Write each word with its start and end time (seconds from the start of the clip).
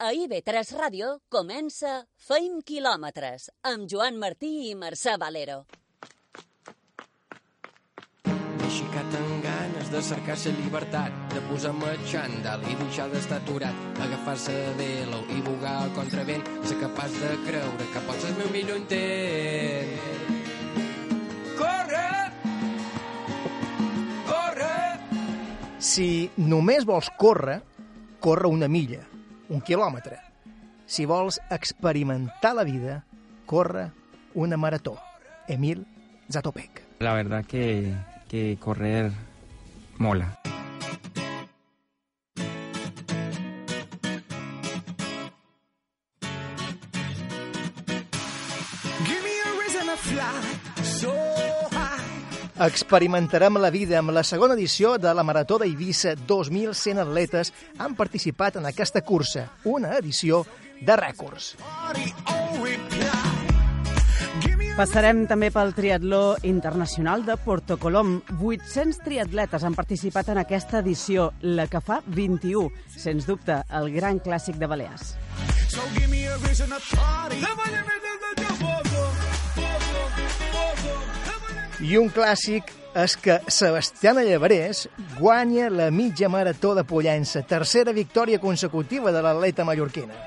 A 0.00 0.14
IB3 0.16 0.70
Ràdio 0.80 1.08
comença 1.28 1.90
Feim 2.24 2.62
quilòmetres 2.64 3.50
amb 3.68 3.82
Joan 3.92 4.14
Martí 4.16 4.48
i 4.70 4.72
Mercè 4.72 5.18
Valero. 5.20 5.58
M'he 8.30 8.70
xicat 8.76 9.18
amb 9.18 9.44
ganes 9.44 9.90
de 9.92 10.00
cercar 10.08 10.38
la 10.46 10.54
llibertat, 10.62 11.18
de 11.34 11.42
posar-me 11.50 11.92
xandall 12.14 12.64
i 12.64 12.78
deixar 12.80 13.10
d'estar 13.12 13.42
aturat, 13.42 14.00
agafar-se 14.06 14.56
de 14.56 14.72
velo 14.80 15.20
i 15.36 15.42
bugar 15.50 15.76
al 15.82 15.92
contravent, 16.00 16.48
ser 16.64 16.80
capaç 16.80 17.20
de 17.20 17.36
creure 17.44 17.90
que 17.92 18.06
pots 18.08 18.24
ser 18.24 18.32
el 18.32 18.40
meu 18.40 18.50
millor 18.56 18.80
intent. 18.80 19.92
Corre! 21.60 22.08
Corre! 24.32 24.74
Si 25.92 26.10
només 26.40 26.88
vols 26.88 27.12
córrer, 27.20 27.60
corre 28.18 28.48
una 28.48 28.72
milla, 28.80 29.09
un 29.50 29.60
quilòmetre. 29.60 30.18
Si 30.86 31.06
vols 31.06 31.40
experimentar 31.50 32.54
la 32.56 32.64
vida, 32.64 33.02
corre 33.46 33.90
una 34.34 34.56
marató. 34.56 34.96
Emil 35.48 35.86
Zatopek. 36.30 36.86
La 37.00 37.14
verdad 37.14 37.44
que, 37.44 37.94
que 38.28 38.56
correr 38.58 39.10
mola. 39.98 40.38
Experimentarem 52.60 53.56
la 53.56 53.70
vida 53.72 53.96
amb 53.98 54.12
la 54.12 54.20
segona 54.20 54.52
edició 54.52 54.98
de 55.00 55.14
la 55.16 55.22
Marató 55.24 55.56
d'Eivissa. 55.62 56.12
2.100 56.28 57.00
atletes 57.00 57.54
han 57.80 57.94
participat 57.96 58.58
en 58.60 58.68
aquesta 58.68 59.00
cursa, 59.00 59.46
una 59.64 59.94
edició 59.96 60.42
de 60.84 60.96
rècords. 61.00 61.54
Passarem 64.76 65.24
també 65.28 65.48
pel 65.52 65.72
triatló 65.76 66.36
internacional 66.44 67.24
de 67.24 67.38
Porto 67.40 67.78
Colom. 67.80 68.18
800 68.36 69.00
triatletes 69.08 69.64
han 69.64 69.76
participat 69.76 70.28
en 70.28 70.44
aquesta 70.44 70.84
edició, 70.84 71.30
la 71.40 71.66
que 71.66 71.80
fa 71.80 72.02
21, 72.06 72.68
sens 72.92 73.24
dubte, 73.28 73.62
el 73.80 73.92
gran 73.96 74.20
clàssic 74.20 74.60
de 74.60 74.68
Balears. 74.68 75.16
so 75.70 75.80
give 75.94 76.10
me 76.10 76.26
a 76.26 76.36
reason 76.38 76.68
to 76.68 76.80
party. 76.96 77.40
I 81.80 81.96
un 81.96 82.10
clàssic 82.12 82.68
és 83.00 83.14
que 83.16 83.38
Sebastiana 83.48 84.20
Llevarés 84.26 84.82
guanya 85.16 85.70
la 85.72 85.86
mitja 85.90 86.28
marató 86.28 86.74
de 86.76 86.84
Pollença, 86.84 87.40
tercera 87.40 87.94
victòria 87.96 88.40
consecutiva 88.42 89.12
de 89.14 89.22
l'atleta 89.24 89.64
mallorquina. 89.64 90.18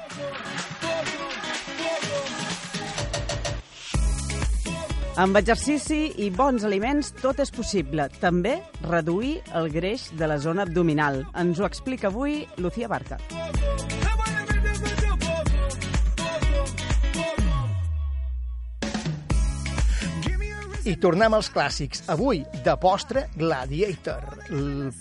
Amb 5.13 5.37
exercici 5.37 6.07
i 6.25 6.31
bons 6.33 6.65
aliments 6.65 7.13
tot 7.21 7.37
és 7.43 7.53
possible. 7.53 8.07
També 8.17 8.55
reduir 8.87 9.35
el 9.53 9.69
greix 9.69 10.09
de 10.17 10.25
la 10.25 10.39
zona 10.41 10.65
abdominal. 10.65 11.21
Ens 11.37 11.61
ho 11.61 11.69
explica 11.69 12.09
avui 12.09 12.47
Lucía 12.57 12.89
Barca. 12.89 13.21
I 20.83 20.97
tornem 20.99 21.31
als 21.31 21.47
clàssics. 21.47 22.01
Avui, 22.11 22.41
de 22.65 22.73
postre, 22.75 23.29
Gladiator, 23.39 24.25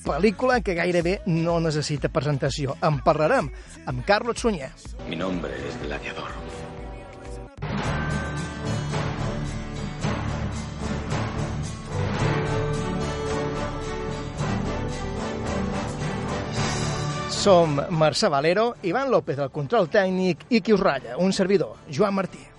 pel·lícula 0.05 0.61
que 0.63 0.77
gairebé 0.79 1.17
no 1.27 1.57
necessita 1.59 2.11
presentació. 2.13 2.77
En 2.87 3.01
parlarem 3.03 3.49
amb 3.91 4.05
Carlos 4.07 4.39
Sunyer. 4.39 4.71
Mi 5.09 5.19
nombre 5.19 5.51
es 5.59 5.81
Gladiador. 5.83 6.31
Som 17.43 17.81
Mercè 17.99 18.31
Valero, 18.31 18.77
Ivan 18.87 19.11
López, 19.11 19.43
el 19.43 19.51
control 19.51 19.91
tècnic, 19.91 20.47
i 20.55 20.63
qui 20.63 20.79
us 20.79 20.87
ratlla, 20.87 21.19
un 21.19 21.35
servidor, 21.35 21.75
Joan 21.91 22.15
Martí. 22.15 22.52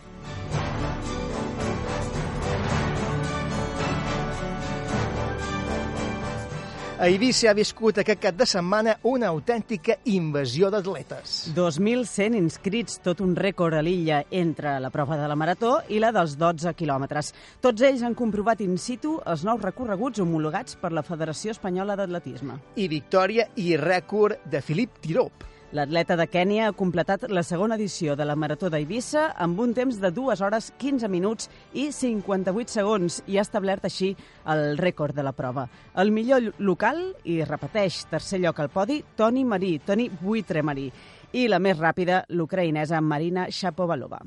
A 7.04 7.08
Eivissa 7.12 7.50
ha 7.52 7.54
viscut 7.58 7.98
aquest 8.00 8.22
cap 8.24 8.36
de 8.40 8.46
setmana 8.48 8.94
una 9.12 9.28
autèntica 9.34 9.98
invasió 10.08 10.70
d'atletes. 10.72 11.34
2.100 11.52 12.38
inscrits, 12.40 13.02
tot 13.04 13.20
un 13.20 13.34
rècord 13.36 13.76
a 13.76 13.82
l'illa 13.84 14.22
entre 14.32 14.78
la 14.80 14.88
prova 14.94 15.18
de 15.20 15.28
la 15.28 15.36
marató 15.36 15.74
i 15.92 16.00
la 16.00 16.14
dels 16.16 16.38
12 16.40 16.72
quilòmetres. 16.80 17.34
Tots 17.60 17.84
ells 17.84 18.08
han 18.08 18.16
comprovat 18.16 18.64
in 18.64 18.80
situ 18.80 19.18
els 19.28 19.44
nous 19.44 19.60
recorreguts 19.68 20.24
homologats 20.24 20.80
per 20.80 20.96
la 20.96 21.04
Federació 21.04 21.52
Espanyola 21.52 22.00
d'Atletisme. 22.00 22.62
I 22.80 22.88
victòria 22.88 23.52
i 23.60 23.74
rècord 23.76 24.48
de 24.48 24.64
Filip 24.64 25.04
Tirop. 25.04 25.52
L'atleta 25.74 26.14
de 26.20 26.28
Kènia 26.30 26.68
ha 26.70 26.74
completat 26.78 27.24
la 27.34 27.42
segona 27.42 27.74
edició 27.80 28.14
de 28.16 28.28
la 28.30 28.36
Marató 28.38 28.70
d'Eivissa 28.70 29.32
amb 29.42 29.58
un 29.64 29.72
temps 29.74 29.98
de 29.98 30.12
2 30.14 30.44
hores 30.46 30.68
15 30.78 31.10
minuts 31.10 31.50
i 31.74 31.88
58 31.92 32.70
segons 32.76 33.16
i 33.26 33.40
ha 33.40 33.46
establert 33.48 33.88
així 33.90 34.12
el 34.54 34.78
rècord 34.78 35.18
de 35.18 35.26
la 35.26 35.34
prova. 35.34 35.66
El 35.98 36.12
millor 36.14 36.44
llo- 36.46 36.54
local, 36.60 37.02
i 37.26 37.40
repeteix, 37.44 38.04
tercer 38.12 38.38
lloc 38.44 38.60
al 38.62 38.70
podi, 38.70 39.00
Toni 39.18 39.44
Marí, 39.50 39.80
Toni 39.80 40.12
Buitre-Marí. 40.22 40.92
I 41.34 41.48
la 41.50 41.58
més 41.58 41.80
ràpida, 41.82 42.22
l'ucraïnesa 42.30 43.02
Marina 43.02 43.48
Shapovalova. 43.50 44.20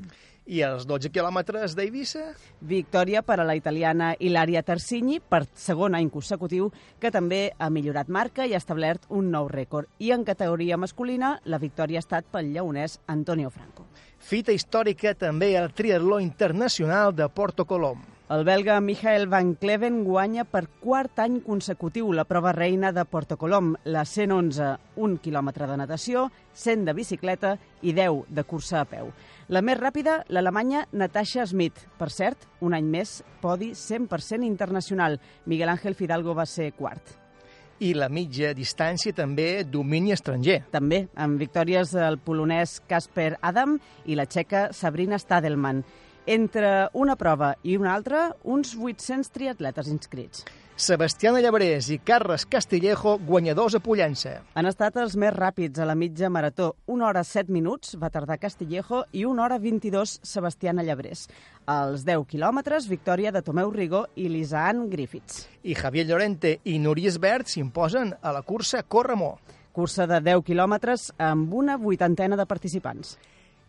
I 0.47 0.61
els 0.63 0.85
12 0.87 1.11
quilòmetres 1.11 1.73
d'Eivissa? 1.75 2.23
Victòria 2.63 3.19
per 3.27 3.35
a 3.41 3.45
la 3.47 3.57
italiana 3.59 4.13
Ilaria 4.23 4.63
Tarsini 4.63 5.19
per 5.19 5.41
segon 5.51 5.97
any 5.97 6.07
consecutiu, 6.09 6.69
que 7.01 7.11
també 7.11 7.51
ha 7.59 7.67
millorat 7.69 8.07
marca 8.07 8.47
i 8.47 8.55
ha 8.55 8.61
establert 8.63 9.09
un 9.11 9.27
nou 9.33 9.51
rècord. 9.51 9.91
I 9.99 10.13
en 10.15 10.23
categoria 10.23 10.79
masculina, 10.79 11.35
la 11.43 11.59
victòria 11.59 11.99
ha 11.99 12.05
estat 12.05 12.31
pel 12.31 12.53
lleonès 12.55 13.01
Antonio 13.11 13.51
Franco. 13.51 13.89
Fita 14.17 14.55
històrica 14.55 15.13
també 15.19 15.51
al 15.59 15.73
triatló 15.75 16.21
internacional 16.23 17.11
de 17.15 17.27
Porto 17.27 17.67
Colom. 17.67 18.16
El 18.27 18.43
belga 18.43 18.81
Michael 18.81 19.29
Van 19.31 19.53
Kleven 19.55 20.01
guanya 20.03 20.43
per 20.43 20.65
quart 20.81 21.21
any 21.23 21.37
consecutiu 21.45 22.09
la 22.11 22.25
prova 22.27 22.51
reina 22.51 22.89
de 22.91 23.05
Porto 23.07 23.37
Colom, 23.39 23.69
la 23.87 24.01
111, 24.03 24.73
un 24.99 25.13
quilòmetre 25.23 25.63
de 25.69 25.77
natació, 25.79 26.25
100 26.51 26.83
de 26.89 26.95
bicicleta 26.97 27.53
i 27.87 27.93
10 27.95 28.25
de 28.27 28.43
cursa 28.43 28.81
a 28.81 28.89
peu. 28.89 29.13
La 29.47 29.61
més 29.63 29.79
ràpida, 29.79 30.17
l'alemanya 30.27 30.81
Natasha 30.91 31.45
Smith. 31.47 31.85
Per 31.95 32.09
cert, 32.11 32.43
un 32.59 32.75
any 32.75 32.89
més, 32.97 33.21
podi 33.39 33.69
100% 33.71 34.43
internacional. 34.43 35.15
Miguel 35.45 35.71
Ángel 35.71 35.95
Fidalgo 35.95 36.35
va 36.35 36.43
ser 36.45 36.73
quart. 36.75 37.13
I 37.79 37.93
la 37.93 38.09
mitja 38.09 38.51
distància 38.57 39.15
també 39.15 39.63
domini 39.63 40.11
estranger. 40.11 40.65
També, 40.73 41.05
amb 41.15 41.39
victòries 41.39 41.95
del 41.95 42.19
polonès 42.19 42.81
Kasper 42.89 43.37
Adam 43.39 43.77
i 44.03 44.19
la 44.19 44.27
txeca 44.27 44.73
Sabrina 44.75 45.15
Stadelman. 45.15 45.85
Entre 46.27 46.89
una 46.91 47.15
prova 47.15 47.53
i 47.63 47.77
una 47.79 47.93
altra, 47.95 48.33
uns 48.43 48.73
800 48.75 49.29
triatletes 49.31 49.87
inscrits. 49.87 50.41
Sebastiana 50.75 51.39
Llabrés 51.39 51.87
i 51.89 51.95
Carles 52.03 52.43
Castillejo, 52.45 53.13
guanyadors 53.17 53.77
a 53.77 53.79
Pollença. 53.79 54.33
Han 54.59 54.67
estat 54.67 54.99
els 54.99 55.15
més 55.15 55.31
ràpids 55.31 55.79
a 55.79 55.87
la 55.87 55.95
mitja 55.95 56.27
marató. 56.29 56.73
Una 56.91 57.07
hora 57.07 57.23
7 57.23 57.47
minuts 57.55 57.95
va 58.01 58.11
tardar 58.11 58.37
Castillejo 58.41 59.05
i 59.15 59.23
una 59.23 59.45
hora 59.45 59.57
22 59.57 60.17
Sebastiana 60.27 60.83
Llabrés. 60.83 61.29
Als 61.65 62.03
10 62.03 62.27
quilòmetres, 62.27 62.89
victòria 62.91 63.31
de 63.31 63.41
Tomeu 63.41 63.71
Rigó 63.71 64.03
i 64.19 64.27
Lisaan 64.27 64.89
Griffiths. 64.91 65.47
I 65.63 65.79
Javier 65.79 66.09
Llorente 66.11 66.57
i 66.65 66.75
Núries 66.83 67.21
Bert 67.23 67.47
s'imposen 67.47 68.11
a 68.21 68.35
la 68.35 68.43
cursa 68.43 68.83
Corremó. 68.83 69.37
Cursa 69.71 70.11
de 70.11 70.19
10 70.27 70.43
quilòmetres 70.43 71.13
amb 71.17 71.55
una 71.55 71.79
vuitantena 71.79 72.35
de 72.35 72.45
participants. 72.45 73.15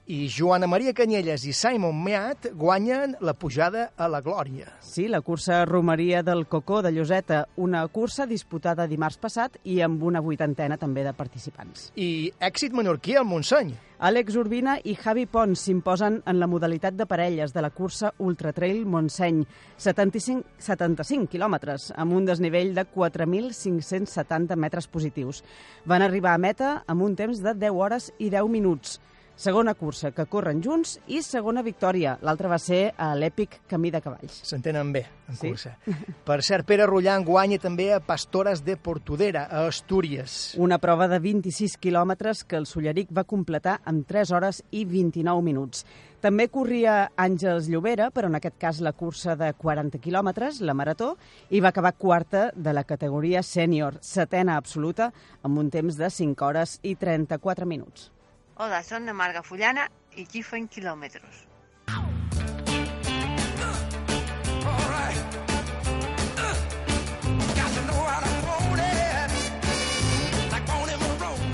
I 0.09 0.31
Joana 0.33 0.65
Maria 0.65 0.95
Canyelles 0.97 1.43
i 1.45 1.51
Simon 1.53 1.99
Meat 2.01 2.47
guanyen 2.57 3.13
la 3.21 3.35
pujada 3.37 3.91
a 3.93 4.07
la 4.09 4.23
glòria. 4.25 4.71
Sí, 4.81 5.03
la 5.05 5.21
cursa 5.21 5.67
Romeria 5.69 6.23
del 6.25 6.47
Cocó 6.49 6.79
de 6.81 6.95
Lloseta, 6.97 7.43
una 7.61 7.83
cursa 7.93 8.25
disputada 8.25 8.87
dimarts 8.89 9.19
passat 9.21 9.59
i 9.69 9.83
amb 9.85 10.01
una 10.09 10.23
vuitantena 10.25 10.79
també 10.81 11.05
de 11.05 11.13
participants. 11.13 11.91
I 12.01 12.33
èxit 12.41 12.73
menorquí 12.73 13.19
al 13.21 13.27
Montseny. 13.29 13.75
Àlex 14.01 14.39
Urbina 14.41 14.79
i 14.81 14.95
Javi 14.97 15.27
Pons 15.29 15.67
s'imposen 15.67 16.23
en 16.25 16.41
la 16.41 16.49
modalitat 16.49 16.97
de 16.97 17.05
parelles 17.05 17.53
de 17.53 17.61
la 17.61 17.69
cursa 17.69 18.15
Ultra 18.17 18.55
Trail 18.57 18.87
Montseny, 18.89 19.43
75, 19.77 20.57
75 20.71 21.29
quilòmetres, 21.35 21.91
amb 22.01 22.17
un 22.17 22.25
desnivell 22.25 22.73
de 22.73 22.87
4.570 22.97 24.57
metres 24.57 24.89
positius. 24.89 25.45
Van 25.85 26.01
arribar 26.01 26.33
a 26.33 26.41
meta 26.41 26.73
amb 26.87 27.05
un 27.05 27.13
temps 27.13 27.45
de 27.45 27.53
10 27.53 27.77
hores 27.77 28.11
i 28.17 28.33
10 28.33 28.49
minuts. 28.57 28.97
Segona 29.39 29.77
cursa 29.79 30.11
que 30.11 30.25
corren 30.27 30.59
junts 30.65 30.97
i 31.15 31.21
segona 31.23 31.63
victòria. 31.63 32.17
L'altra 32.27 32.49
va 32.51 32.57
ser 32.59 32.89
a 32.99 33.13
l'èpic 33.15 33.61
Camí 33.71 33.93
de 33.95 34.01
Cavalls. 34.03 34.41
S'entenen 34.43 34.91
bé, 34.93 35.05
en 35.29 35.37
Sí. 35.37 35.51
cursa. 35.53 35.77
Per 36.25 36.43
cert, 36.43 36.67
Pere 36.67 36.87
Rullan 36.87 37.23
guanya 37.25 37.61
també 37.61 37.93
a 37.95 38.01
Pastores 38.01 38.65
de 38.65 38.77
Portudera, 38.77 39.45
a 39.45 39.69
Astúries. 39.69 40.57
Una 40.59 40.79
prova 40.79 41.07
de 41.07 41.21
26 41.21 41.79
quilòmetres 41.79 42.43
que 42.43 42.57
el 42.57 42.67
Solleric 42.67 43.15
va 43.17 43.23
completar 43.23 43.81
en 43.87 44.03
3 44.03 44.33
hores 44.33 44.65
i 44.73 44.85
29 44.85 45.41
minuts. 45.41 45.87
També 46.21 46.49
corria 46.49 47.13
Àngels 47.17 47.69
Llobera, 47.69 48.11
però 48.11 48.27
en 48.27 48.35
aquest 48.35 48.59
cas 48.59 48.81
la 48.81 48.93
cursa 48.93 49.37
de 49.37 49.53
40 49.55 50.01
quilòmetres, 50.01 50.61
la 50.61 50.75
marató, 50.75 51.17
i 51.51 51.61
va 51.61 51.69
acabar 51.69 51.95
quarta 51.95 52.51
de 52.57 52.73
la 52.73 52.83
categoria 52.83 53.45
sènior, 53.45 53.99
setena 54.01 54.57
absoluta, 54.57 55.13
amb 55.45 55.59
un 55.59 55.71
temps 55.71 55.97
de 55.97 56.11
5 56.11 56.43
hores 56.45 56.81
i 56.83 56.97
34 56.97 57.65
minuts. 57.65 58.11
Hola, 58.59 58.81
són 58.83 59.05
de 59.07 59.13
Marga 59.15 59.39
Fullana 59.47 59.85
i 60.19 60.25
aquí 60.25 60.41
fem 60.43 60.65
quilòmetres. 60.67 61.45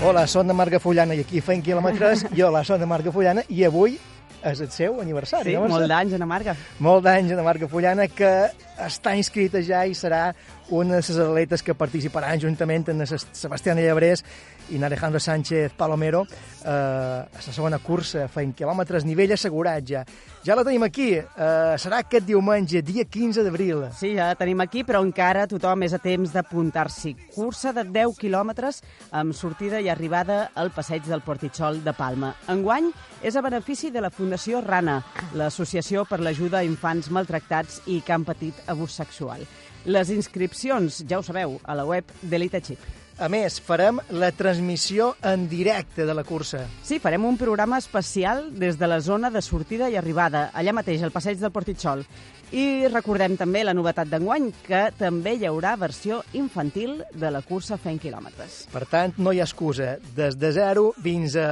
Hola, 0.01 0.23
són 0.25 0.49
de 0.49 0.55
Marga 0.57 0.79
Fullana 0.81 1.13
i 1.13 1.21
aquí 1.21 1.43
fem 1.45 1.61
quilòmetres. 1.61 2.25
Jo, 2.39 2.49
la 2.49 2.63
són 2.65 2.81
de 2.81 2.89
Marga 2.89 3.13
Fullana 3.13 3.45
i 3.53 3.61
avui 3.69 3.99
és 4.41 4.65
el 4.65 4.73
seu 4.73 4.97
aniversari. 5.05 5.53
Sí, 5.53 5.59
no, 5.61 5.69
molt 5.69 5.85
d'anys, 5.93 6.17
Ana 6.17 6.25
Marga. 6.33 6.57
Molt 6.89 7.05
d'anys 7.05 7.37
de 7.37 7.45
Marga 7.45 7.69
Fullana 7.69 8.09
que 8.09 8.33
està 8.81 9.15
inscrita 9.15 9.61
ja 9.63 9.85
i 9.85 9.95
serà 9.95 10.33
una 10.69 10.97
de 10.97 11.01
les 11.01 11.19
atletes 11.21 11.63
que 11.63 11.75
participaran 11.77 12.41
juntament 12.41 12.89
amb 12.89 13.03
la 13.03 13.07
Sebastián 13.07 13.77
Llebrés 13.77 14.23
i 14.69 14.81
Alejandro 14.83 15.19
Sánchez 15.19 15.73
Palomero 15.77 16.25
eh, 16.65 16.69
a 16.69 17.27
la 17.29 17.53
segona 17.53 17.77
cursa, 17.79 18.27
feien 18.27 18.53
quilòmetres, 18.57 19.05
nivell 19.05 19.35
assegurat 19.35 19.85
ja. 19.85 20.01
Ja 20.45 20.55
la 20.57 20.63
tenim 20.65 20.83
aquí, 20.85 21.11
eh, 21.17 21.75
serà 21.81 22.01
aquest 22.01 22.25
diumenge, 22.25 22.81
dia 22.85 23.05
15 23.05 23.43
d'abril. 23.45 23.85
Sí, 23.97 24.13
ja 24.17 24.31
la 24.31 24.37
tenim 24.39 24.61
aquí, 24.61 24.83
però 24.85 25.03
encara 25.05 25.47
tothom 25.49 25.85
és 25.85 25.93
a 25.93 26.01
temps 26.01 26.33
d'apuntar-s'hi. 26.33 27.15
Cursa 27.35 27.73
de 27.73 27.85
10 27.85 28.17
quilòmetres 28.21 28.81
amb 29.11 29.33
sortida 29.37 29.81
i 29.81 29.89
arribada 29.89 30.51
al 30.55 30.71
passeig 30.73 31.05
del 31.05 31.21
Portitxol 31.25 31.83
de 31.85 31.93
Palma. 31.93 32.33
Enguany 32.49 32.91
és 33.25 33.35
a 33.35 33.41
benefici 33.41 33.89
de 33.93 34.01
la 34.01 34.11
Fundació 34.13 34.61
Rana, 34.65 34.99
l'associació 35.33 36.05
per 36.09 36.21
l'ajuda 36.21 36.61
a 36.61 36.65
infants 36.67 37.09
maltractats 37.13 37.81
i 37.89 38.01
que 38.05 38.13
han 38.13 38.25
patit 38.25 38.64
abús 38.67 38.97
sexual. 38.97 39.45
Les 39.85 40.09
inscripcions, 40.09 41.03
ja 41.07 41.19
ho 41.19 41.23
sabeu, 41.23 41.59
a 41.63 41.75
la 41.77 41.85
web 41.85 42.09
d'Elite 42.21 42.61
Chip. 42.61 42.93
A 43.15 43.29
més, 43.31 43.61
farem 43.63 44.01
la 44.11 44.27
transmissió 44.35 45.13
en 45.23 45.45
directe 45.47 46.03
de 46.03 46.13
la 46.17 46.25
cursa. 46.27 46.65
Sí, 46.83 46.97
farem 46.99 47.23
un 47.23 47.37
programa 47.39 47.77
especial 47.79 48.49
des 48.59 48.75
de 48.75 48.89
la 48.91 48.99
zona 48.99 49.29
de 49.31 49.39
sortida 49.45 49.87
i 49.87 49.95
arribada, 49.95 50.49
allà 50.51 50.73
mateix, 50.75 50.99
al 51.05 51.13
passeig 51.15 51.39
del 51.39 51.53
Portitxol. 51.55 52.03
I 52.51 52.89
recordem 52.91 53.37
també 53.39 53.63
la 53.63 53.73
novetat 53.73 54.11
d'enguany, 54.11 54.49
que 54.67 54.89
també 54.99 55.37
hi 55.37 55.47
haurà 55.47 55.77
versió 55.79 56.25
infantil 56.35 56.97
de 57.13 57.31
la 57.31 57.41
cursa 57.41 57.79
fent 57.79 58.01
quilòmetres. 58.03 58.65
Per 58.73 58.83
tant, 58.91 59.15
no 59.15 59.31
hi 59.31 59.39
ha 59.39 59.47
excusa. 59.47 59.95
Des 60.17 60.35
de 60.35 60.51
0 60.59 60.91
fins 60.99 61.39
a 61.39 61.47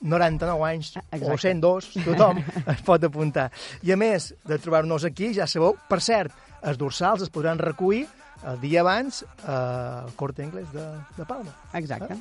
99 0.00 0.66
anys 0.68 0.92
Exacte. 0.96 1.30
o 1.30 1.38
102, 1.38 1.90
tothom 2.04 2.42
es 2.74 2.82
pot 2.86 3.06
apuntar. 3.06 3.50
I 3.82 3.94
a 3.94 4.00
més 4.00 4.32
de 4.48 4.58
trobar-nos 4.58 5.06
aquí, 5.08 5.32
ja 5.36 5.48
sabeu, 5.50 5.76
per 5.88 6.00
cert, 6.04 6.34
els 6.64 6.80
dorsals 6.80 7.26
es 7.26 7.32
podran 7.32 7.60
recollir 7.60 8.06
el 8.44 8.60
dia 8.60 8.82
abans 8.82 9.22
eh, 9.22 9.50
al 9.50 10.12
Corte 10.16 10.44
Inglés 10.44 10.70
de, 10.72 10.84
de 11.16 11.24
Palma. 11.24 11.54
Exacte. 11.72 12.18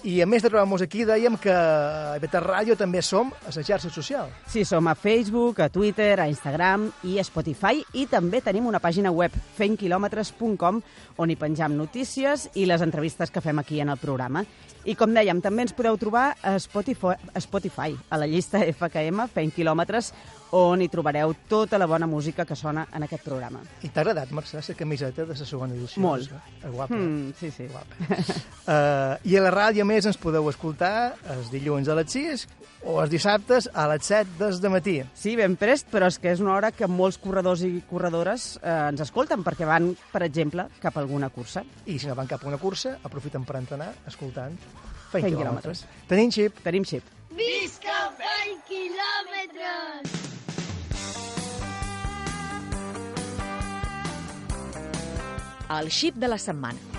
I 0.00 0.22
a 0.22 0.26
més 0.26 0.40
de 0.40 0.48
trobar-nos 0.48 0.80
aquí, 0.80 1.02
dèiem 1.04 1.34
que 1.36 1.52
a 1.52 2.16
Beta 2.22 2.40
Ràdio 2.40 2.72
també 2.78 3.02
som 3.04 3.28
a 3.44 3.50
la 3.52 3.64
xarxa 3.66 3.90
social. 3.92 4.30
Sí, 4.48 4.62
som 4.64 4.86
a 4.88 4.94
Facebook, 4.96 5.60
a 5.60 5.68
Twitter, 5.68 6.14
a 6.20 6.28
Instagram 6.30 6.86
i 7.04 7.18
a 7.20 7.24
Spotify 7.26 7.82
i 7.92 8.06
també 8.08 8.40
tenim 8.40 8.64
una 8.70 8.80
pàgina 8.80 9.12
web, 9.12 9.34
fentquilòmetres.com, 9.58 10.80
on 11.20 11.30
hi 11.30 11.36
penjam 11.36 11.76
notícies 11.76 12.48
i 12.54 12.64
les 12.64 12.80
entrevistes 12.80 13.30
que 13.30 13.44
fem 13.44 13.60
aquí 13.60 13.82
en 13.84 13.92
el 13.92 14.00
programa. 14.00 14.46
I 14.88 14.96
com 14.96 15.12
dèiem, 15.12 15.42
també 15.44 15.66
ens 15.66 15.76
podeu 15.76 15.98
trobar 16.00 16.30
a 16.40 16.56
Spotify, 16.56 17.18
a, 17.34 17.40
Spotify, 17.44 17.92
a 18.08 18.16
la 18.16 18.28
llista 18.30 18.64
FKM, 18.64 19.26
Fent 19.34 19.52
Quilòmetres, 19.52 20.14
on 20.56 20.82
hi 20.82 20.88
trobareu 20.90 21.34
tota 21.48 21.78
la 21.78 21.86
bona 21.86 22.06
música 22.10 22.44
que 22.44 22.56
sona 22.56 22.86
en 22.94 23.04
aquest 23.06 23.24
programa. 23.24 23.60
I 23.82 23.88
t'ha 23.88 24.02
agradat, 24.02 24.32
Mercè, 24.34 24.60
la 24.60 24.76
camiseta 24.76 25.24
de 25.24 25.34
la 25.34 25.46
segona 25.46 25.74
edició? 25.74 26.02
Molt. 26.02 26.30
És 26.62 26.70
guapa. 26.70 26.94
Mm, 26.96 27.34
sí, 27.38 27.50
sí. 27.50 27.68
guapa. 27.70 27.94
uh, 28.10 29.30
I 29.30 29.36
a 29.36 29.44
la 29.44 29.52
ràdio, 29.54 29.84
a 29.84 29.88
més, 29.88 30.06
ens 30.06 30.18
podeu 30.20 30.48
escoltar 30.50 31.14
els 31.36 31.50
dilluns 31.52 31.88
a 31.88 31.96
les 31.98 32.10
6 32.10 32.46
o 32.88 32.96
els 33.02 33.10
dissabtes 33.12 33.68
a 33.74 33.86
les 33.92 34.06
7 34.08 34.38
des 34.40 34.60
matí. 34.72 34.96
Sí, 35.14 35.36
ben 35.36 35.56
prest, 35.60 35.90
però 35.92 36.08
és 36.08 36.18
que 36.18 36.32
és 36.32 36.40
una 36.40 36.54
hora 36.56 36.72
que 36.72 36.88
molts 36.88 37.18
corredors 37.20 37.62
i 37.66 37.82
corredores 37.90 38.54
eh, 38.62 38.76
ens 38.90 39.04
escolten 39.04 39.44
perquè 39.44 39.68
van, 39.68 39.92
per 40.12 40.24
exemple, 40.26 40.66
cap 40.80 40.96
a 40.96 41.04
alguna 41.04 41.30
cursa. 41.30 41.64
I 41.86 41.98
si 41.98 42.08
no 42.08 42.16
van 42.18 42.30
cap 42.30 42.44
a 42.44 42.48
una 42.48 42.58
cursa, 42.58 42.96
aprofiten 43.04 43.44
per 43.44 43.60
entrenar 43.60 43.92
escoltant 44.06 44.56
Fent 45.10 45.24
Fent 45.24 45.34
quilòmetres. 45.34 45.82
quilòmetres. 45.82 46.06
Tenim 46.08 46.30
xip. 46.30 46.60
Tenim 46.62 46.84
xip. 46.86 47.19
Visca 47.30 47.98
fent 48.18 48.56
quilòmetres! 48.66 50.16
El 55.70 55.90
xip 55.94 56.16
de 56.18 56.26
la 56.26 56.38
setmana. 56.42 56.90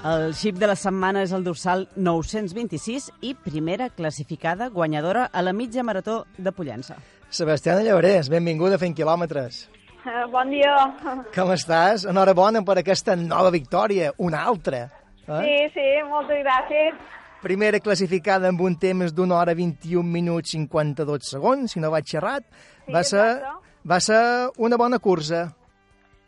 El 0.00 0.34
xip 0.36 0.60
de 0.60 0.68
la 0.68 0.76
setmana 0.76 1.24
és 1.24 1.32
el 1.32 1.44
dorsal 1.44 1.88
926 1.96 3.10
i 3.24 3.34
primera 3.48 3.88
classificada 3.88 4.68
guanyadora 4.68 5.26
a 5.32 5.40
la 5.40 5.56
mitja 5.56 5.82
marató 5.84 6.26
de 6.36 6.52
Pollença. 6.52 7.00
Sebastiana 7.30 7.80
Llavarés, 7.84 8.28
benvinguda 8.28 8.76
a 8.76 8.82
Fent 8.84 8.96
quilòmetres. 8.96 9.68
Uh, 10.00 10.24
bon 10.32 10.48
dia. 10.48 10.72
Com 11.36 11.52
estàs? 11.52 12.06
Enhorabona 12.08 12.62
per 12.64 12.78
aquesta 12.80 13.16
nova 13.18 13.50
victòria, 13.52 14.14
una 14.18 14.40
altra. 14.48 14.86
Eh? 15.28 15.40
Sí, 15.44 15.56
sí, 15.74 15.86
moltes 16.08 16.40
gràcies. 16.40 16.96
Primera 17.44 17.80
classificada 17.84 18.48
amb 18.48 18.60
un 18.64 18.76
temps 18.80 19.12
d'una 19.16 19.36
hora 19.36 19.54
21 19.56 20.04
minuts 20.04 20.54
52 20.56 21.28
segons, 21.34 21.72
si 21.72 21.80
no 21.80 21.92
vaig 21.92 22.08
xerrat. 22.08 22.46
Sí, 22.86 22.92
va, 22.92 23.02
ser, 23.04 23.26
exacte. 23.36 23.72
va 23.92 24.00
ser 24.04 24.22
una 24.58 24.80
bona 24.80 24.98
cursa. 24.98 25.46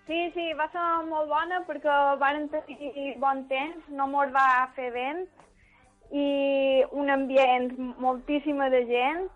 Sí, 0.09 0.21
sí, 0.35 0.47
va 0.59 0.69
ser 0.73 0.85
molt 1.09 1.31
bona 1.33 1.63
perquè 1.69 1.99
van 2.21 2.49
tenir 2.53 3.15
bon 3.23 3.45
temps, 3.49 3.89
no 3.89 4.09
mos 4.11 4.33
va 4.35 4.69
fer 4.77 4.91
vent 4.93 5.25
i 6.13 6.83
un 6.93 7.09
ambient 7.09 7.71
moltíssima 8.01 8.69
de 8.69 8.85
gent. 8.91 9.31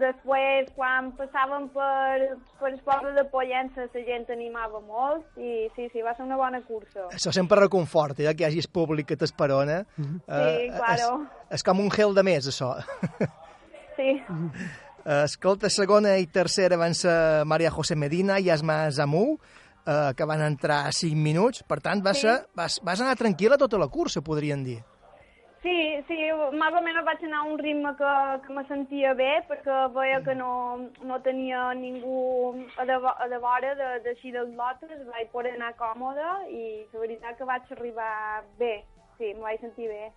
Després, 0.00 0.68
quan 0.76 1.12
passàvem 1.16 1.68
per, 1.72 2.36
per 2.60 2.68
el 2.70 2.78
poble 2.84 3.12
de 3.16 3.24
Pollença, 3.32 3.86
la 3.88 4.02
gent 4.04 4.26
animava 4.34 4.80
molt 4.84 5.38
i 5.40 5.68
sí, 5.76 5.88
sí, 5.92 6.02
va 6.04 6.12
ser 6.16 6.26
una 6.26 6.36
bona 6.36 6.60
cursa. 6.66 7.06
Això 7.16 7.32
sempre 7.32 7.60
reconforta, 7.62 8.22
ja 8.26 8.34
que 8.36 8.44
hi 8.44 8.48
hagis 8.50 8.68
públic 8.68 9.08
que 9.08 9.16
t'esperona. 9.16 9.82
Sí, 9.96 10.68
claro. 10.76 11.08
És, 11.48 11.58
és 11.60 11.64
com 11.64 11.80
un 11.80 11.88
gel 11.94 12.12
de 12.16 12.22
més, 12.28 12.48
això. 12.52 12.74
Sí. 13.98 14.12
Eh, 14.22 15.24
Escolta, 15.24 15.66
segona 15.74 16.12
i 16.22 16.28
tercera 16.30 16.76
van 16.78 16.92
ser 16.94 17.42
Maria 17.50 17.72
José 17.74 17.96
Medina 17.98 18.36
i 18.38 18.46
Asma 18.54 18.76
Zamú, 18.94 19.32
eh, 19.82 20.12
que 20.14 20.26
van 20.28 20.44
entrar 20.46 20.84
a 20.86 20.92
5 20.94 21.16
minuts. 21.18 21.64
Per 21.66 21.80
tant, 21.82 22.04
va 22.06 22.12
Sí. 22.14 22.20
ser, 22.28 22.36
vas, 22.54 22.76
vas 22.86 23.00
anar 23.02 23.16
tranquil·la 23.18 23.58
tota 23.58 23.76
la 23.80 23.88
cursa, 23.88 24.22
podrien 24.22 24.62
dir. 24.62 24.78
Sí, 25.62 25.74
sí, 26.06 26.16
més 26.54 26.76
o 26.78 26.80
menys 26.84 27.02
vaig 27.06 27.22
anar 27.26 27.40
a 27.42 27.48
un 27.50 27.58
ritme 27.58 27.90
que, 27.98 28.10
que 28.44 28.54
me 28.54 28.62
sentia 28.68 29.10
bé 29.18 29.40
perquè 29.48 29.78
veia 29.94 30.20
que 30.22 30.36
no, 30.38 30.50
no 31.02 31.18
tenia 31.24 31.72
ningú 31.74 32.52
a 32.78 32.86
de, 32.86 32.98
a 32.98 33.26
de 33.32 33.40
vora 33.42 33.72
de, 33.80 33.88
d'així 34.04 34.30
dels 34.34 34.52
lotes, 34.54 34.92
vaig 35.08 35.32
poder 35.32 35.56
anar 35.56 35.72
còmoda 35.80 36.44
i 36.46 36.84
la 36.92 37.02
veritat 37.02 37.40
que 37.40 37.48
vaig 37.48 37.74
arribar 37.74 38.12
bé, 38.60 38.84
sí, 39.18 39.32
em 39.32 39.42
vaig 39.42 39.58
sentir 39.64 39.90
bé. 39.90 40.12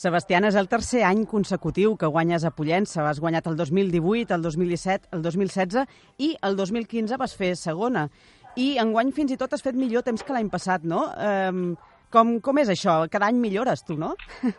Sebastián, 0.00 0.48
és 0.48 0.56
el 0.56 0.70
tercer 0.72 1.04
any 1.04 1.26
consecutiu 1.28 1.92
que 2.00 2.08
guanyes 2.08 2.48
a 2.48 2.54
Pollença. 2.56 3.04
Has 3.04 3.20
guanyat 3.20 3.50
el 3.50 3.60
2018, 3.60 4.32
el 4.38 4.46
2017, 4.46 5.12
el 5.12 5.26
2016 5.26 5.84
i 6.24 6.32
el 6.48 6.56
2015 6.56 7.20
vas 7.20 7.36
fer 7.36 7.52
segona. 7.60 8.08
I 8.56 8.78
enguany 8.80 9.12
fins 9.12 9.36
i 9.36 9.38
tot 9.38 9.52
has 9.52 9.62
fet 9.62 9.76
millor 9.76 10.06
temps 10.06 10.24
que 10.24 10.32
l'any 10.32 10.48
passat, 10.48 10.88
no? 10.88 11.04
Um, 11.12 11.76
com, 12.12 12.38
com 12.44 12.58
és 12.62 12.72
això? 12.72 13.00
Cada 13.12 13.28
any 13.30 13.40
millores, 13.42 13.84
tu, 13.86 13.98
no? 14.00 14.14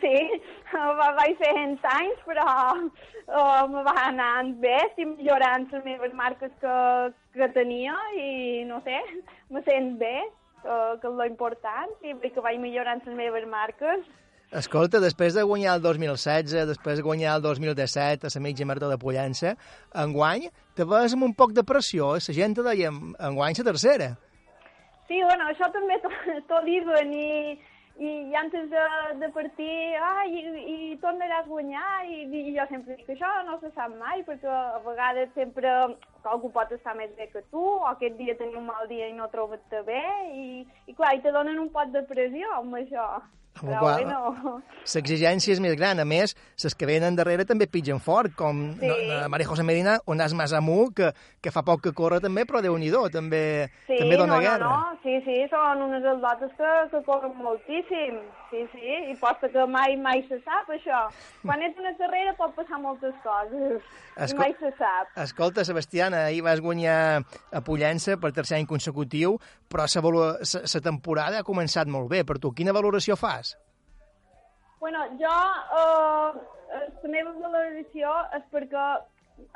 Sí, 0.00 0.14
va, 0.72 1.10
vaig 1.18 1.36
fent 1.36 1.74
anys, 1.90 2.20
però 2.24 2.46
uh, 2.72 3.64
me 3.68 3.82
va 3.84 3.94
anar 4.06 4.46
bé, 4.62 4.76
estic 4.86 5.08
millorant 5.10 5.66
les 5.72 5.84
meves 5.84 6.14
marques 6.16 6.52
que, 6.62 6.76
que 7.36 7.48
tenia 7.52 7.96
i 8.16 8.64
no 8.68 8.80
sé, 8.86 9.00
me 9.52 9.60
sent 9.66 9.96
bé, 10.00 10.14
que, 10.62 10.76
que 11.02 11.10
és 11.10 11.18
lo 11.18 11.26
important, 11.28 11.92
i 12.06 12.14
que 12.30 12.44
vaig 12.44 12.60
millorant 12.62 13.04
les 13.04 13.18
meves 13.18 13.44
marques. 13.50 14.06
Escolta, 14.56 15.00
després 15.02 15.34
de 15.34 15.42
guanyar 15.42 15.74
el 15.76 15.82
2016, 15.82 16.54
després 16.70 17.00
de 17.00 17.04
guanyar 17.04 17.34
el 17.36 17.42
2017 17.42 18.28
a 18.28 18.30
la 18.32 18.42
mitja 18.44 18.66
marató 18.68 18.88
de 18.88 18.98
Pollença, 19.02 19.56
enguany 20.06 20.46
te 20.78 20.86
ves 20.86 21.16
amb 21.16 21.26
un 21.26 21.34
poc 21.34 21.52
de 21.52 21.66
pressió, 21.66 22.14
la 22.14 22.36
gent 22.38 22.54
te 22.54 22.64
deia, 22.64 22.94
enguany 23.28 23.58
la 23.58 23.66
tercera. 23.72 24.14
Sí, 25.06 25.22
bueno, 25.22 25.46
això 25.46 25.68
també 25.70 26.00
t'ho 26.02 26.60
diuen 26.66 27.12
i, 27.14 27.28
i, 27.98 28.08
i 28.30 28.34
antes 28.34 28.66
de, 28.72 28.82
de 29.20 29.28
partir, 29.34 29.70
ah, 30.02 30.24
i, 30.26 30.42
i 30.72 30.96
tornaràs 31.02 31.44
a 31.44 31.48
guanyar, 31.48 31.90
i, 32.10 32.24
i 32.40 32.56
jo 32.56 32.66
sempre 32.70 32.96
dic 32.96 33.06
que 33.06 33.14
això 33.14 33.30
no 33.46 33.60
se 33.60 33.70
sap 33.76 33.94
mai, 34.00 34.24
perquè 34.26 34.50
a 34.50 34.82
vegades 34.84 35.30
sempre 35.38 35.70
algú 36.26 36.50
pot 36.50 36.74
estar 36.74 36.96
més 36.98 37.14
bé 37.16 37.28
que 37.30 37.44
tu, 37.52 37.62
o 37.62 37.86
aquest 37.92 38.18
dia 38.18 38.34
tenir 38.40 38.58
un 38.58 38.66
mal 38.66 38.90
dia 38.90 39.06
i 39.06 39.14
no 39.14 39.30
trobar-te 39.30 39.84
bé, 39.86 40.02
i, 40.34 40.48
i 40.90 40.98
clar, 40.98 41.14
i 41.14 41.22
te 41.22 41.34
donen 41.34 41.62
un 41.62 41.70
pot 41.70 41.94
de 41.94 42.02
pressió 42.10 42.50
amb 42.58 42.80
això. 42.82 43.06
Amb 43.56 43.70
Però 43.70 43.78
qual- 43.80 44.04
bueno, 44.04 44.62
L'exigència 44.94 45.52
és 45.54 45.60
més 45.60 45.74
gran. 45.76 45.98
A 45.98 46.04
més, 46.04 46.34
les 46.62 46.74
que 46.74 46.86
venen 46.86 47.16
darrere 47.16 47.44
també 47.44 47.66
pitgen 47.66 47.98
fort, 48.00 48.34
com 48.36 48.74
Sí. 48.78 48.86
la 49.08 49.28
Maria 49.28 49.46
José 49.48 49.62
Medina, 49.64 49.98
Onàs 50.06 50.32
Masamú, 50.34 50.92
que, 50.94 51.12
que 51.40 51.50
fa 51.50 51.62
poc 51.62 51.80
que 51.82 51.92
corre 51.92 52.20
també, 52.20 52.44
però 52.46 52.60
déu 52.62 52.76
nhi 52.78 52.90
també, 53.10 53.68
sí, 53.86 53.96
també 53.98 54.16
dona 54.16 54.34
no, 54.36 54.40
guerra. 54.40 54.58
no, 54.58 54.76
no, 54.92 54.98
sí, 55.02 55.20
sí, 55.24 55.46
són 55.50 55.82
unes 55.82 56.04
atletes 56.04 56.52
que, 56.56 56.72
que 56.92 57.02
corren 57.04 57.32
moltíssim, 57.36 58.20
sí, 58.50 58.66
sí, 58.72 59.10
i 59.10 59.16
posta 59.16 59.48
que 59.48 59.66
mai, 59.66 59.96
mai 59.96 60.22
se 60.28 60.38
sap 60.44 60.68
això. 60.70 61.08
Quan 61.42 61.62
és 61.62 61.74
una 61.78 61.96
carrera 61.96 62.34
pot 62.38 62.54
passar 62.54 62.78
moltes 62.78 63.14
coses, 63.24 63.82
Esco- 64.16 64.36
i 64.36 64.38
mai 64.38 64.54
se 64.60 64.70
sap. 64.78 65.08
Escolta, 65.16 65.64
Sebastiana, 65.64 66.26
ahir 66.26 66.42
vas 66.42 66.60
guanyar 66.60 67.24
a 67.52 67.60
Pollença 67.60 68.16
per 68.20 68.32
tercer 68.32 68.58
any 68.58 68.66
consecutiu, 68.66 69.38
però 69.68 69.86
la 69.86 70.82
temporada 70.82 71.40
ha 71.40 71.46
començat 71.46 71.90
molt 71.90 72.10
bé. 72.10 72.24
Per 72.24 72.38
tu, 72.42 72.52
quina 72.52 72.74
valoració 72.76 73.16
fas? 73.16 73.56
Bueno, 74.80 75.04
jo, 75.20 75.36
eh, 75.80 76.82
la 77.02 77.10
meva 77.10 77.32
valoració 77.40 78.12
és 78.36 78.44
perquè 78.52 78.86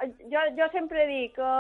eh, 0.03 0.13
jo, 0.33 0.47
jo 0.57 0.71
sempre 0.73 1.07
dic 1.11 1.37
que 1.37 1.53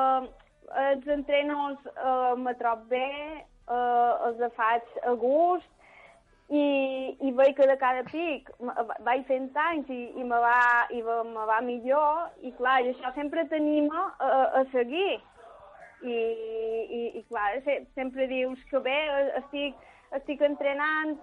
els 0.84 1.10
entrenos 1.16 1.90
eh, 1.92 2.34
me 2.38 2.54
trob 2.60 2.86
bé, 2.90 3.10
eh, 3.40 4.12
els 4.28 4.42
faig 4.56 4.98
a 5.06 5.14
gust, 5.18 5.70
i, 6.50 6.62
i 7.22 7.30
veig 7.38 7.54
que 7.54 7.66
de 7.70 7.76
cada 7.78 8.02
pic 8.08 8.48
vaig 9.06 9.22
fent 9.28 9.50
anys 9.64 9.90
i, 9.94 10.00
i, 10.18 10.24
me, 10.26 10.38
va, 10.42 10.86
i 10.90 11.02
me 11.02 11.44
va 11.46 11.60
millor, 11.62 12.30
i 12.42 12.50
clar, 12.58 12.80
i 12.82 12.90
això 12.90 13.12
sempre 13.14 13.46
t'anima 13.50 14.08
a, 14.18 14.30
a 14.60 14.64
seguir. 14.72 15.20
I, 16.00 16.16
i, 16.96 17.00
i 17.18 17.22
clar, 17.28 17.60
se, 17.64 17.76
sempre 17.94 18.26
dius 18.30 18.60
que 18.70 18.80
bé, 18.84 18.98
estic, 19.42 19.76
estic 20.16 20.42
entrenant 20.46 21.16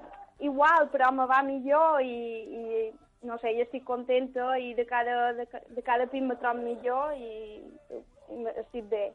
igual, 0.46 0.90
però 0.94 1.10
me 1.12 1.26
va 1.30 1.42
millor 1.46 2.02
i, 2.06 2.18
i 2.46 2.92
no 3.28 3.40
sé, 3.42 3.56
jo 3.58 3.66
estic 3.66 3.86
contenta 3.88 4.52
i 4.62 4.74
de 4.78 4.86
cada, 4.86 5.34
de, 5.34 5.48
de 5.74 5.84
cada 5.86 6.06
pic 6.12 6.24
me 6.24 6.38
trobo 6.42 6.62
millor 6.62 7.16
i, 7.18 7.64
i 7.98 8.46
estic 8.54 8.86
bé. 8.92 9.08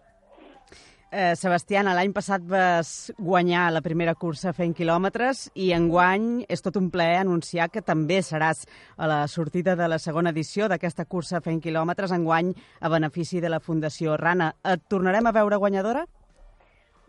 Eh, 1.14 1.34
Sebastiana, 1.36 1.92
l'any 1.92 2.08
passat 2.16 2.40
vas 2.48 3.12
guanyar 3.20 3.66
la 3.74 3.82
primera 3.84 4.14
cursa 4.16 4.54
fent 4.56 4.70
quilòmetres 4.72 5.42
i 5.60 5.66
enguany 5.76 6.46
és 6.48 6.62
tot 6.64 6.78
un 6.80 6.86
plaer 6.90 7.18
anunciar 7.20 7.66
que 7.68 7.82
també 7.84 8.22
seràs 8.24 8.62
a 8.96 9.08
la 9.10 9.18
sortida 9.28 9.74
de 9.76 9.88
la 9.92 9.98
segona 10.00 10.30
edició 10.32 10.70
d'aquesta 10.72 11.04
cursa 11.04 11.42
fent 11.44 11.60
quilòmetres 11.60 12.14
enguany 12.16 12.54
a 12.80 12.88
benefici 12.88 13.42
de 13.44 13.50
la 13.52 13.60
Fundació 13.60 14.16
Rana. 14.16 14.54
Et 14.64 14.80
tornarem 14.88 15.26
a 15.28 15.32
veure 15.36 15.58
guanyadora? 15.60 16.06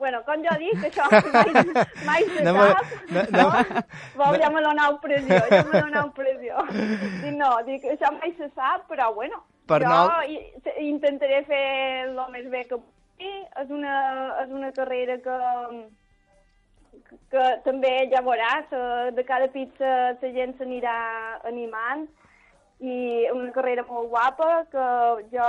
Bueno, 0.03 0.19
com 0.27 0.43
jo 0.43 0.51
dic, 0.60 0.83
això 0.89 1.07
mai, 1.31 1.63
mai 2.03 2.25
se 2.27 2.43
No 2.43 2.53
sap, 2.60 2.89
no- 3.07 3.24
no? 3.31 3.45
no- 3.48 3.83
Vol, 4.19 4.33
no- 4.36 4.41
ja 4.41 4.50
me 4.51 4.63
donau 4.65 4.98
pressió, 5.00 5.38
ja 5.48 5.62
me 5.72 5.79
donau 5.79 6.10
pressió. 6.17 6.65
Dic, 6.74 7.38
no, 7.39 7.53
dic, 7.69 7.88
això 7.95 8.12
mai 8.19 8.36
se 8.36 8.50
sap, 8.51 8.83
però 8.91 9.13
bueno, 9.15 9.39
Per 9.65 9.79
jo 9.79 9.88
no- 9.88 10.75
intentaré 10.89 11.45
fer 11.48 11.63
el 12.10 12.19
més 12.36 12.51
bé 12.51 12.65
que 12.67 12.81
pugui. 13.17 13.34
És 13.62 13.70
una, 13.70 13.96
és 14.43 14.51
una 14.51 14.72
carrera 14.72 15.17
que, 15.17 15.38
que 17.32 17.46
també 17.65 18.10
ja 18.12 18.22
veuràs, 18.22 18.72
eh, 18.72 19.12
de 19.15 19.24
cada 19.24 19.48
pizza 19.48 20.17
la 20.22 20.34
gent 20.34 20.58
s'anirà 20.58 21.39
animant 21.46 22.08
i 22.79 23.29
una 23.32 23.51
carrera 23.51 23.86
molt 23.88 24.10
guapa 24.10 24.65
que 24.72 24.88
jo 25.32 25.48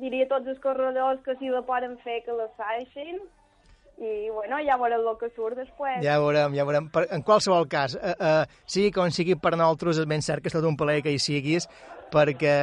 diria 0.00 0.24
a 0.26 0.28
tots 0.34 0.48
els 0.48 0.60
corredors 0.60 1.22
que 1.24 1.34
si 1.38 1.48
la 1.48 1.62
poden 1.62 1.96
fer 1.98 2.22
que 2.24 2.32
la 2.32 2.48
facin 2.58 3.20
i 3.96 4.28
bueno, 4.28 4.58
ja 4.66 4.76
veurem 4.76 5.06
el 5.06 5.18
que 5.20 5.28
surt 5.36 5.56
després. 5.56 6.00
Ja 6.02 6.18
veurem, 6.18 6.54
ja 6.58 6.64
veurem. 6.66 6.88
Per, 6.90 7.04
en 7.14 7.22
qualsevol 7.22 7.68
cas, 7.70 7.94
eh, 7.94 8.14
eh, 8.18 8.56
sigui 8.66 8.90
com 8.90 9.10
sigui 9.14 9.36
per 9.38 9.54
nosaltres, 9.54 10.00
és 10.02 10.08
ben 10.10 10.24
cert 10.24 10.42
que 10.42 10.50
és 10.50 10.56
tot 10.56 10.66
un 10.66 10.76
plaer 10.76 11.04
que 11.04 11.12
hi 11.14 11.20
siguis, 11.22 11.68
perquè 12.14 12.54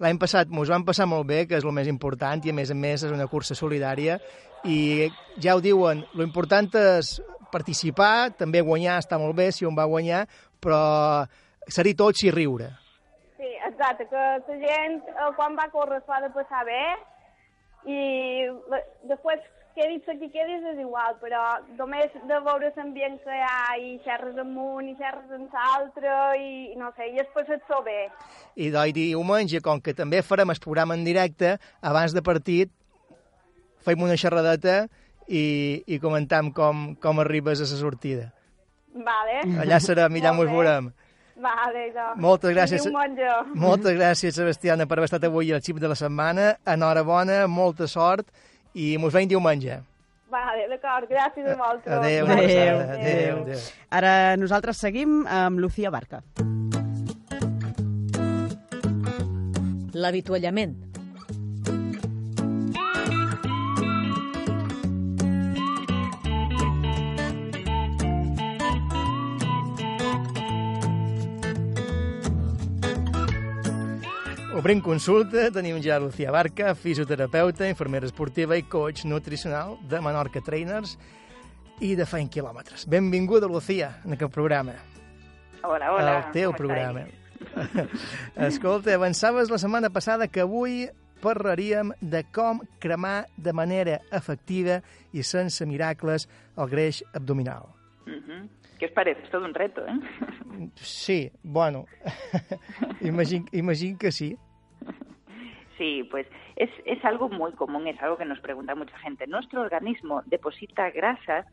l'any 0.00 0.20
passat 0.20 0.52
mos 0.52 0.68
van 0.72 0.84
passar 0.84 1.06
molt 1.08 1.26
bé, 1.28 1.46
que 1.48 1.56
és 1.58 1.64
el 1.64 1.72
més 1.76 1.88
important, 1.88 2.44
i 2.44 2.52
a 2.52 2.56
més 2.56 2.70
a 2.70 2.76
més 2.76 3.02
és 3.06 3.12
una 3.12 3.26
cursa 3.30 3.56
solidària, 3.56 4.18
i 4.68 5.08
ja 5.40 5.56
ho 5.56 5.62
diuen, 5.64 6.04
lo 6.14 6.26
important 6.26 6.68
és 6.76 7.16
participar, 7.50 8.30
també 8.38 8.60
guanyar 8.62 8.98
està 9.00 9.18
molt 9.18 9.34
bé 9.36 9.48
si 9.52 9.66
un 9.66 9.74
va 9.76 9.88
guanyar, 9.90 10.26
però 10.60 11.26
ser-hi 11.66 11.96
tots 11.98 12.22
i 12.28 12.30
riure. 12.30 12.68
Sí, 13.40 13.48
exacte, 13.66 14.06
que 14.10 14.16
la 14.20 14.58
gent 14.60 15.00
eh, 15.08 15.30
quan 15.36 15.56
va 15.58 15.66
córrer 15.72 16.02
s'ho 16.04 16.12
ha 16.14 16.20
de 16.22 16.30
passar 16.36 16.62
bé 16.68 16.82
i 17.88 17.98
la- 18.70 18.84
després 19.74 20.02
quedis 20.04 20.08
aquí 20.08 20.30
quedis 20.30 20.64
és 20.72 20.78
igual, 20.80 21.16
però 21.20 21.60
només 21.78 22.10
de 22.12 22.38
veure 22.44 22.72
l'ambient 22.76 23.18
que 23.22 23.30
hi 23.30 23.42
ha 23.42 23.76
i 23.78 23.98
xerres 24.04 24.38
amunt 24.38 24.88
i 24.88 24.96
xerres 24.96 25.30
en 25.30 25.48
l'altre 25.52 26.38
i 26.38 26.76
no 26.76 26.90
sé, 26.96 27.10
i 27.12 27.18
es 27.18 27.28
passat-s'ho 27.34 27.82
bé. 27.82 28.10
I 28.56 28.70
d'oi 28.70 28.92
diumenge, 28.92 29.60
com 29.60 29.80
que 29.80 29.94
també 29.94 30.22
farem 30.22 30.50
el 30.50 30.60
programa 30.60 30.94
en 30.94 31.04
directe, 31.04 31.58
abans 31.82 32.14
de 32.14 32.22
partit, 32.22 32.70
fem 33.84 34.02
una 34.02 34.16
xerradeta 34.16 34.88
i, 35.28 35.82
i 35.86 35.98
comentam 35.98 36.52
com, 36.52 36.96
com 36.96 37.20
arribes 37.20 37.60
a 37.60 37.68
la 37.68 37.80
sortida. 37.80 38.32
Vale. 38.94 39.44
Allà 39.62 39.78
serem, 39.80 40.18
allà 40.18 40.34
mos 40.34 40.50
veurem. 40.50 40.90
Vale, 41.40 41.86
doncs. 41.94 42.20
Moltes 42.20 42.52
gràcies. 42.52 42.86
Moltes 43.54 43.94
gràcies, 43.96 44.34
Sebastiana, 44.36 44.84
per 44.84 44.98
haver 44.98 45.08
estat 45.08 45.24
avui 45.24 45.54
al 45.54 45.62
xip 45.64 45.78
de 45.80 45.88
la 45.88 45.96
setmana. 45.96 46.56
Enhorabona, 46.68 47.46
molta 47.48 47.88
sort 47.88 48.28
i 48.74 48.96
mos 48.98 49.12
veiem 49.14 49.28
diumenge. 49.30 49.80
Vale, 50.30 50.68
d'acord, 50.70 51.08
gràcies 51.10 51.46
a 51.46 51.56
vosaltres. 51.58 51.90
Adéu, 51.96 52.26
Adéu. 52.26 52.36
adéu, 52.44 52.76
Adéu. 52.78 53.00
adéu, 53.00 53.40
adéu. 53.42 53.58
Ara 53.90 54.12
nosaltres 54.38 54.78
seguim 54.78 55.24
amb 55.26 55.58
Lucía 55.58 55.90
Barca. 55.90 56.22
L'avituallament. 59.92 60.89
Obrim 74.60 74.82
consulta, 74.84 75.46
tenim 75.48 75.78
ja 75.80 75.96
Lucía 75.98 76.28
Barca, 76.30 76.74
fisioterapeuta, 76.74 77.64
infermera 77.64 78.04
esportiva 78.04 78.58
i 78.58 78.62
coach 78.68 79.06
nutricional 79.08 79.78
de 79.88 80.02
Menorca 80.04 80.42
Trainers 80.44 80.98
i 81.80 81.94
de 81.96 82.04
Feint 82.04 82.28
Quilòmetres. 82.28 82.84
Benvinguda, 82.84 83.48
Lucía, 83.48 83.88
en 84.04 84.18
aquest 84.18 84.34
programa. 84.34 84.74
Hola, 85.62 85.88
hola. 85.94 86.16
El 86.18 86.34
teu 86.34 86.52
programa. 86.52 87.06
Escolta, 88.50 88.92
avançaves 88.98 89.48
la 89.48 89.56
setmana 89.56 89.88
passada 89.88 90.28
que 90.28 90.44
avui 90.44 90.90
parlaríem 91.24 91.94
de 92.02 92.20
com 92.28 92.60
cremar 92.84 93.30
de 93.40 93.56
manera 93.56 93.96
efectiva 94.12 94.82
i 95.16 95.24
sense 95.24 95.64
miracles 95.64 96.28
el 96.58 96.68
greix 96.68 97.00
abdominal. 97.14 97.64
Ujú. 98.04 98.44
¿Qué 98.76 98.92
os 98.92 98.92
parece? 98.92 99.24
Es 99.24 99.30
todo 99.30 99.46
un 99.46 99.54
reto, 99.54 99.86
¿eh? 99.86 100.68
Sí, 100.76 101.32
bueno, 101.42 101.86
imagino, 103.00 103.46
imagino 103.52 103.96
que 103.96 104.12
sí. 104.12 104.36
Sí, 105.80 106.06
pues 106.10 106.26
es, 106.56 106.68
es 106.84 107.02
algo 107.06 107.30
muy 107.30 107.52
común, 107.52 107.86
es 107.86 107.98
algo 108.02 108.18
que 108.18 108.26
nos 108.26 108.38
pregunta 108.40 108.74
mucha 108.74 108.98
gente. 108.98 109.26
Nuestro 109.26 109.62
organismo 109.62 110.22
deposita 110.26 110.90
grasas 110.90 111.46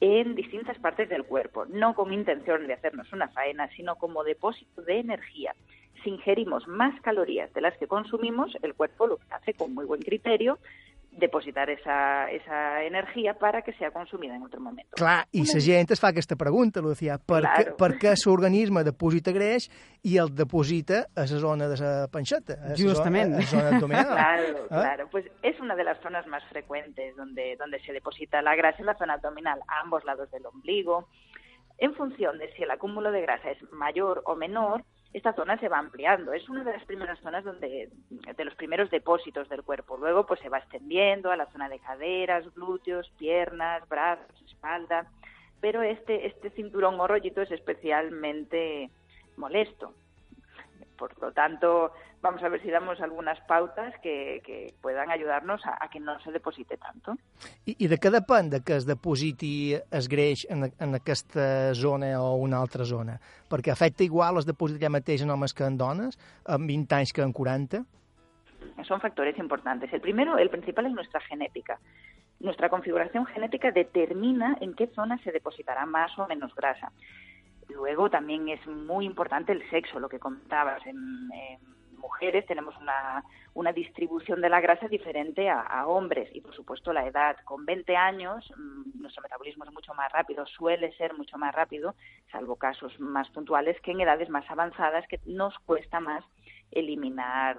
en 0.00 0.34
distintas 0.34 0.76
partes 0.80 1.08
del 1.08 1.22
cuerpo, 1.22 1.64
no 1.66 1.94
con 1.94 2.12
intención 2.12 2.66
de 2.66 2.72
hacernos 2.72 3.12
una 3.12 3.28
faena, 3.28 3.68
sino 3.76 3.94
como 3.94 4.24
depósito 4.24 4.82
de 4.82 4.98
energía. 4.98 5.54
Si 6.02 6.10
ingerimos 6.10 6.66
más 6.66 7.00
calorías 7.02 7.54
de 7.54 7.60
las 7.60 7.78
que 7.78 7.86
consumimos, 7.86 8.50
el 8.62 8.74
cuerpo 8.74 9.06
lo 9.06 9.20
hace 9.30 9.54
con 9.54 9.72
muy 9.72 9.84
buen 9.84 10.02
criterio 10.02 10.58
depositar 11.12 11.68
esa, 11.70 12.30
esa 12.30 12.82
energía 12.84 13.34
para 13.34 13.60
que 13.62 13.72
sea 13.74 13.90
consumida 13.90 14.34
en 14.34 14.42
otro 14.42 14.60
momento. 14.60 14.90
Clar, 14.96 15.26
i 15.32 15.44
la 15.44 15.60
gent 15.60 15.90
es 15.92 16.00
fa 16.00 16.08
aquesta 16.08 16.36
pregunta, 16.36 16.80
Lucía, 16.80 17.18
per, 17.18 17.42
què, 17.44 17.64
Claro. 17.64 17.76
per 17.76 17.90
què 18.00 18.14
l'organisme 18.24 18.82
deposita 18.82 19.30
greix 19.30 19.68
i 20.08 20.16
el 20.16 20.32
deposita 20.34 21.06
a 21.14 21.20
la 21.20 21.26
zona 21.26 21.68
de 21.68 21.76
la 21.76 22.08
panxeta, 22.08 22.54
a 22.64 22.76
Justament. 22.76 23.34
zona, 23.34 23.36
a 23.36 23.40
la 23.40 23.46
zona 23.46 23.68
abdominal? 23.76 24.06
Claro, 24.16 24.64
¿Eh? 24.64 24.68
claro. 24.68 25.08
Pues 25.10 25.26
es 25.42 25.60
una 25.60 25.76
de 25.76 25.84
las 25.84 26.00
zonas 26.00 26.26
más 26.26 26.42
frecuentes 26.48 27.14
donde, 27.16 27.56
donde 27.56 27.78
se 27.84 27.92
deposita 27.92 28.40
la 28.40 28.56
grasa 28.56 28.78
en 28.80 28.86
la 28.86 28.96
zona 28.96 29.14
abdominal, 29.14 29.60
a 29.68 29.80
ambos 29.80 30.04
lados 30.04 30.30
del 30.30 30.46
ombligo. 30.46 31.08
En 31.78 31.94
función 31.94 32.38
de 32.38 32.50
si 32.54 32.62
el 32.62 32.70
acúmulo 32.70 33.10
de 33.12 33.20
grasa 33.20 33.50
es 33.50 33.58
mayor 33.72 34.22
o 34.24 34.34
menor, 34.34 34.82
esta 35.12 35.34
zona 35.34 35.58
se 35.58 35.68
va 35.68 35.78
ampliando. 35.78 36.32
Es 36.32 36.48
una 36.48 36.64
de 36.64 36.72
las 36.72 36.84
primeras 36.84 37.18
zonas 37.20 37.44
donde, 37.44 37.90
de 38.10 38.44
los 38.44 38.54
primeros 38.54 38.90
depósitos 38.90 39.48
del 39.48 39.62
cuerpo. 39.62 39.96
Luego, 39.96 40.26
pues 40.26 40.40
se 40.40 40.48
va 40.48 40.58
extendiendo 40.58 41.30
a 41.30 41.36
la 41.36 41.50
zona 41.52 41.68
de 41.68 41.78
caderas, 41.78 42.52
glúteos, 42.54 43.10
piernas, 43.18 43.86
brazos, 43.88 44.42
espalda. 44.46 45.06
Pero 45.60 45.82
este, 45.82 46.26
este 46.26 46.50
cinturón 46.50 46.98
o 46.98 47.06
rollito 47.06 47.42
es 47.42 47.50
especialmente 47.50 48.90
molesto. 49.36 49.94
Por 51.02 51.20
lo 51.20 51.32
tanto, 51.32 51.90
vamos 52.20 52.40
a 52.44 52.48
ver 52.48 52.62
si 52.62 52.70
damos 52.70 53.00
algunes 53.00 53.36
pautes 53.48 53.92
que, 54.04 54.40
que 54.46 54.72
puedan 54.80 55.10
ajudar-nos 55.10 55.66
a, 55.66 55.76
a 55.80 55.90
que 55.90 55.98
no 55.98 56.16
se 56.20 56.30
deposite 56.30 56.76
tanto. 56.76 57.16
I, 57.66 57.74
I 57.74 57.88
de 57.90 57.98
què 57.98 58.12
depèn 58.14 58.52
de 58.52 58.60
que 58.62 58.76
es 58.78 58.86
depositi 58.86 59.74
es 59.74 60.06
greix 60.06 60.44
en, 60.46 60.68
en 60.70 60.94
aquesta 60.94 61.74
zona 61.74 62.12
o 62.22 62.36
una 62.38 62.60
altra 62.62 62.86
zona? 62.86 63.16
Perquè 63.50 63.74
afecta 63.74 64.06
igual 64.06 64.38
es 64.38 64.46
deposita 64.46 64.86
ja 64.86 64.92
mateix 64.94 65.26
en 65.26 65.34
homes 65.34 65.56
que 65.58 65.66
en 65.66 65.80
dones, 65.80 66.20
amb 66.46 66.70
20 66.70 66.94
anys 67.00 67.10
que 67.10 67.26
en 67.26 67.34
40? 67.34 67.82
Son 68.86 69.02
factores 69.02 69.36
importantes. 69.42 69.92
El 69.92 70.00
primero, 70.00 70.38
el 70.38 70.50
principal 70.54 70.86
es 70.86 70.92
nuestra 70.92 71.18
genética. 71.20 71.80
Nuestra 72.38 72.68
configuración 72.68 73.26
genética 73.26 73.72
determina 73.72 74.56
en 74.60 74.74
qué 74.74 74.86
zona 74.94 75.18
se 75.24 75.32
depositará 75.32 75.84
más 75.84 76.16
o 76.16 76.28
menos 76.28 76.54
grasa. 76.54 76.92
Luego 77.74 78.10
también 78.10 78.48
es 78.48 78.66
muy 78.66 79.04
importante 79.06 79.52
el 79.52 79.68
sexo, 79.70 80.00
lo 80.00 80.08
que 80.08 80.18
comentabas. 80.18 80.84
En, 80.86 80.96
en 81.32 81.58
mujeres 81.98 82.44
tenemos 82.46 82.76
una, 82.78 83.24
una, 83.54 83.72
distribución 83.72 84.40
de 84.40 84.48
la 84.48 84.60
grasa 84.60 84.88
diferente 84.88 85.48
a, 85.48 85.60
a, 85.60 85.86
hombres 85.86 86.28
y, 86.34 86.40
por 86.40 86.54
supuesto, 86.54 86.92
la 86.92 87.06
edad. 87.06 87.36
Con 87.44 87.64
20 87.64 87.96
años, 87.96 88.52
mmm, 88.56 89.00
nuestro 89.00 89.22
metabolismo 89.22 89.64
es 89.64 89.72
mucho 89.72 89.94
más 89.94 90.10
rápido, 90.12 90.44
suele 90.46 90.92
ser 90.96 91.14
mucho 91.14 91.38
más 91.38 91.54
rápido, 91.54 91.94
salvo 92.30 92.56
casos 92.56 92.98
más 93.00 93.28
puntuales, 93.30 93.80
que 93.80 93.92
en 93.92 94.00
edades 94.00 94.28
más 94.28 94.48
avanzadas 94.50 95.06
que 95.08 95.20
nos 95.26 95.56
cuesta 95.60 96.00
más 96.00 96.24
eliminar 96.72 97.58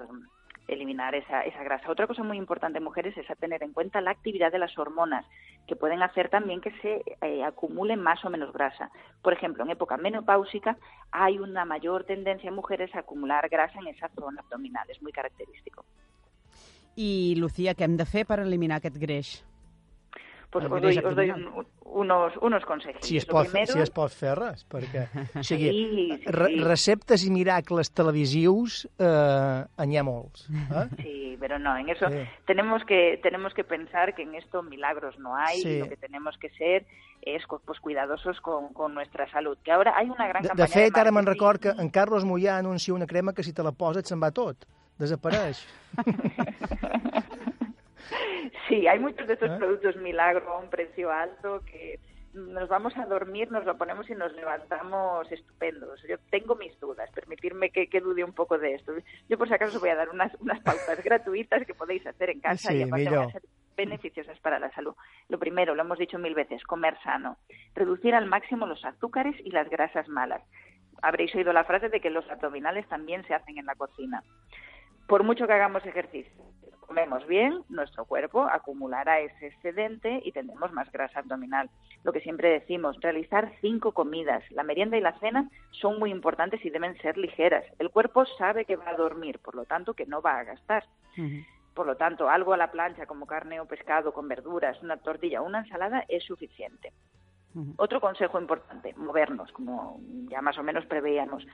eliminar 0.67 1.15
esa, 1.15 1.41
esa 1.41 1.63
grasa. 1.63 1.91
Otra 1.91 2.08
cosa 2.08 2.24
muy 2.24 2.38
importante 2.38 2.79
mujeres 2.79 3.17
es 3.17 3.29
a 3.29 3.36
tener 3.36 3.63
en 3.63 3.74
cuenta 3.74 4.01
la 4.01 4.12
actividad 4.12 4.51
de 4.51 4.60
las 4.60 4.77
hormonas, 4.77 5.25
que 5.67 5.75
pueden 5.75 6.01
hacer 6.01 6.29
también 6.29 6.62
que 6.62 6.72
se 6.82 7.03
eh, 7.22 7.43
acumule 7.43 7.96
más 7.98 8.24
o 8.25 8.29
menos 8.29 8.53
grasa. 8.53 8.91
Por 9.22 9.34
ejemplo, 9.34 9.63
en 9.63 9.72
época 9.72 9.98
menopáusica 9.98 10.77
hay 11.12 11.39
una 11.39 11.65
mayor 11.65 12.05
tendencia 12.05 12.50
en 12.50 12.55
mujeres 12.55 12.93
a 12.96 13.00
acumular 13.00 13.48
grasa 13.50 13.79
en 13.79 13.88
esa 13.88 14.10
zona 14.10 14.41
abdominal, 14.41 14.89
es 14.89 15.01
muy 15.01 15.12
característico. 15.12 15.86
I, 16.96 17.34
Lucía, 17.38 17.74
què 17.74 17.88
hem 17.88 17.96
de 17.98 18.05
fer 18.05 18.22
per 18.29 18.38
eliminar 18.43 18.77
aquest 18.77 19.00
greix? 19.01 19.39
Pues 20.53 20.65
os 20.72 20.81
doy, 20.81 20.98
os 20.98 21.15
doy 21.15 21.29
un, 21.31 21.65
unos, 21.83 22.33
unos 22.41 22.63
consejos. 22.65 23.01
Si 23.05 23.17
es, 23.17 23.25
pot, 23.25 23.48
primero... 23.50 23.74
si 23.74 23.79
es 23.79 23.89
pot 23.93 24.12
fer 24.13 24.36
res, 24.38 24.63
perquè... 24.69 25.07
O 25.38 25.43
sigui, 25.43 25.69
Sí, 25.74 25.83
sí, 26.24 26.25
re 26.31 26.48
sí. 26.53 26.60
receptes 26.63 27.25
i 27.25 27.31
miracles 27.33 27.91
televisius 27.91 28.86
eh, 28.98 29.86
n'hi 29.86 29.98
ha 29.98 30.03
molts. 30.07 30.48
Eh? 30.50 30.88
Sí, 31.03 31.38
pero 31.39 31.57
no, 31.60 31.75
en 31.77 31.89
eso 31.89 32.07
Sí. 32.10 32.24
tenemos 32.45 32.86
que 32.86 33.19
tenemos 33.22 33.53
que 33.53 33.63
pensar 33.65 34.13
que 34.15 34.22
en 34.24 34.36
esto 34.36 34.63
milagros 34.63 35.17
no 35.19 35.36
hay 35.36 35.60
Sí. 35.62 35.69
y 35.69 35.79
lo 35.79 35.89
que 35.89 35.98
tenemos 35.98 36.38
que 36.38 36.50
ser 36.51 36.86
es 37.22 37.45
co- 37.48 37.62
pues 37.65 37.79
cuidadosos 37.79 38.39
con, 38.41 38.72
con 38.74 38.93
nuestra 38.93 39.29
salud. 39.31 39.57
Que 39.63 39.72
ahora 39.72 39.93
hay 39.98 40.10
una 40.10 40.27
gran 40.27 40.43
De, 40.43 40.50
de 40.50 40.55
campaña 40.55 40.67
fet, 40.67 40.98
ara 40.98 41.12
me'n 41.12 41.25
record 41.25 41.60
que 41.60 41.69
en 41.75 41.89
Carlos 41.89 42.24
Moyà 42.25 42.57
anuncia 42.57 42.93
una 42.93 43.07
crema 43.07 43.33
que 43.33 43.43
si 43.43 43.51
te 43.53 43.63
la 43.63 43.72
poses 43.72 44.07
se'n 44.07 44.22
va 44.22 44.31
tot. 44.31 44.65
Desapareix. 45.00 45.65
Sí, 48.67 48.88
hay 48.88 49.00
muchos 49.00 49.27
de 49.27 49.33
estos 49.33 49.51
¿Eh? 49.51 49.55
productos 49.57 49.95
milagro 49.98 50.51
a 50.51 50.60
un 50.60 50.69
precio 50.69 51.12
alto 51.12 51.62
que 51.65 52.00
nos 52.33 52.67
vamos 52.67 52.98
a 52.98 53.05
dormir, 53.05 53.51
nos 53.51 53.65
lo 53.65 53.77
ponemos 53.77 54.10
y 54.10 54.15
nos 54.15 54.33
levantamos 54.33 55.31
estupendos. 55.31 56.01
Yo 56.07 56.17
tengo 56.31 56.55
mis 56.55 56.77
dudas, 56.79 57.10
permitirme 57.12 57.69
que, 57.69 57.88
que 57.88 58.01
dude 58.01 58.24
un 58.24 58.33
poco 58.33 58.57
de 58.57 58.75
esto. 58.75 58.93
Yo 59.29 59.38
por 59.38 59.48
si 59.48 59.53
acaso 59.53 59.75
os 59.75 59.81
voy 59.81 59.91
a 59.91 59.95
dar 59.95 60.10
unas, 60.10 60.33
unas 60.39 60.60
pautas 60.62 61.01
gratuitas 61.03 61.65
que 61.65 61.74
podéis 61.74 62.05
hacer 62.07 62.31
en 62.31 62.39
casa 62.39 62.72
Sí, 62.72 62.77
y 62.77 62.81
aparte 62.83 63.10
van 63.10 63.29
a 63.29 63.31
ser 63.31 63.43
beneficiosas 63.75 64.39
para 64.39 64.60
la 64.60 64.72
salud. 64.72 64.95
Lo 65.29 65.39
primero, 65.39 65.75
lo 65.75 65.83
hemos 65.83 66.00
dicho 66.00 66.17
mil 66.17 66.33
veces, 66.33 66.63
comer 66.63 66.98
sano. 67.03 67.38
Reducir 67.75 68.15
al 68.15 68.25
máximo 68.25 68.65
los 68.65 68.83
azúcares 68.83 69.36
y 69.43 69.51
las 69.51 69.69
grasas 69.69 70.07
malas. 70.07 70.41
Habréis 71.01 71.33
oído 71.36 71.53
la 71.53 71.65
frase 71.65 71.89
de 71.89 72.00
que 72.00 72.10
los 72.10 72.29
abdominales 72.29 72.88
también 72.88 73.25
se 73.25 73.33
hacen 73.33 73.57
en 73.57 73.65
la 73.65 73.75
cocina. 73.75 74.24
Por 75.07 75.24
mucho 75.24 75.45
que 75.45 75.53
hagamos 75.53 75.86
ejercicio, 75.86 76.43
comemos 76.93 77.25
bien, 77.25 77.63
nuestro 77.69 78.05
cuerpo 78.05 78.43
acumulará 78.43 79.19
ese 79.19 79.47
excedente 79.47 80.21
y 80.23 80.31
tendremos 80.31 80.71
más 80.73 80.91
grasa 80.91 81.21
abdominal. 81.21 81.67
Lo 82.03 82.13
que 82.13 82.19
siempre 82.19 82.50
decimos, 82.50 83.01
realizar 83.01 83.51
cinco 83.62 83.93
comidas. 83.93 84.43
La 84.51 84.62
merienda 84.62 84.95
y 84.95 85.01
la 85.01 85.17
cena 85.17 85.49
son 85.71 85.97
muy 85.97 86.12
importantes 86.12 86.63
y 86.63 86.69
deben 86.69 86.95
ser 87.01 87.17
ligeras. 87.17 87.65
El 87.79 87.89
cuerpo 87.89 88.27
sabe 88.38 88.65
que 88.65 88.75
va 88.75 88.91
a 88.91 88.95
dormir, 88.95 89.39
por 89.39 89.56
lo 89.56 89.65
tanto 89.65 89.95
que 89.95 90.06
no 90.06 90.21
va 90.21 90.38
a 90.38 90.43
gastar. 90.43 90.84
Por 91.73 91.88
lo 91.88 91.97
tanto, 91.97 92.29
algo 92.29 92.53
a 92.53 92.58
la 92.58 92.69
plancha 92.69 93.08
como 93.08 93.25
carne 93.25 93.60
o 93.60 93.65
pescado 93.65 94.13
con 94.13 94.27
verduras, 94.27 94.79
una 94.84 94.97
tortilla 94.97 95.41
o 95.41 95.47
una 95.47 95.62
ensalada 95.62 96.06
es 96.08 96.23
suficiente. 96.23 96.93
Otro 97.77 98.01
consejo 98.01 98.39
importante, 98.39 98.93
movernos, 98.97 99.51
como 99.51 99.99
ya 100.29 100.41
más 100.41 100.57
o 100.57 100.63
menos 100.63 100.85
preveíamos. 100.85 101.45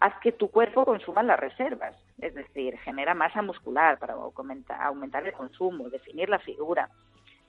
Haz 0.00 0.14
que 0.20 0.32
tu 0.32 0.50
cuerpo 0.50 0.84
consuma 0.84 1.22
las 1.22 1.38
reservas, 1.38 1.94
es 2.18 2.34
decir, 2.34 2.76
genera 2.78 3.14
masa 3.14 3.42
muscular 3.42 3.98
para 3.98 4.14
aumenta- 4.14 4.84
aumentar 4.84 5.24
el 5.26 5.32
consumo, 5.32 5.88
definir 5.88 6.28
la 6.28 6.40
figura. 6.40 6.88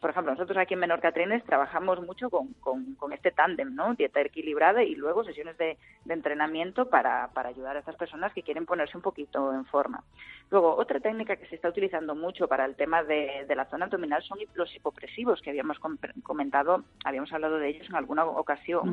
Por 0.05 0.11
ejemplo, 0.11 0.33
nosotros 0.33 0.55
aquí 0.59 0.75
en 0.75 0.81
Menorca 0.81 1.11
Trenes 1.11 1.43
trabajamos 1.45 1.99
mucho 1.99 2.29
con, 2.29 2.53
con- 2.59 2.93
con 2.93 3.11
este 3.11 3.31
tándem, 3.31 3.73
¿no? 3.73 3.95
Dieta 3.95 4.21
equilibrada 4.21 4.83
y 4.83 4.93
luego 4.93 5.23
sesiones 5.23 5.57
de, 5.57 5.79
de 6.03 6.13
entrenamiento 6.13 6.87
para, 6.91 7.29
para 7.33 7.49
ayudar 7.49 7.75
a 7.75 7.79
estas 7.79 7.95
personas 7.95 8.31
que 8.31 8.43
quieren 8.43 8.67
ponerse 8.67 8.95
un 8.95 9.01
poquito 9.01 9.51
en 9.51 9.65
forma. 9.65 10.03
Luego, 10.51 10.75
otra 10.75 10.99
técnica 10.99 11.37
que 11.37 11.47
se 11.47 11.55
está 11.55 11.69
utilizando 11.69 12.13
mucho 12.13 12.47
para 12.47 12.65
el 12.65 12.75
tema 12.75 13.01
de, 13.01 13.45
de 13.47 13.55
la 13.55 13.65
zona 13.65 13.85
abdominal 13.85 14.21
son 14.21 14.37
los 14.53 14.75
hipopresivos, 14.75 15.41
que 15.41 15.49
habíamos 15.49 15.79
com- 15.79 15.97
comentado, 16.21 16.83
habíamos 17.03 17.33
hablado 17.33 17.57
de 17.57 17.69
ellos 17.69 17.89
en 17.89 17.95
alguna 17.95 18.25
ocasión 18.25 18.87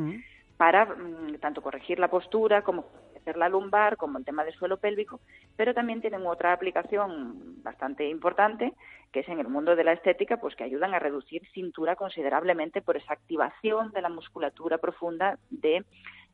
para 0.56 0.86
mm, 0.86 1.40
tanto 1.40 1.60
corregir 1.60 1.98
la 1.98 2.08
postura 2.08 2.62
como 2.62 2.86
hacer 3.18 3.36
la 3.36 3.50
lumbar, 3.50 3.98
como 3.98 4.16
el 4.18 4.24
tema 4.24 4.44
del 4.44 4.54
suelo 4.54 4.78
pélvico, 4.78 5.20
pero 5.56 5.74
también 5.74 6.00
tienen 6.00 6.26
otra 6.26 6.54
aplicación 6.54 7.62
bastante 7.62 8.08
importante, 8.08 8.72
que 9.12 9.20
es 9.20 9.28
en 9.28 9.38
el 9.38 9.48
mundo 9.48 9.76
de 9.76 9.84
la 9.84 9.92
estética, 9.92 10.38
pues 10.38 10.56
que 10.56 10.64
ayudan 10.64 10.94
a 10.94 10.98
reducir 10.98 11.46
cintura 11.52 11.96
considerablemente 11.96 12.82
por 12.82 12.96
esa 12.96 13.12
activación 13.12 13.92
de 13.92 14.02
la 14.02 14.08
musculatura 14.08 14.78
profunda 14.78 15.38
de 15.50 15.84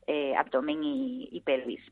eh, 0.06 0.34
abdomen 0.36 0.82
y, 0.84 1.28
y 1.32 1.40
pelvis. 1.40 1.82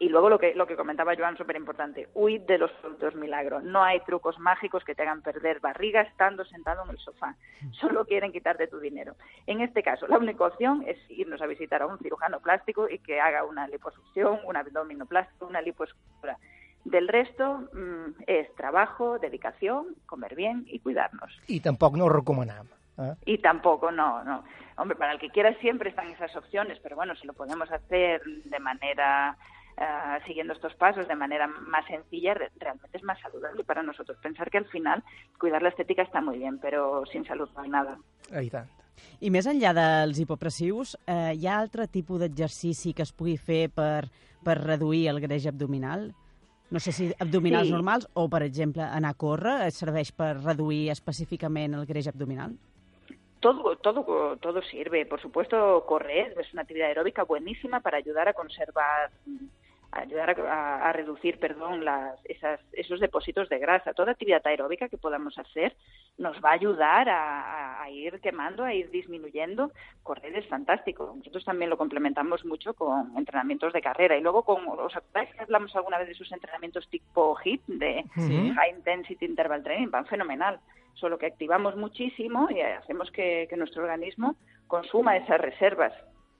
Y 0.00 0.08
luego 0.10 0.28
lo 0.28 0.38
que, 0.38 0.54
lo 0.54 0.66
que 0.68 0.76
comentaba 0.76 1.16
Joan, 1.16 1.36
súper 1.36 1.56
importante, 1.56 2.08
huid 2.14 2.42
de 2.42 2.58
los 2.58 2.70
productos 2.72 3.16
milagro. 3.16 3.60
No 3.60 3.82
hay 3.82 3.98
trucos 4.00 4.38
mágicos 4.38 4.84
que 4.84 4.94
te 4.94 5.02
hagan 5.02 5.22
perder 5.22 5.58
barriga 5.58 6.02
estando 6.02 6.44
sentado 6.44 6.84
en 6.84 6.90
el 6.90 6.98
sofá. 6.98 7.34
Solo 7.72 8.04
quieren 8.04 8.30
quitarte 8.30 8.68
tu 8.68 8.78
dinero. 8.78 9.16
En 9.46 9.60
este 9.60 9.82
caso, 9.82 10.06
la 10.06 10.18
única 10.18 10.44
opción 10.44 10.84
es 10.86 10.98
irnos 11.08 11.42
a 11.42 11.46
visitar 11.46 11.82
a 11.82 11.86
un 11.86 11.98
cirujano 11.98 12.38
plástico 12.38 12.88
y 12.88 13.00
que 13.00 13.20
haga 13.20 13.44
una 13.44 13.66
liposucción, 13.66 14.38
un 14.44 14.56
abdominoplastia, 14.56 15.46
una 15.46 15.60
lipoescultura. 15.60 16.38
Del 16.84 17.08
resto 17.08 17.68
mm, 17.72 18.22
es 18.26 18.54
trabajo, 18.54 19.18
dedicación, 19.18 19.94
comer 20.06 20.34
bien 20.34 20.64
y 20.66 20.78
cuidarnos. 20.80 21.30
I 21.48 21.60
tampoc 21.60 21.96
no 21.96 22.04
ho 22.06 22.08
recomanem. 22.08 22.66
Eh? 22.98 23.14
Y 23.26 23.38
tampoco, 23.38 23.90
no, 23.92 24.24
no. 24.24 24.42
Hombre, 24.76 24.96
para 24.96 25.12
el 25.12 25.18
que 25.20 25.28
quiera 25.30 25.54
siempre 25.60 25.90
están 25.90 26.08
esas 26.08 26.34
opciones, 26.36 26.78
pero 26.82 26.96
bueno, 26.96 27.14
si 27.16 27.26
lo 27.26 27.32
podemos 27.32 27.70
hacer 27.70 28.22
de 28.24 28.58
manera, 28.58 29.36
eh, 29.76 30.18
siguiendo 30.26 30.52
estos 30.52 30.74
pasos, 30.76 31.06
de 31.06 31.14
manera 31.14 31.46
más 31.46 31.84
sencilla, 31.86 32.34
re- 32.34 32.50
realmente 32.58 32.96
es 32.96 33.02
más 33.04 33.20
saludable 33.20 33.62
para 33.64 33.82
nosotros. 33.82 34.16
Pensar 34.22 34.50
que 34.50 34.58
al 34.58 34.66
final 34.66 35.02
cuidar 35.38 35.62
la 35.62 35.68
estética 35.68 36.02
está 36.02 36.20
muy 36.20 36.38
bien, 36.38 36.58
pero 36.58 37.04
sin 37.06 37.24
salud 37.24 37.48
no 37.54 37.62
hay 37.62 37.68
nada. 37.70 37.98
Ah, 38.32 38.42
I 38.42 38.50
tant. 38.50 38.68
I 39.22 39.30
més 39.30 39.46
enllà 39.46 39.70
dels 39.76 40.18
hipopressius, 40.18 40.96
eh, 41.06 41.34
hi 41.38 41.46
ha 41.46 41.58
altre 41.60 41.86
tipus 41.86 42.18
d'exercici 42.18 42.94
que 42.94 43.04
es 43.06 43.12
pugui 43.14 43.36
fer 43.38 43.68
per, 43.70 44.08
per 44.42 44.56
reduir 44.58 45.04
el 45.12 45.20
greix 45.22 45.46
abdominal? 45.46 46.08
No 46.70 46.80
sé 46.80 46.92
si 46.92 47.12
abdominals 47.18 47.66
Sí. 47.68 47.72
normals 47.72 48.08
o, 48.14 48.28
per 48.28 48.42
exemple, 48.42 48.82
anar 48.82 49.12
a 49.12 49.14
córrer 49.16 49.70
serveix 49.72 50.12
per 50.12 50.34
reduir 50.42 50.90
específicament 50.92 51.74
el 51.74 51.86
greix 51.86 52.08
abdominal? 52.08 52.52
Todo, 53.40 53.76
todo, 53.76 54.36
todo 54.36 54.60
sirve. 54.62 55.06
Por 55.06 55.20
supuesto, 55.22 55.84
correr 55.86 56.34
es 56.38 56.52
una 56.52 56.62
actividad 56.62 56.88
aeróbica 56.88 57.22
buenísima 57.22 57.80
para 57.80 57.98
ayudar 57.98 58.28
a 58.28 58.32
conservar, 58.34 59.10
a 59.92 60.00
ayudar 60.00 60.38
a, 60.40 60.88
a 60.88 60.92
reducir, 60.92 61.38
perdón, 61.38 61.84
las, 61.84 62.18
esas, 62.24 62.60
esos 62.72 63.00
depósitos 63.00 63.48
de 63.48 63.58
grasa. 63.60 63.94
Toda 63.94 64.12
actividad 64.12 64.42
aeróbica 64.44 64.88
que 64.88 64.98
podamos 64.98 65.38
hacer 65.38 65.74
nos 66.18 66.36
va 66.44 66.50
a 66.50 66.54
ayudar 66.54 67.08
a, 67.08 67.88
ir 67.90 68.20
quemando, 68.20 68.64
a 68.64 68.74
ir 68.74 68.90
disminuyendo. 68.90 69.72
Correr 70.02 70.36
es 70.36 70.46
fantástico. 70.46 71.14
Nosotros 71.16 71.44
también 71.44 71.70
lo 71.70 71.78
complementamos 71.78 72.44
mucho 72.44 72.74
con 72.74 73.16
entrenamientos 73.16 73.72
de 73.72 73.80
carrera. 73.80 74.16
Y 74.16 74.20
luego, 74.20 74.42
con, 74.42 74.68
¿os 74.68 74.94
acordáis 74.94 75.32
que 75.34 75.40
hablamos 75.40 75.74
alguna 75.74 75.96
vez 75.98 76.08
de 76.08 76.12
esos 76.12 76.30
entrenamientos 76.32 76.88
tipo 76.88 77.36
HIIT, 77.42 77.62
de 77.66 78.04
Sí. 78.16 78.52
High 78.54 78.76
Intensity 78.76 79.24
Interval 79.24 79.62
Training? 79.62 79.90
Van 79.90 80.06
fenomenal 80.06 80.60
solo 80.94 81.16
que 81.16 81.26
activamos 81.26 81.76
muchísimo 81.76 82.48
y 82.50 82.60
hacemos 82.60 83.10
que, 83.12 83.46
que 83.48 83.56
nuestro 83.56 83.82
organismo 83.82 84.34
consuma 84.66 85.16
esas 85.16 85.40
reservas. 85.40 85.92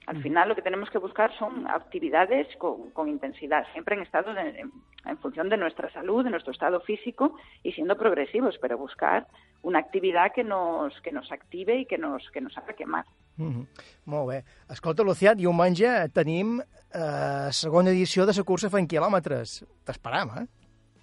Al 0.07 0.21
final 0.23 0.49
lo 0.49 0.55
que 0.55 0.63
tenemos 0.63 0.89
que 0.89 0.97
buscar 0.97 1.31
son 1.37 1.67
actividades 1.67 2.47
con, 2.57 2.89
con 2.91 3.07
intensidad, 3.07 3.65
siempre 3.73 3.95
en 3.95 4.01
estado 4.01 4.33
de, 4.33 4.41
en, 4.61 4.71
en 5.05 5.17
función 5.19 5.49
de 5.49 5.57
nuestra 5.57 5.91
salud, 5.91 6.23
de 6.23 6.31
nuestro 6.31 6.51
estado 6.51 6.79
físico 6.81 7.37
y 7.61 7.71
siendo 7.73 7.95
progresivos, 7.95 8.57
pero 8.59 8.77
buscar 8.77 9.27
una 9.61 9.79
actividad 9.79 10.31
que 10.33 10.43
nos, 10.43 10.99
que 11.01 11.11
nos 11.11 11.31
active 11.31 11.77
i 11.77 11.85
que 11.85 11.97
nos, 11.97 12.29
que 12.31 12.41
nos 12.41 12.57
haga 12.57 12.73
quemar. 12.73 13.05
Mm 13.37 13.49
-hmm. 13.49 13.67
Molt 14.05 14.29
bé. 14.29 14.43
Escolta, 14.69 15.03
Lucià, 15.03 15.35
diumenge 15.35 16.09
tenim 16.09 16.59
eh, 16.59 17.49
segona 17.51 17.89
edició 17.89 18.25
de 18.25 18.33
la 18.33 18.43
cursa 18.43 18.69
fent 18.69 18.87
quilòmetres. 18.87 19.65
T'esperam, 19.85 20.29
eh? 20.39 20.47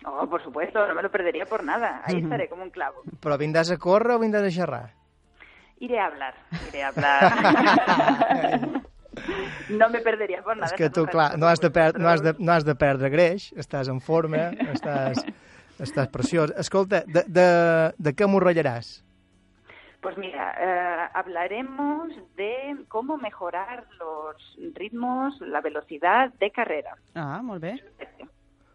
Oh, 0.05 0.27
por 0.29 0.43
supuesto, 0.43 0.87
no 0.87 0.95
me 0.95 1.03
lo 1.03 1.11
perdería 1.11 1.47
por 1.47 1.65
nada. 1.65 2.03
Ahí 2.05 2.23
estaré 2.23 2.49
como 2.49 2.63
un 2.63 2.71
clavo. 2.71 3.03
Però 3.21 3.37
vindràs 3.37 3.71
a 3.71 3.77
córrer 3.77 4.17
o 4.17 4.21
vindràs 4.21 4.47
a 4.47 4.51
xerrar? 4.51 4.91
Iré 5.79 5.99
a 6.01 6.07
hablar, 6.07 6.35
iré 6.69 6.83
a 6.83 6.89
hablar. 6.89 8.69
no 9.71 9.89
me 9.91 10.01
perderia 10.01 10.43
por 10.43 10.57
nada. 10.57 10.67
És 10.71 10.77
que 10.79 10.89
tu, 10.91 11.05
clar, 11.07 11.37
no 11.39 11.49
has 11.51 11.61
de, 11.61 11.71
per 11.71 11.99
no 11.99 12.09
has 12.09 12.23
de, 12.25 12.35
no 12.39 12.53
has 12.53 12.65
de 12.65 12.75
perdre 12.79 13.11
greix, 13.13 13.51
estàs 13.61 13.91
en 13.93 14.01
forma, 14.01 14.51
estàs, 14.77 15.21
estàs 15.83 16.09
preciós. 16.13 16.53
Escolta, 16.57 17.03
de, 17.07 17.25
de, 17.29 17.49
de 17.99 18.15
què 18.17 18.29
morrellaràs? 18.31 19.03
Pues 20.01 20.17
mira, 20.21 20.53
eh, 20.61 21.09
hablaremos 21.19 22.13
de 22.37 22.77
cómo 22.89 23.17
mejorar 23.17 23.87
los 23.99 24.57
ritmos, 24.75 25.41
la 25.41 25.61
velocidad 25.61 26.33
de 26.39 26.51
carrera. 26.53 26.95
Ah, 27.15 27.41
molt 27.43 27.61
bé. 27.63 27.73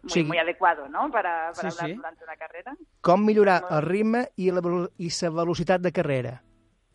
Muy, 0.02 0.10
Sí. 0.10 0.24
muy 0.24 0.36
adecuado, 0.36 0.88
¿no? 0.88 1.10
Para, 1.12 1.52
para 1.54 1.70
Sí, 1.70 1.76
hablar 1.78 1.90
sí. 1.90 1.94
durante 1.94 2.24
una 2.24 2.36
carrera. 2.36 2.74
Com 3.00 3.24
millorar 3.24 3.62
el 3.70 3.82
ritme 3.86 4.24
i 4.36 4.50
la, 4.50 4.60
i 4.98 5.08
la 5.14 5.30
velocitat 5.30 5.80
de 5.80 5.92
carrera? 5.94 6.32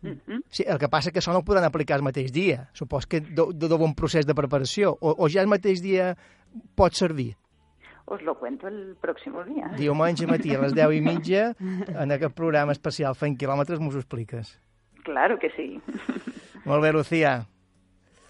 Mhm. 0.01 0.43
Sí, 0.49 0.63
el 0.67 0.77
que 0.77 0.87
passa 0.89 1.11
que 1.11 1.19
això 1.19 1.31
no 1.33 1.39
ho 1.39 1.43
podran 1.45 1.63
aplicar 1.65 1.97
el 1.97 2.03
mateix 2.03 2.31
dia. 2.31 2.69
Supos 2.73 3.07
que 3.07 3.19
de, 3.21 3.45
de, 3.53 3.67
de 3.67 3.75
un 3.75 3.95
procés 3.95 4.25
de 4.27 4.35
preparació. 4.35 4.97
O, 5.01 5.15
o 5.17 5.29
ja 5.29 5.41
el 5.41 5.47
mateix 5.47 5.81
dia 5.81 6.15
pot 6.75 6.93
servir. 6.93 7.35
Os 8.05 8.21
lo 8.21 8.35
cuento 8.39 8.67
el 8.69 8.95
próximo 9.01 9.43
día. 9.43 9.67
Diumenge 9.75 10.27
matí 10.27 10.53
a 10.55 10.61
les 10.61 10.73
10 10.73 10.93
i 10.95 11.01
mitja, 11.01 11.55
en 12.03 12.11
aquest 12.15 12.33
programa 12.35 12.71
especial 12.71 13.15
Fent 13.15 13.35
quilòmetres, 13.37 13.79
m'ho 13.81 13.91
expliques. 13.97 14.53
Claro 15.03 15.37
que 15.39 15.49
sí. 15.57 15.81
Molt 16.63 16.83
bé, 16.83 16.93
Lucía. 16.93 17.47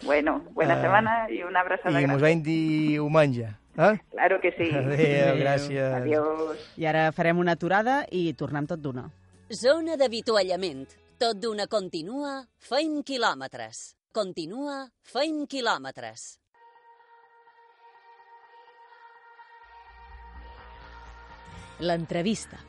Bueno, 0.04 0.44
buena 0.54 0.78
Eh, 0.78 0.82
semana 0.82 1.28
y 1.30 1.42
una 1.44 1.62
abrazada 1.62 2.00
I 2.02 2.08
mos 2.08 2.22
veiem 2.22 2.42
diumenge. 2.44 3.48
Eh? 3.78 3.98
Claro 4.12 4.40
que 4.42 4.52
sí. 4.58 4.70
Adéu, 4.76 5.38
gràcies. 5.42 5.94
Adiós. 6.02 6.58
I 6.78 6.86
ara 6.86 7.12
farem 7.12 7.38
una 7.38 7.54
aturada 7.54 8.06
i 8.12 8.32
tornem 8.34 8.66
tot 8.70 8.80
d'una. 8.82 9.08
Zona 9.54 9.96
d'avituallament. 9.98 10.88
Tot 11.18 11.40
d'una 11.42 11.66
continua, 11.66 12.44
feim 12.62 13.00
quilòmetres. 13.02 13.78
Continua, 14.14 14.84
feim 15.02 15.48
quilòmetres. 15.50 16.26
L'entrevista. 21.80 22.62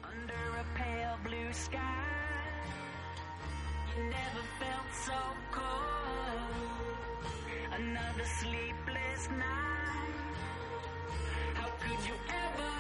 Another 7.79 8.27
sleepless 8.41 9.29
night. 9.39 10.17
How 11.55 11.69
could 11.85 12.03
you 12.09 12.17
ever 12.43 12.78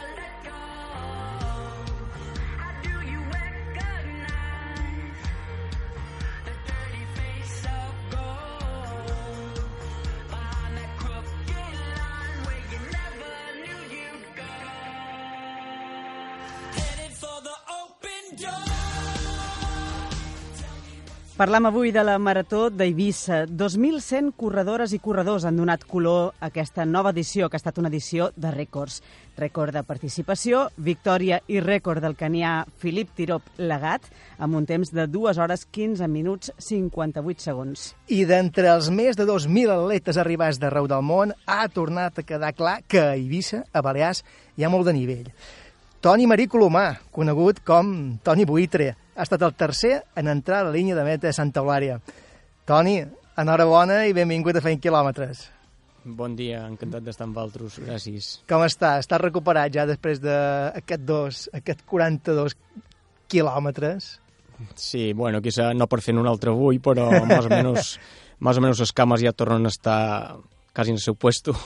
Parlam 21.39 21.69
avui 21.69 21.93
de 21.95 22.03
la 22.03 22.17
Marató 22.19 22.65
d'Eivissa. 22.67 23.45
2.100 23.47 24.33
corredores 24.35 24.91
i 24.91 24.99
corredors 24.99 25.45
han 25.47 25.61
donat 25.61 25.85
color 25.87 26.33
a 26.41 26.49
aquesta 26.49 26.83
nova 26.83 27.13
edició, 27.15 27.47
que 27.47 27.55
ha 27.55 27.63
estat 27.63 27.79
una 27.79 27.93
edició 27.93 28.33
de 28.35 28.51
rècords. 28.51 28.97
Rècord 29.39 29.71
de 29.71 29.85
participació, 29.87 30.65
victòria 30.83 31.39
i 31.47 31.61
rècord 31.63 32.03
del 32.03 32.19
canià 32.19 32.65
Filip 32.83 33.15
Tirop 33.15 33.55
Legat, 33.63 34.11
amb 34.43 34.59
un 34.59 34.67
temps 34.67 34.91
de 34.91 35.07
2 35.07 35.39
hores 35.39 35.63
15 35.71 36.11
minuts 36.11 36.51
58 36.59 37.47
segons. 37.47 37.87
I 38.11 38.25
d'entre 38.27 38.75
els 38.75 38.91
més 38.91 39.15
de 39.15 39.23
2.000 39.23 39.77
atletes 39.79 40.19
arribats 40.19 40.59
d'arreu 40.59 40.91
del 40.91 41.07
món, 41.07 41.37
ha 41.47 41.63
tornat 41.71 42.19
a 42.19 42.27
quedar 42.27 42.51
clar 42.59 42.81
que 42.83 42.99
a 42.99 43.15
Eivissa, 43.15 43.63
a 43.71 43.87
Balears, 43.87 44.25
hi 44.59 44.67
ha 44.67 44.75
molt 44.75 44.91
de 44.91 44.99
nivell. 44.99 45.31
Toni 46.03 46.27
Marí 46.27 46.51
Colomà, 46.51 46.97
conegut 47.15 47.63
com 47.67 48.19
Toni 48.27 48.45
Buitre, 48.47 48.97
ha 49.19 49.27
estat 49.27 49.43
el 49.43 49.55
tercer 49.59 49.97
en 50.17 50.29
entrar 50.31 50.61
a 50.63 50.69
la 50.69 50.75
línia 50.75 50.95
de 50.95 51.03
meta 51.03 51.27
de 51.27 51.35
Santa 51.35 51.59
Eulària. 51.61 51.99
Toni, 52.69 53.01
enhorabona 53.43 54.05
i 54.07 54.15
benvingut 54.15 54.57
a 54.57 54.63
Fent 54.63 54.79
Quilòmetres. 54.83 55.41
Bon 56.19 56.37
dia, 56.39 56.61
encantat 56.71 57.03
d'estar 57.03 57.27
amb 57.27 57.41
altres, 57.43 57.81
gràcies. 57.83 58.31
Com 58.49 58.63
està? 58.63 58.95
Estàs 59.03 59.21
recuperat 59.21 59.75
ja 59.75 59.89
després 59.91 60.23
d'aquest 60.23 61.05
dos, 61.05 61.43
aquest 61.59 61.83
42 61.91 62.55
quilòmetres? 63.29 64.09
Sí, 64.79 65.13
bueno, 65.19 65.43
quizá 65.43 65.73
no 65.75 65.91
per 65.91 66.01
fer 66.05 66.15
un 66.15 66.31
altre 66.31 66.55
avui, 66.55 66.79
però 66.79 67.11
més 67.27 67.51
o 67.51 67.51
menys, 67.51 67.93
més 68.47 68.59
o 68.59 68.65
menys 68.65 68.87
les 68.87 68.95
cames 68.95 69.27
ja 69.27 69.35
tornen 69.35 69.67
a 69.67 69.75
estar 69.75 70.01
quasi 70.73 70.95
en 70.95 71.03
el 71.03 71.03
seu 71.03 71.19
puesto. 71.19 71.59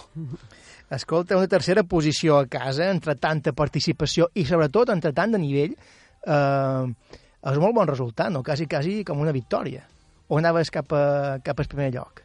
Escolta, 0.92 1.36
una 1.36 1.52
tercera 1.52 1.84
posició 1.84 2.40
a 2.40 2.48
casa, 2.48 2.88
entre 2.88 3.14
tanta 3.20 3.52
participació 3.52 4.32
i 4.32 4.48
sobretot 4.48 4.92
entre 4.96 5.12
tant 5.16 5.36
de 5.36 5.40
nivell, 5.40 5.76
eh, 6.24 7.20
és 7.42 7.57
un 7.59 7.62
molt 7.64 7.74
bon 7.74 7.88
resultat, 7.88 8.31
no? 8.31 8.42
Quasi, 8.46 8.66
quasi 8.70 9.00
com 9.05 9.20
una 9.20 9.33
victòria. 9.35 9.83
O 10.28 10.38
anaves 10.38 10.70
cap, 10.70 10.92
a, 10.94 11.38
cap 11.44 11.59
al 11.61 11.66
primer 11.68 11.90
lloc? 11.94 12.22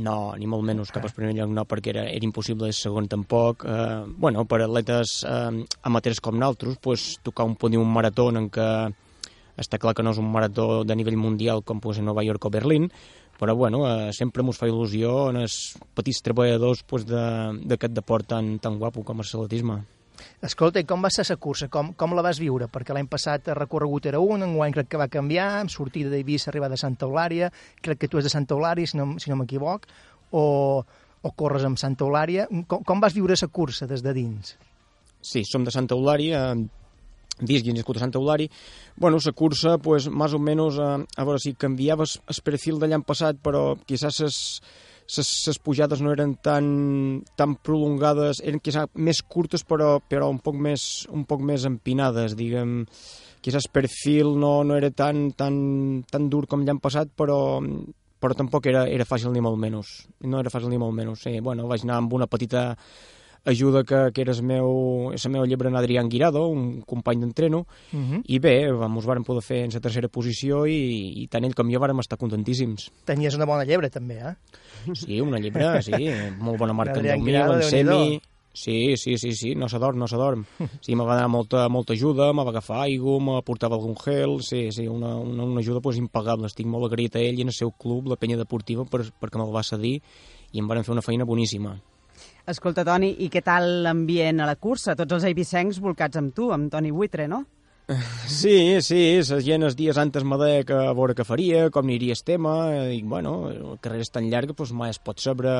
No, 0.00 0.32
ni 0.40 0.46
molt 0.48 0.64
menys 0.64 0.88
cap 0.94 1.04
al 1.04 1.12
primer 1.12 1.34
lloc 1.36 1.50
no, 1.52 1.66
perquè 1.68 1.90
era, 1.92 2.04
era 2.08 2.24
impossible 2.24 2.70
el 2.70 2.72
segon 2.72 3.08
tampoc. 3.12 3.66
Eh, 3.68 4.04
bueno, 4.16 4.46
per 4.48 4.62
atletes 4.64 5.18
eh, 5.28 5.64
amateurs 5.84 6.20
com 6.24 6.38
nosaltres, 6.40 6.78
pues, 6.80 7.18
tocar 7.22 7.44
un 7.44 7.56
podi 7.60 7.76
un 7.76 7.90
marató 7.92 8.30
en 8.32 8.48
què 8.48 8.68
està 9.60 9.76
clar 9.78 9.92
que 9.92 10.02
no 10.02 10.14
és 10.14 10.18
un 10.22 10.30
marató 10.32 10.80
de 10.88 10.96
nivell 10.96 11.18
mundial 11.20 11.60
com 11.62 11.80
pues, 11.84 11.98
a 12.00 12.02
Nova 12.06 12.24
York 12.24 12.46
o 12.48 12.50
Berlín, 12.50 12.88
però 13.38 13.52
bueno, 13.58 13.82
eh, 13.84 14.12
sempre 14.16 14.42
mos 14.46 14.56
fa 14.56 14.68
il·lusió 14.70 15.28
en 15.28 15.42
els 15.42 15.58
petits 15.92 16.22
treballadors 16.24 16.84
pues, 16.88 17.04
de- 17.04 17.58
d'aquest 17.68 17.92
deport 17.92 18.30
tan, 18.32 18.54
tan 18.64 18.78
guapo 18.78 19.04
com 19.04 19.20
el 19.20 19.26
atletisme. 19.28 19.82
Escolta, 20.42 20.82
com 20.88 21.04
va 21.04 21.10
ser 21.12 21.24
la 21.28 21.36
cursa? 21.36 21.68
Com, 21.72 21.92
com 21.98 22.16
la 22.16 22.24
vas 22.24 22.40
viure? 22.42 22.68
Perquè 22.72 22.94
l'any 22.96 23.08
passat 23.10 23.48
el 23.52 23.58
recorregut 23.58 24.08
era 24.10 24.20
un, 24.20 24.42
enguany 24.46 24.74
crec 24.74 24.90
que 24.92 25.00
va 25.00 25.08
canviar, 25.12 25.48
amb 25.60 25.72
sortida 25.72 26.10
d'Eivissa, 26.10 26.50
arribada 26.50 26.78
a 26.78 26.82
Santa 26.82 27.06
Eulària, 27.06 27.52
crec 27.82 28.02
que 28.02 28.10
tu 28.10 28.20
és 28.20 28.26
de 28.26 28.32
Santa 28.32 28.56
Eulària, 28.56 28.88
si 28.88 28.98
no, 28.98 29.12
si 29.22 29.30
no 29.30 29.38
m'equivoc, 29.40 29.86
o, 30.32 30.44
o 31.22 31.32
corres 31.38 31.64
amb 31.68 31.80
Santa 31.80 32.06
Eulària. 32.06 32.48
Com, 32.66 32.84
com 32.84 33.02
vas 33.02 33.14
viure 33.16 33.38
la 33.38 33.48
cursa 33.48 33.86
des 33.90 34.04
de 34.04 34.14
dins? 34.16 34.56
Sí, 35.22 35.44
som 35.46 35.64
de 35.64 35.70
Santa 35.70 35.94
Eulària, 35.94 36.48
eh, 36.52 36.82
disc 37.40 37.66
i 37.66 37.74
nascut 37.74 37.98
a 37.98 38.04
Santa 38.04 38.18
Eulària. 38.18 38.50
Bueno, 38.96 39.18
la 39.24 39.32
cursa, 39.32 39.78
pues, 39.78 40.08
más 40.08 40.34
o 40.34 40.38
menos, 40.38 40.78
eh, 40.78 41.04
a 41.16 41.24
veure 41.24 41.38
si 41.38 41.54
canviava 41.54 42.04
el 42.04 42.42
perfil 42.44 42.80
de 42.80 42.88
l'any 42.88 43.06
passat, 43.06 43.38
però 43.38 43.76
quizás 43.86 44.20
les, 44.20 44.40
les, 45.06 45.58
pujades 45.62 46.02
no 46.02 46.12
eren 46.12 46.36
tan, 46.42 47.22
tan 47.36 47.56
prolongades, 47.56 48.42
eren 48.44 48.62
quizás 48.62 48.90
més 48.94 49.22
curtes 49.22 49.64
però, 49.64 49.96
però 50.00 50.30
un 50.30 50.40
poc 50.42 50.56
més, 50.56 51.06
un 51.12 51.24
poc 51.28 51.42
més 51.44 51.66
empinades, 51.68 52.36
diguem. 52.38 52.82
Quizás 53.42 53.66
el 53.66 53.74
perfil 53.74 54.36
no, 54.38 54.62
no 54.64 54.76
era 54.78 54.92
tan, 54.94 55.32
tan, 55.34 56.04
tan 56.10 56.28
dur 56.30 56.46
com 56.46 56.62
l'any 56.62 56.78
passat, 56.82 57.10
però, 57.18 57.58
però 58.22 58.38
tampoc 58.38 58.68
era, 58.70 58.86
era 58.86 59.08
fàcil 59.08 59.34
ni 59.34 59.42
molt 59.42 59.58
menys. 59.58 59.96
No 60.22 60.38
era 60.38 60.52
fàcil 60.52 60.70
ni 60.70 60.78
molt 60.78 60.94
menys. 60.94 61.26
Sí, 61.26 61.40
bueno, 61.42 61.66
vaig 61.66 61.82
anar 61.82 61.98
amb 61.98 62.14
una 62.14 62.30
petita 62.30 62.70
ajuda 63.44 63.82
que, 63.84 64.12
que 64.14 64.22
era 64.22 64.32
el 64.32 64.42
meu, 64.42 65.12
el 65.12 65.30
meu 65.30 65.44
llebre 65.44 65.68
en 65.68 65.76
Adrián 65.76 66.08
Guirado, 66.08 66.46
un 66.48 66.82
company 66.82 67.20
d'entreno, 67.20 67.66
Uh 67.92 67.98
-huh. 67.98 68.22
i 68.24 68.38
bé, 68.38 68.68
ens 68.68 69.06
varen 69.06 69.24
poder 69.24 69.42
fer 69.42 69.64
en 69.64 69.70
la 69.72 69.80
tercera 69.80 70.08
posició 70.08 70.66
i, 70.66 71.22
i 71.22 71.28
tant 71.28 71.44
ell 71.44 71.54
com 71.54 71.70
jo 71.70 71.78
vàrem 71.80 71.98
estar 72.00 72.18
contentíssims. 72.18 72.90
Tenies 73.04 73.34
una 73.34 73.44
bona 73.44 73.64
llebre, 73.64 73.90
també, 73.90 74.14
eh? 74.18 74.34
Sí, 74.94 75.20
una 75.20 75.38
llebre, 75.38 75.82
sí, 75.82 75.92
molt 76.38 76.58
bona 76.58 76.72
marca 76.72 76.92
en 76.94 76.98
Adrián 76.98 77.20
10.000, 77.20 77.24
Guirado, 77.24 77.54
en 77.56 77.62
semi... 77.62 78.20
Sí, 78.54 78.98
sí, 78.98 79.16
sí, 79.16 79.32
sí, 79.32 79.54
no 79.54 79.66
s'adorm, 79.66 79.96
no 79.98 80.06
s'adorm. 80.06 80.44
Sí, 80.82 80.94
me 80.94 81.04
va 81.04 81.14
donar 81.14 81.28
molta, 81.28 81.68
molta 81.70 81.94
ajuda, 81.94 82.34
me 82.34 82.44
va 82.44 82.50
agafar 82.50 82.82
aigua, 82.82 83.18
me 83.18 83.42
portava 83.42 83.76
algun 83.76 83.96
gel, 83.96 84.42
sí, 84.42 84.70
sí, 84.70 84.86
una, 84.86 85.16
una, 85.16 85.44
una 85.44 85.60
ajuda 85.60 85.80
pues, 85.80 85.96
impagable. 85.96 86.46
Estic 86.46 86.66
molt 86.66 86.84
agraït 86.92 87.16
a 87.16 87.20
ell 87.20 87.38
i 87.38 87.42
en 87.42 87.48
el 87.48 87.54
seu 87.54 87.70
club, 87.72 88.08
la 88.08 88.16
penya 88.16 88.36
deportiva, 88.36 88.84
per, 88.84 89.06
perquè 89.18 89.38
me'l 89.38 89.54
va 89.54 89.62
cedir 89.62 90.02
i 90.52 90.58
em 90.58 90.68
van 90.68 90.84
fer 90.84 90.92
una 90.92 91.00
feina 91.00 91.24
boníssima. 91.24 91.80
Escolta, 92.50 92.82
Toni, 92.82 93.12
i 93.22 93.28
què 93.30 93.38
tal 93.46 93.68
l'ambient 93.84 94.42
a 94.42 94.46
la 94.48 94.56
cursa? 94.58 94.96
Tots 94.98 95.14
els 95.14 95.26
eivissencs 95.28 95.78
volcats 95.82 96.18
amb 96.18 96.34
tu, 96.34 96.50
amb 96.50 96.72
Toni 96.72 96.90
Buitre, 96.90 97.28
no? 97.30 97.44
Sí, 98.32 98.80
sí, 98.82 99.00
la 99.28 99.38
gent 99.44 99.66
els 99.66 99.76
dies 99.78 99.98
antes 99.98 100.24
me 100.26 100.38
deia 100.40 100.64
que 100.66 100.74
a 100.74 100.94
veure 100.96 101.14
què 101.18 101.26
faria, 101.26 101.68
com 101.74 101.86
aniria 101.86 102.16
el 102.16 102.24
tema, 102.26 102.54
i 102.90 103.02
bueno, 103.06 103.34
és 103.78 104.10
tan 104.10 104.26
llarga, 104.32 104.56
doncs 104.58 104.72
mai 104.74 104.90
es 104.94 104.98
pot 104.98 105.22
saber 105.22 105.54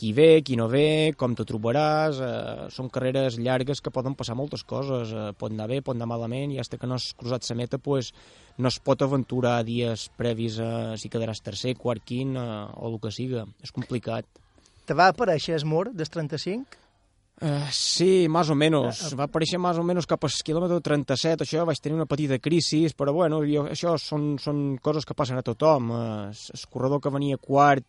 qui 0.00 0.14
ve, 0.16 0.40
qui 0.42 0.56
no 0.56 0.66
ve, 0.72 1.12
com 1.20 1.34
te 1.36 1.44
trobaràs, 1.44 2.18
eh, 2.24 2.68
són 2.72 2.88
carreres 2.90 3.36
llargues 3.36 3.82
que 3.84 3.92
poden 3.92 4.16
passar 4.16 4.34
moltes 4.38 4.64
coses, 4.64 5.12
eh, 5.12 5.30
pot 5.36 5.52
anar 5.52 5.68
bé, 5.68 5.82
pot 5.84 5.94
anar 5.94 6.08
malament, 6.08 6.54
i 6.54 6.58
hasta 6.58 6.78
que 6.80 6.88
no 6.88 6.96
has 6.96 7.12
cruzat 7.20 7.44
la 7.50 7.58
meta, 7.60 7.78
pues, 7.78 8.14
no 8.56 8.72
es 8.72 8.80
pot 8.80 9.02
aventurar 9.02 9.58
dies 9.62 10.08
previs 10.16 10.58
a 10.58 10.96
si 10.96 11.12
quedaràs 11.12 11.44
tercer, 11.44 11.76
quart, 11.76 12.02
quint, 12.02 12.34
eh, 12.34 12.64
o 12.80 12.94
el 12.94 12.98
que 12.98 13.12
siga, 13.12 13.44
és 13.62 13.70
complicat. 13.76 14.39
Te 14.90 14.94
va 14.98 15.12
aparèixer 15.12 15.52
el 15.54 15.62
mur 15.70 15.84
dels 15.94 16.10
35? 16.10 16.78
Uh, 17.46 17.68
sí, 17.70 18.26
més 18.26 18.48
o 18.50 18.56
menys. 18.58 19.04
Va 19.14 19.28
aparèixer 19.28 19.60
més 19.62 19.78
o 19.78 19.84
menys 19.86 20.08
cap 20.10 20.26
al 20.26 20.32
quilòmetre 20.48 20.80
37, 20.88 21.46
això 21.46 21.62
vaig 21.68 21.78
tenir 21.78 21.94
una 21.94 22.08
petita 22.10 22.40
crisi, 22.42 22.80
però 22.98 23.14
bueno, 23.14 23.38
jo, 23.46 23.68
això 23.70 23.94
són, 24.02 24.34
són 24.42 24.74
coses 24.82 25.06
que 25.06 25.14
passen 25.14 25.38
a 25.38 25.44
tothom. 25.46 25.94
Uh, 25.94 26.34
el 26.34 26.66
corredor 26.74 26.98
que 27.04 27.14
venia 27.14 27.38
quart 27.38 27.86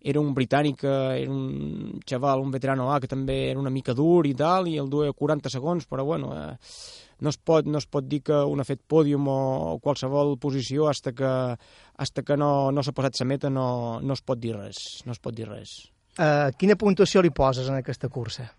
era 0.00 0.24
un 0.24 0.32
britànic, 0.32 0.86
eh, 0.88 1.20
era 1.20 1.30
un 1.30 2.00
xaval, 2.08 2.40
un 2.40 2.50
veterano 2.56 2.88
A, 2.94 2.98
que 2.98 3.12
també 3.12 3.50
era 3.50 3.60
una 3.60 3.70
mica 3.70 3.92
dur 3.92 4.24
i 4.26 4.32
tal, 4.34 4.72
i 4.72 4.78
el 4.80 4.88
duia 4.88 5.12
40 5.12 5.52
segons, 5.52 5.84
però 5.86 6.08
bueno, 6.08 6.32
eh, 6.32 6.56
no, 7.20 7.28
es 7.28 7.36
pot, 7.36 7.68
no 7.68 7.76
es 7.76 7.86
pot 7.86 8.08
dir 8.08 8.22
que 8.24 8.40
un 8.40 8.64
ha 8.64 8.66
fet 8.72 8.80
pòdium 8.88 9.28
o, 9.28 9.40
o 9.76 9.78
qualsevol 9.84 10.38
posició 10.40 10.88
hasta 10.88 11.12
que, 11.12 11.32
hasta 11.92 12.24
que 12.24 12.40
no, 12.40 12.72
no 12.72 12.82
s'ha 12.82 12.96
passat 12.96 13.20
la 13.20 13.32
meta 13.36 13.52
no, 13.52 14.00
no 14.00 14.16
es 14.16 14.24
pot 14.24 14.40
dir 14.40 14.56
res, 14.56 15.02
no 15.04 15.12
es 15.12 15.20
pot 15.20 15.36
dir 15.36 15.52
res. 15.52 15.82
Uh, 16.12 16.50
quina 16.60 16.76
puntuació 16.76 17.22
li 17.24 17.30
poses 17.32 17.70
en 17.72 17.78
aquesta 17.78 18.10
cursa? 18.12 18.50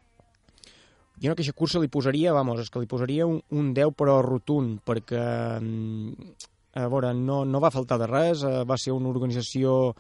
Jo 1.22 1.30
en 1.30 1.36
aquesta 1.36 1.54
cursa 1.54 1.82
li 1.82 1.92
posaria, 1.92 2.34
vamos, 2.34 2.64
és 2.64 2.72
que 2.74 2.82
li 2.82 2.90
posaria 2.90 3.28
un, 3.30 3.38
un 3.54 3.70
10 3.78 3.94
però 4.00 4.18
rotund, 4.26 4.80
perquè 4.84 5.22
mm, 5.60 6.34
a 6.82 6.88
veure, 6.90 7.14
no, 7.14 7.44
no 7.46 7.62
va 7.62 7.72
faltar 7.74 8.00
de 8.02 8.08
res, 8.10 8.42
eh, 8.44 8.64
va 8.66 8.78
ser 8.82 8.96
una 8.96 9.12
organització 9.12 9.94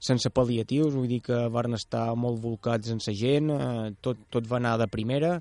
sense 0.00 0.28
pal·liatius, 0.32 0.92
vull 0.96 1.08
dir 1.08 1.22
que 1.24 1.40
van 1.52 1.76
estar 1.76 2.10
molt 2.16 2.40
volcats 2.44 2.92
en 2.92 3.00
sa 3.00 3.16
gent, 3.16 3.48
eh, 3.54 3.88
tot, 4.04 4.20
tot 4.32 4.46
va 4.48 4.60
anar 4.60 4.76
de 4.80 4.88
primera, 4.92 5.38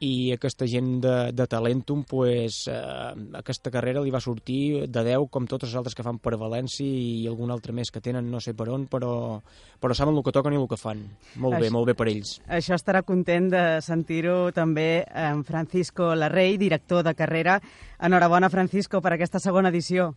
i 0.00 0.30
aquesta 0.30 0.66
gent 0.70 1.00
de, 1.02 1.14
de 1.34 1.46
Talentum, 1.50 2.04
pues, 2.06 2.68
eh, 2.70 3.14
aquesta 3.38 3.70
carrera 3.74 4.00
li 4.04 4.12
va 4.14 4.20
sortir 4.22 4.86
de 4.86 5.02
10 5.02 5.26
com 5.34 5.46
totes 5.50 5.72
les 5.72 5.78
altres 5.80 5.96
que 5.98 6.04
fan 6.06 6.20
per 6.22 6.36
València 6.38 6.86
i 6.86 7.26
algun 7.26 7.50
altre 7.50 7.74
més 7.74 7.90
que 7.90 8.00
tenen 8.04 8.30
no 8.30 8.38
sé 8.40 8.54
per 8.54 8.68
on, 8.70 8.86
però, 8.86 9.40
però 9.82 9.96
saben 9.98 10.14
el 10.14 10.22
que 10.22 10.34
toquen 10.36 10.54
i 10.54 10.60
el 10.60 10.68
que 10.70 10.78
fan. 10.78 11.02
Molt 11.36 11.58
bé, 11.58 11.66
Això- 11.66 11.74
molt 11.74 11.90
bé 11.90 11.96
per 11.98 12.06
ells. 12.12 12.36
Això 12.46 12.78
estarà 12.78 13.02
content 13.02 13.50
de 13.50 13.64
sentir-ho 13.82 14.52
també 14.52 15.04
en 15.14 15.42
Francisco 15.44 16.14
Larrey, 16.14 16.56
director 16.58 17.02
de 17.02 17.14
carrera. 17.18 17.58
Enhorabona, 17.98 18.50
Francisco, 18.50 19.02
per 19.02 19.14
aquesta 19.16 19.40
segona 19.42 19.70
edició. 19.74 20.12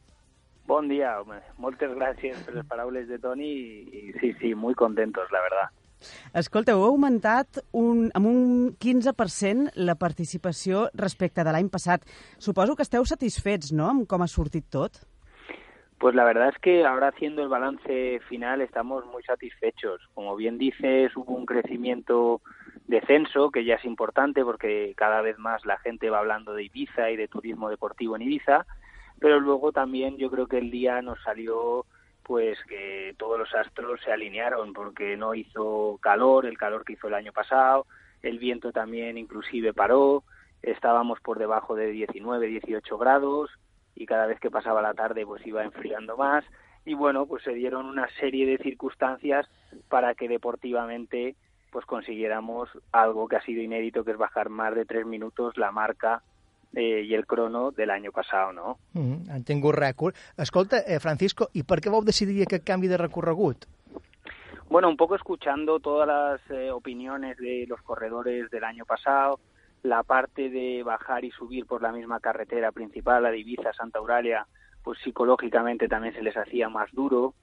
Bon 0.68 0.88
dia, 0.88 1.18
home. 1.20 1.42
Moltes 1.58 1.90
gràcies 1.98 2.38
per 2.46 2.54
les 2.56 2.66
paraules 2.70 3.08
de 3.10 3.18
Toni 3.20 3.50
i, 3.50 3.82
i 3.92 4.14
sí, 4.22 4.30
sí, 4.40 4.54
muy 4.56 4.76
contentos, 4.76 5.26
la 5.34 5.42
verdad. 5.42 5.70
Escolta, 6.34 6.76
heu 6.76 6.84
augmentat 6.88 7.62
un, 7.72 8.10
amb 8.18 8.28
un 8.28 8.42
15% 8.82 9.76
la 9.76 9.96
participació 9.96 10.90
respecte 10.94 11.44
de 11.44 11.54
l'any 11.54 11.70
passat. 11.70 12.06
Suposo 12.38 12.76
que 12.76 12.88
esteu 12.88 13.06
satisfets, 13.06 13.72
no?, 13.72 13.90
amb 13.90 14.08
com 14.10 14.22
ha 14.22 14.30
sortit 14.32 14.70
tot. 14.70 15.04
Pues 16.02 16.16
la 16.16 16.24
verdad 16.24 16.50
es 16.50 16.58
que 16.58 16.84
ahora 16.84 17.10
haciendo 17.10 17.44
el 17.44 17.48
balance 17.48 18.20
final 18.28 18.62
estamos 18.62 19.06
muy 19.06 19.22
satisfechos. 19.22 20.02
Como 20.16 20.36
bien 20.36 20.58
dices, 20.58 21.16
hubo 21.16 21.36
un 21.36 21.46
crecimiento 21.46 22.42
de 22.88 23.02
censo 23.02 23.52
que 23.52 23.64
ya 23.64 23.76
es 23.76 23.86
importante 23.86 24.44
porque 24.44 24.96
cada 24.98 25.22
vez 25.22 25.38
más 25.38 25.64
la 25.64 25.78
gente 25.78 26.10
va 26.10 26.18
hablando 26.18 26.56
de 26.56 26.64
Ibiza 26.64 27.12
y 27.12 27.18
de 27.18 27.28
turismo 27.28 27.70
deportivo 27.70 28.16
en 28.16 28.24
Ibiza, 28.24 28.66
pero 29.20 29.40
luego 29.40 29.72
también 29.72 30.18
yo 30.18 30.32
creo 30.32 30.48
que 30.48 30.58
el 30.58 30.72
día 30.72 31.04
nos 31.04 31.22
salió 31.22 31.86
pues 32.24 32.58
que 32.68 33.16
todos 33.18 33.40
los 33.40 33.54
astros 33.54 34.00
se 34.04 34.12
alinearon 34.12 34.74
porque 34.74 35.18
no 35.18 35.34
hizo 35.34 36.00
calor, 36.02 36.46
el 36.46 36.58
calor 36.58 36.86
que 36.86 36.94
hizo 36.94 37.08
el 37.08 37.16
año 37.16 37.32
pasado, 37.34 37.86
el 38.22 38.40
viento 38.40 38.72
también 38.72 39.18
inclusive 39.18 39.74
paró, 39.74 40.24
estábamos 40.62 41.20
por 41.22 41.40
debajo 41.40 41.76
de 41.76 41.88
19, 41.88 42.48
18 42.48 42.98
grados 42.98 43.50
y 43.96 44.06
cada 44.06 44.28
vez 44.28 44.40
que 44.40 44.52
pasaba 44.52 44.82
la 44.82 44.94
tarde 44.94 45.26
pues 45.26 45.46
iba 45.46 45.64
enfriando 45.64 46.18
más. 46.18 46.46
Y 46.86 46.96
bueno, 46.96 47.28
pues 47.28 47.44
se 47.44 47.54
dieron 47.54 47.86
una 47.86 48.08
serie 48.20 48.46
de 48.46 48.58
circunstancias 48.58 49.48
para 49.88 50.16
que 50.16 50.28
deportivamente 50.28 51.36
pues 51.72 51.86
consiguiéramos 51.86 52.70
algo 52.92 53.28
que 53.28 53.38
ha 53.38 53.42
sido 53.42 53.62
inédito, 53.62 54.04
que 54.04 54.12
es 54.12 54.18
bajar 54.18 54.50
más 54.50 54.76
de 54.76 54.86
tres 54.86 55.06
minutos 55.06 55.58
la 55.58 55.72
marca 55.72 56.22
eh, 56.74 57.04
i 57.04 57.14
el 57.16 57.26
crono 57.26 57.72
de 57.72 57.86
l'any 57.86 58.10
passat, 58.14 58.54
no? 58.56 58.78
Mm. 58.94 59.30
Han 59.32 59.44
tingut 59.44 59.76
rècord. 59.76 60.18
Escolta, 60.38 60.84
eh, 60.86 61.00
Francisco, 61.00 61.50
i 61.54 61.64
per 61.64 61.82
què 61.82 61.92
vau 61.92 62.04
decidir 62.04 62.44
aquest 62.44 62.66
canvi 62.68 62.88
de 62.88 62.98
recorregut? 62.98 63.68
Bueno, 64.70 64.88
un 64.88 64.96
poco 64.96 65.16
escuchando 65.16 65.80
todas 65.80 66.08
las 66.08 66.42
eh, 66.50 66.72
opiniones 66.72 67.38
de 67.38 67.66
los 67.68 67.82
corredores 67.82 68.50
del 68.50 68.64
año 68.64 68.86
pasado, 68.86 69.40
la 69.84 70.04
parte 70.04 70.50
de 70.50 70.84
bajar 70.84 71.26
y 71.26 71.32
subir 71.32 71.66
por 71.66 71.82
la 71.82 71.92
misma 71.92 72.20
carretera 72.20 72.72
principal, 72.72 73.24
la 73.24 73.32
de 73.32 73.40
Ibiza, 73.40 73.74
Santa 73.74 74.00
Eulalia, 74.00 74.48
pues 74.84 74.98
psicológicamente 75.04 75.88
también 75.88 76.14
se 76.14 76.22
les 76.22 76.38
hacía 76.38 76.70
más 76.70 76.90
duro 76.94 77.34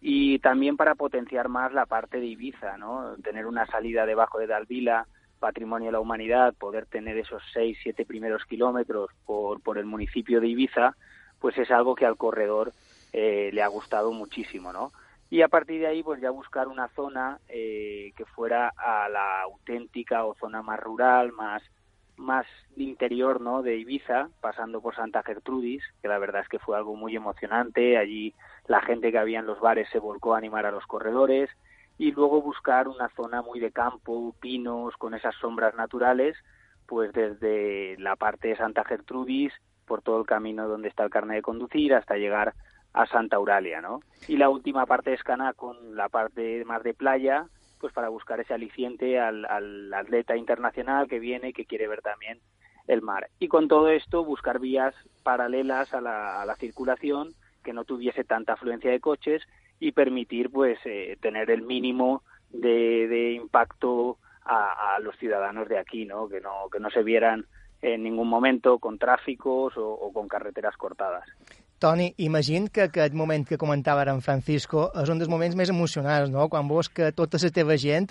y 0.00 0.38
también 0.38 0.76
para 0.76 0.94
potenciar 0.94 1.48
más 1.48 1.72
la 1.72 1.86
parte 1.86 2.20
de 2.20 2.26
Ibiza, 2.26 2.78
¿no? 2.78 3.16
Tener 3.22 3.46
una 3.46 3.66
salida 3.66 4.06
debajo 4.06 4.38
de 4.38 4.46
Dalvila, 4.46 5.06
patrimonio 5.38 5.86
de 5.86 5.92
la 5.92 6.00
humanidad, 6.00 6.54
poder 6.54 6.86
tener 6.86 7.16
esos 7.16 7.42
seis, 7.52 7.78
siete 7.82 8.04
primeros 8.04 8.44
kilómetros 8.44 9.10
por, 9.24 9.78
el 9.78 9.86
municipio 9.86 10.40
de 10.40 10.48
Ibiza, 10.48 10.96
pues 11.40 11.56
es 11.58 11.70
algo 11.70 11.94
que 11.94 12.06
al 12.06 12.16
corredor 12.16 12.72
eh, 13.12 13.50
le 13.52 13.62
ha 13.62 13.68
gustado 13.68 14.12
muchísimo, 14.12 14.72
¿no? 14.72 14.92
Y 15.30 15.42
a 15.42 15.48
partir 15.48 15.80
de 15.80 15.86
ahí, 15.86 16.02
pues 16.02 16.20
ya 16.20 16.30
buscar 16.30 16.68
una 16.68 16.88
zona 16.88 17.38
eh, 17.48 18.12
que 18.16 18.24
fuera 18.24 18.72
a 18.76 19.08
la 19.08 19.42
auténtica 19.42 20.24
o 20.24 20.34
zona 20.34 20.62
más 20.62 20.80
rural, 20.80 21.32
más 21.32 21.62
más 22.18 22.46
interior 22.76 23.40
no 23.40 23.62
de 23.62 23.76
Ibiza 23.76 24.28
pasando 24.40 24.80
por 24.80 24.94
Santa 24.96 25.22
Gertrudis 25.22 25.82
que 26.02 26.08
la 26.08 26.18
verdad 26.18 26.42
es 26.42 26.48
que 26.48 26.58
fue 26.58 26.76
algo 26.76 26.96
muy 26.96 27.16
emocionante. 27.16 27.96
Allí 27.96 28.34
la 28.66 28.82
gente 28.82 29.10
que 29.10 29.18
había 29.18 29.38
en 29.38 29.46
los 29.46 29.60
bares 29.60 29.88
se 29.90 29.98
volcó 29.98 30.34
a 30.34 30.38
animar 30.38 30.66
a 30.66 30.72
los 30.72 30.86
corredores 30.86 31.48
y 31.98 32.12
luego 32.12 32.40
buscar 32.40 32.88
una 32.88 33.08
zona 33.10 33.42
muy 33.42 33.60
de 33.60 33.72
campo 33.72 34.34
pinos 34.40 34.96
con 34.96 35.14
esas 35.14 35.34
sombras 35.36 35.74
naturales 35.74 36.36
pues 36.86 37.12
desde 37.12 37.96
la 37.98 38.16
parte 38.16 38.48
de 38.48 38.56
Santa 38.56 38.84
Gertrudis 38.84 39.52
por 39.86 40.02
todo 40.02 40.20
el 40.20 40.26
camino 40.26 40.68
donde 40.68 40.88
está 40.88 41.04
el 41.04 41.10
carnet 41.10 41.36
de 41.36 41.42
conducir 41.42 41.94
hasta 41.94 42.16
llegar 42.16 42.54
a 42.92 43.06
Santa 43.06 43.36
Euralia 43.36 43.80
no 43.80 44.00
y 44.28 44.36
la 44.36 44.48
última 44.48 44.86
parte 44.86 45.10
de 45.10 45.16
Escana 45.16 45.52
con 45.52 45.96
la 45.96 46.08
parte 46.08 46.64
más 46.64 46.82
de 46.82 46.94
playa 46.94 47.46
pues 47.80 47.92
para 47.92 48.08
buscar 48.08 48.40
ese 48.40 48.54
aliciente 48.54 49.18
al, 49.20 49.44
al, 49.44 49.92
atleta 49.94 50.36
internacional 50.36 51.08
que 51.08 51.18
viene 51.18 51.52
que 51.52 51.64
quiere 51.64 51.88
ver 51.88 52.02
también 52.02 52.40
el 52.86 53.02
mar. 53.02 53.28
Y 53.38 53.48
con 53.48 53.68
todo 53.68 53.88
esto 53.88 54.24
buscar 54.24 54.58
vías 54.58 54.94
paralelas 55.22 55.92
a 55.94 56.00
la, 56.00 56.40
a 56.40 56.46
la 56.46 56.56
circulación 56.56 57.34
que 57.62 57.72
no 57.72 57.84
tuviese 57.84 58.24
tanta 58.24 58.54
afluencia 58.54 58.90
de 58.90 59.00
coches 59.00 59.42
y 59.80 59.92
permitir 59.92 60.50
pues 60.50 60.78
eh, 60.84 61.16
tener 61.20 61.50
el 61.50 61.62
mínimo 61.62 62.22
de, 62.50 63.08
de 63.08 63.32
impacto 63.32 64.18
a, 64.44 64.94
a, 64.96 64.98
los 65.00 65.16
ciudadanos 65.18 65.68
de 65.68 65.78
aquí, 65.78 66.04
¿no? 66.04 66.28
Que 66.28 66.40
no 66.40 66.68
que 66.72 66.80
no 66.80 66.90
se 66.90 67.02
vieran 67.02 67.46
en 67.82 68.02
ningún 68.02 68.28
momento 68.28 68.78
con 68.78 68.98
tráficos 68.98 69.76
o, 69.76 69.88
o 69.88 70.12
con 70.12 70.26
carreteras 70.26 70.76
cortadas. 70.76 71.24
Toni, 71.78 72.12
imagina 72.18 72.66
que 72.74 72.82
aquest 72.88 73.14
moment 73.14 73.44
que 73.46 73.58
comentava 73.58 74.02
ara 74.02 74.14
en 74.16 74.22
Francisco 74.24 74.88
és 74.98 75.10
un 75.12 75.20
dels 75.20 75.30
moments 75.30 75.54
més 75.54 75.70
emocionants, 75.70 76.32
no? 76.34 76.48
Quan 76.50 76.66
veus 76.66 76.88
que 76.90 77.12
tota 77.14 77.38
la 77.38 77.50
teva 77.54 77.76
gent 77.78 78.08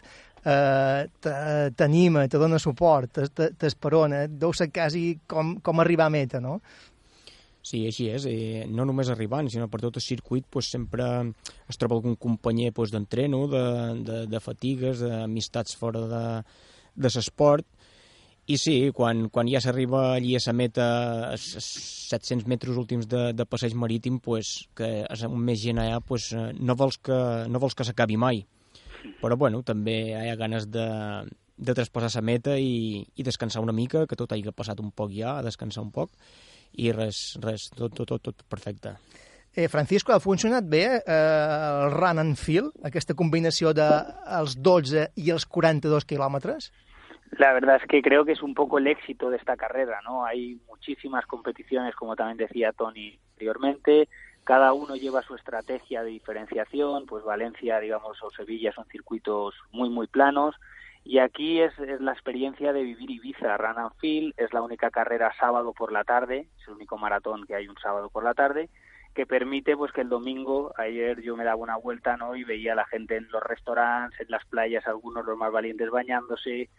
eh, 0.47 1.03
t'anima, 1.75 2.27
te 2.32 2.39
dona 2.39 2.62
suport, 2.63 3.19
t'esperona, 3.60 4.23
deu 4.32 4.53
ser 4.56 4.69
quasi 4.71 5.19
com, 5.27 5.58
com 5.60 5.84
arribar 5.84 6.08
a 6.08 6.15
meta, 6.15 6.39
no? 6.39 6.62
Sí, 7.67 7.82
així 7.89 8.08
és. 8.13 8.25
I 8.30 8.65
no 8.71 8.86
només 8.88 9.10
arribant, 9.12 9.49
sinó 9.51 9.67
per 9.67 9.82
tot 9.84 9.97
el 9.99 10.06
circuit 10.06 10.45
pues, 10.49 10.69
sempre 10.71 11.08
es 11.67 11.80
troba 11.80 11.97
algun 11.97 12.15
companyer 12.15 12.71
pues, 12.75 12.93
d'entreno, 12.93 13.43
de, 13.51 13.63
de, 14.08 14.19
de 14.32 14.39
fatigues, 14.43 15.03
d'amistats 15.03 15.75
fora 15.75 16.06
de, 16.08 16.23
de 16.95 17.12
l'esport, 17.12 17.67
i 18.47 18.56
sí, 18.56 18.75
quan, 18.95 19.25
quan 19.27 19.49
ja 19.51 19.60
s'arriba 19.60 20.13
allí 20.13 20.38
a 20.38 20.41
la 20.45 20.53
meta, 20.56 20.86
a 21.34 21.38
700 21.38 22.47
metres 22.47 22.77
últims 22.80 23.10
de, 23.12 23.34
de 23.36 23.45
passeig 23.45 23.75
marítim, 23.75 24.21
pues, 24.23 24.69
que 24.77 25.03
és 25.03 25.23
on 25.27 25.36
més 25.43 25.60
gent 25.60 25.82
ha, 25.84 25.99
pues, 25.99 26.30
no 26.56 26.77
vols 26.80 27.01
que, 27.03 27.17
no 27.51 27.60
vols 27.60 27.75
que 27.75 27.84
s'acabi 27.84 28.15
mai. 28.15 28.45
Però 29.19 29.36
bueno, 29.36 29.60
també 29.67 29.97
hi 30.13 30.32
ha 30.32 30.39
ganes 30.39 30.69
de, 30.71 30.88
de 31.58 31.75
traspassar 31.75 32.21
la 32.21 32.30
meta 32.32 32.56
i, 32.56 33.03
i 33.03 33.27
descansar 33.27 33.65
una 33.65 33.75
mica, 33.75 34.06
que 34.08 34.15
tot 34.15 34.32
hagi 34.32 34.47
passat 34.56 34.80
un 34.80 34.95
poc 34.95 35.12
ja, 35.12 35.41
descansar 35.43 35.84
un 35.84 35.91
poc, 35.91 36.15
i 36.73 36.91
res, 36.91 37.38
res, 37.43 37.69
tot, 37.75 37.93
tot, 37.93 38.08
tot, 38.08 38.21
tot 38.21 38.43
perfecte. 38.49 38.97
Eh, 39.58 39.67
Francisco, 39.69 40.13
ha 40.13 40.19
funcionat 40.21 40.67
bé 40.69 40.84
eh, 40.86 41.01
el 41.08 41.91
run 41.95 42.19
and 42.21 42.38
feel, 42.38 42.67
aquesta 42.86 43.15
combinació 43.17 43.73
dels 43.73 44.53
de, 44.53 44.62
12 44.62 45.08
i 45.17 45.32
els 45.34 45.47
42 45.49 46.06
quilòmetres? 46.06 46.69
La 47.39 47.51
verdad 47.53 47.80
es 47.82 47.88
que 47.89 48.01
creo 48.01 48.23
que 48.23 48.34
es 48.34 48.43
un 48.43 48.53
poco 48.53 48.77
el 48.77 48.88
éxito 48.88 49.30
de 49.30 49.38
esta 49.38 49.58
carrera, 49.58 49.99
¿no? 50.06 50.25
Hay 50.25 50.60
muchísimas 50.67 51.25
competiciones, 51.25 51.95
como 51.95 52.15
también 52.15 52.38
decía 52.38 52.71
Tony 52.71 53.19
anteriormente, 53.32 54.08
cada 54.43 54.71
uno 54.73 54.95
lleva 54.95 55.21
su 55.23 55.36
estrategia 55.36 56.03
de 56.03 56.12
diferenciación, 56.12 57.06
pues 57.06 57.25
Valencia, 57.25 57.80
digamos, 57.80 58.21
o 58.23 58.32
Sevilla 58.32 58.71
son 58.71 58.86
circuitos 58.86 59.56
muy, 59.71 59.89
muy 59.89 60.08
planos, 60.08 60.56
y 61.03 61.19
aquí 61.19 61.62
es, 61.62 61.73
la 61.99 62.12
experiencia 62.12 62.73
de 62.73 62.83
vivir 62.83 63.10
Ibiza, 63.12 63.57
Run 63.57 63.77
and 63.79 63.93
Feel, 63.99 64.33
es 64.38 64.53
la 64.53 64.62
única 64.62 64.89
carrera 64.89 65.31
sábado 65.39 65.73
por 65.73 65.91
la 65.91 66.03
tarde, 66.03 66.47
es 66.60 66.67
el 66.67 66.75
único 66.75 66.97
maratón 66.97 67.45
que 67.45 67.55
hay 67.55 67.67
un 67.67 67.77
sábado 67.77 68.10
por 68.10 68.23
la 68.23 68.33
tarde, 68.33 68.69
que 69.15 69.25
permite 69.25 69.75
pues 69.75 69.91
que 69.91 70.01
el 70.01 70.10
domingo, 70.10 70.73
ayer 70.77 71.21
yo 71.21 71.36
me 71.36 71.43
daba 71.43 71.55
una 71.57 71.75
vuelta, 71.77 72.17
¿no? 72.17 72.36
Y 72.36 72.43
veía 72.43 72.73
a 72.73 72.75
la 72.75 72.86
gente 72.86 73.15
en 73.17 73.27
los 73.31 73.41
restaurantes, 73.41 74.19
en 74.19 74.27
las 74.29 74.45
playas, 74.45 74.86
algunos 74.86 75.25
los 75.25 75.38
más 75.38 75.51
valientes 75.51 75.89
bañándose, 75.89 76.69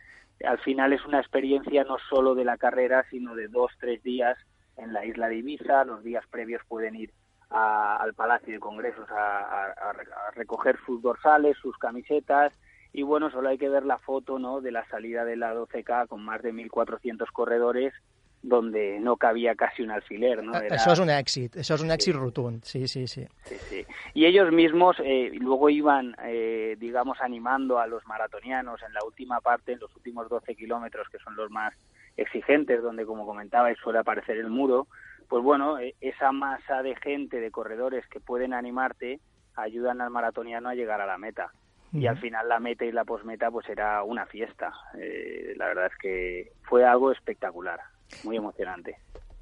al 0.44 0.58
final 0.58 0.92
es 0.92 1.04
una 1.04 1.18
experiencia 1.18 1.82
no 1.82 1.96
solo 2.08 2.34
de 2.36 2.44
la 2.44 2.56
carrera, 2.58 3.04
sino 3.10 3.34
de 3.34 3.48
dos, 3.48 3.72
tres 3.80 4.00
días 4.04 4.38
en 4.76 4.92
la 4.92 5.04
isla 5.04 5.28
de 5.28 5.36
Ibiza. 5.38 5.84
Los 5.84 6.04
días 6.04 6.24
previos 6.30 6.62
pueden 6.68 6.94
ir 6.94 7.10
a- 7.50 7.96
al 7.96 8.14
Palacio 8.14 8.52
de 8.54 8.60
Congresos 8.60 9.10
a, 9.10 9.38
a- 9.40 9.72
a 9.72 9.92
re- 9.94 10.04
a 10.12 10.30
recoger 10.36 10.78
sus 10.86 11.02
dorsales, 11.02 11.56
sus 11.56 11.76
camisetas. 11.78 12.52
Y 12.98 13.02
bueno, 13.04 13.30
solo 13.30 13.48
hay 13.48 13.58
que 13.58 13.68
ver 13.68 13.84
la 13.86 13.98
foto 13.98 14.40
¿no? 14.40 14.60
de 14.60 14.72
la 14.72 14.84
salida 14.88 15.24
de 15.24 15.36
la 15.36 15.54
12K 15.54 16.08
con 16.08 16.24
más 16.24 16.42
de 16.42 16.52
1.400 16.52 17.30
corredores, 17.32 17.94
donde 18.42 18.98
no 18.98 19.16
cabía 19.16 19.54
casi 19.54 19.84
un 19.84 19.92
alfiler. 19.92 20.42
¿no? 20.42 20.52
Era- 20.60 20.74
Això 20.74 20.90
és 20.96 20.98
un 20.98 21.08
èxit, 21.08 21.54
això 21.62 21.76
és 21.78 21.82
un 21.84 22.20
rotund, 22.20 22.64
sí, 22.64 22.88
sí, 22.88 23.06
sí. 23.06 23.24
Sí, 23.44 23.54
sí. 23.70 23.86
Y 24.14 24.26
ellos 24.26 24.50
mismos 24.50 24.96
eh, 24.98 25.30
luego 25.38 25.70
iban, 25.70 26.16
eh, 26.24 26.74
digamos, 26.80 27.20
animando 27.20 27.78
a 27.78 27.86
los 27.86 28.04
maratonianos 28.08 28.82
en 28.82 28.92
la 28.92 29.04
última 29.06 29.40
parte, 29.40 29.74
en 29.74 29.78
los 29.78 29.94
últimos 29.94 30.28
12 30.28 30.56
kilómetros, 30.56 31.08
que 31.08 31.18
son 31.20 31.36
los 31.36 31.52
más 31.52 31.72
exigentes, 32.16 32.82
donde, 32.82 33.06
como 33.06 33.26
comentabais, 33.26 33.78
suele 33.78 34.00
aparecer 34.00 34.38
el 34.38 34.50
muro. 34.50 34.88
Pues 35.28 35.44
bueno, 35.44 35.78
eh, 35.78 35.94
esa 36.00 36.32
masa 36.32 36.82
de 36.82 36.96
gente, 36.96 37.38
de 37.38 37.52
corredores 37.52 38.04
que 38.08 38.18
pueden 38.18 38.54
animarte, 38.54 39.20
ayudan 39.54 40.00
al 40.00 40.10
maratoniano 40.10 40.68
a 40.68 40.74
llegar 40.74 41.00
a 41.00 41.06
la 41.06 41.16
meta. 41.16 41.52
Y 41.92 42.06
al 42.06 42.18
final 42.18 42.48
la 42.48 42.60
meta 42.60 42.84
y 42.84 42.92
la 42.92 43.04
posmeta 43.04 43.50
pues 43.50 43.68
era 43.68 44.02
una 44.02 44.26
fiesta. 44.26 44.72
Eh, 44.98 45.54
la 45.56 45.66
verdad 45.68 45.86
es 45.86 45.96
que 45.98 46.52
fue 46.62 46.84
algo 46.84 47.12
espectacular, 47.12 47.80
muy 48.24 48.36
emocionante. 48.36 48.96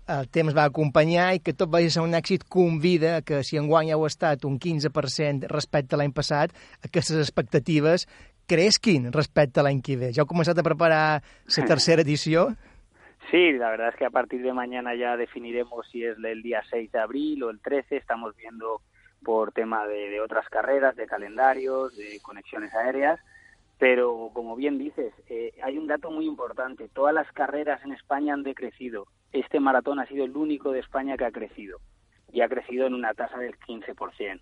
el 0.06 0.28
temps 0.30 0.54
va 0.54 0.68
acompanyar 0.70 1.32
i 1.34 1.40
que 1.42 1.54
tot 1.56 1.70
vagi 1.72 1.90
ser 1.90 2.04
un 2.04 2.14
èxit 2.14 2.44
convida 2.46 3.18
que 3.26 3.42
si 3.42 3.58
enguany 3.58 3.90
heu 3.90 4.06
estat 4.06 4.44
un 4.46 4.60
15% 4.62 5.50
respecte 5.50 5.96
a 5.96 5.98
l'any 5.98 6.14
passat, 6.14 6.54
aquestes 6.86 7.18
expectatives 7.18 8.06
cresquin 8.46 9.10
respecte 9.12 9.60
a 9.60 9.66
l'any 9.66 9.82
que 9.82 9.98
ve. 9.98 10.12
Ja 10.14 10.22
heu 10.22 10.30
començat 10.30 10.58
a 10.58 10.66
preparar 10.66 11.02
la 11.18 11.66
tercera 11.72 12.06
edició? 12.06 12.52
Sí, 13.30 13.50
la 13.58 13.70
verdad 13.70 13.88
es 13.88 13.96
que 13.96 14.06
a 14.06 14.14
partir 14.14 14.42
de 14.42 14.52
mañana 14.52 14.94
ya 14.94 15.16
definiremos 15.16 15.88
si 15.90 16.04
es 16.04 16.16
el 16.22 16.42
día 16.42 16.62
6 16.70 16.92
de 16.92 17.00
abril 17.00 17.42
o 17.42 17.50
el 17.50 17.58
13. 17.60 17.96
Estamos 17.96 18.36
viendo 18.36 18.82
por 19.26 19.50
tema 19.50 19.88
de, 19.88 20.08
de 20.08 20.20
otras 20.20 20.48
carreras, 20.48 20.94
de 20.94 21.08
calendarios, 21.08 21.96
de 21.96 22.20
conexiones 22.22 22.72
aéreas. 22.72 23.18
Pero 23.76 24.30
como 24.32 24.54
bien 24.54 24.78
dices, 24.78 25.12
eh, 25.28 25.52
hay 25.64 25.78
un 25.78 25.88
dato 25.88 26.12
muy 26.12 26.26
importante. 26.26 26.88
Todas 26.88 27.12
las 27.12 27.30
carreras 27.32 27.82
en 27.84 27.90
España 27.90 28.34
han 28.34 28.44
decrecido. 28.44 29.08
Este 29.32 29.58
maratón 29.58 29.98
ha 29.98 30.06
sido 30.06 30.24
el 30.24 30.36
único 30.36 30.70
de 30.70 30.78
España 30.78 31.16
que 31.16 31.24
ha 31.24 31.32
crecido. 31.32 31.80
Y 32.32 32.40
ha 32.40 32.48
crecido 32.48 32.86
en 32.86 32.94
una 32.94 33.14
tasa 33.14 33.36
del 33.38 33.58
15%. 33.58 34.40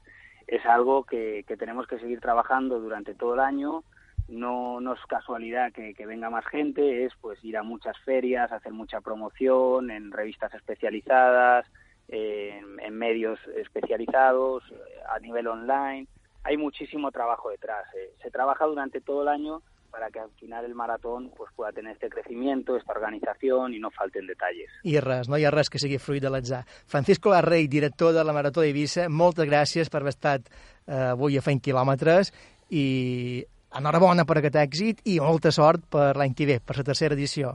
Es 0.49 0.67
algo 0.67 1.05
que, 1.05 1.47
tenemos 1.59 1.87
que 1.87 1.99
seguir 1.99 2.21
trabajando 2.21 2.79
durante 2.79 3.15
todo 3.15 3.33
el 3.35 3.41
año 3.41 3.85
no, 4.27 4.81
no 4.81 4.95
es 4.95 5.01
casualidad 5.07 5.71
que, 5.73 5.93
que 5.93 6.07
venga 6.07 6.31
más 6.31 6.47
gente, 6.47 7.05
es 7.05 7.13
pues 7.21 7.45
ir 7.45 7.59
a 7.59 7.63
muchas 7.63 7.99
ferias, 8.07 8.53
hacer 8.53 8.73
mucha 8.73 9.03
promoción 9.03 9.91
en 9.91 10.13
revistas 10.13 10.55
especializadas, 10.55 11.67
en, 12.09 12.81
en 12.81 12.95
medios 12.99 13.39
especializados, 13.57 14.63
a 15.09 15.19
nivel 15.21 15.47
online. 15.47 16.07
Hay 16.43 16.57
muchísimo 16.57 17.11
trabajo 17.11 17.51
detrás. 17.51 17.85
eh. 17.95 18.13
Se 18.23 18.31
trabaja 18.31 18.67
durante 18.67 19.01
todo 19.01 19.23
el 19.23 19.29
año 19.29 19.63
para 19.91 20.11
que 20.11 20.19
al 20.19 20.31
final 20.33 20.65
el 20.65 20.75
maratón 20.75 21.31
pues 21.37 21.53
pueda 21.55 21.71
tener 21.71 21.93
este 21.93 22.09
crecimiento, 22.11 22.77
esta 22.77 22.93
organización 22.93 23.75
y 23.75 23.79
no 23.79 23.91
falten 23.93 24.27
detalles. 24.27 24.69
I 24.83 24.99
res, 25.01 25.29
no 25.29 25.39
hi 25.39 25.45
ha 25.45 25.53
res 25.55 25.71
que 25.71 25.79
sigui 25.79 26.01
fruit 26.03 26.21
de 26.21 26.33
l'atzar. 26.35 26.65
Francisco 26.87 27.31
Larrey, 27.31 27.69
director 27.69 28.13
de 28.13 28.25
la 28.25 28.35
Marató 28.35 28.61
d'Eivissa, 28.61 29.07
moltes 29.09 29.47
gràcies 29.47 29.89
per 29.89 30.03
haver 30.03 30.11
estat 30.17 30.51
eh, 30.51 31.13
avui 31.15 31.39
a 31.39 31.43
fent 31.47 31.63
quilòmetres 31.63 32.33
i 32.75 33.45
enhorabona 33.79 34.27
per 34.27 34.41
aquest 34.41 34.59
èxit 34.67 35.01
i 35.07 35.21
molta 35.23 35.55
sort 35.55 35.87
per 35.87 36.17
l'any 36.19 36.35
que 36.35 36.47
ve, 36.47 36.59
per 36.59 36.77
la 36.81 36.85
tercera 36.91 37.15
edició. 37.15 37.55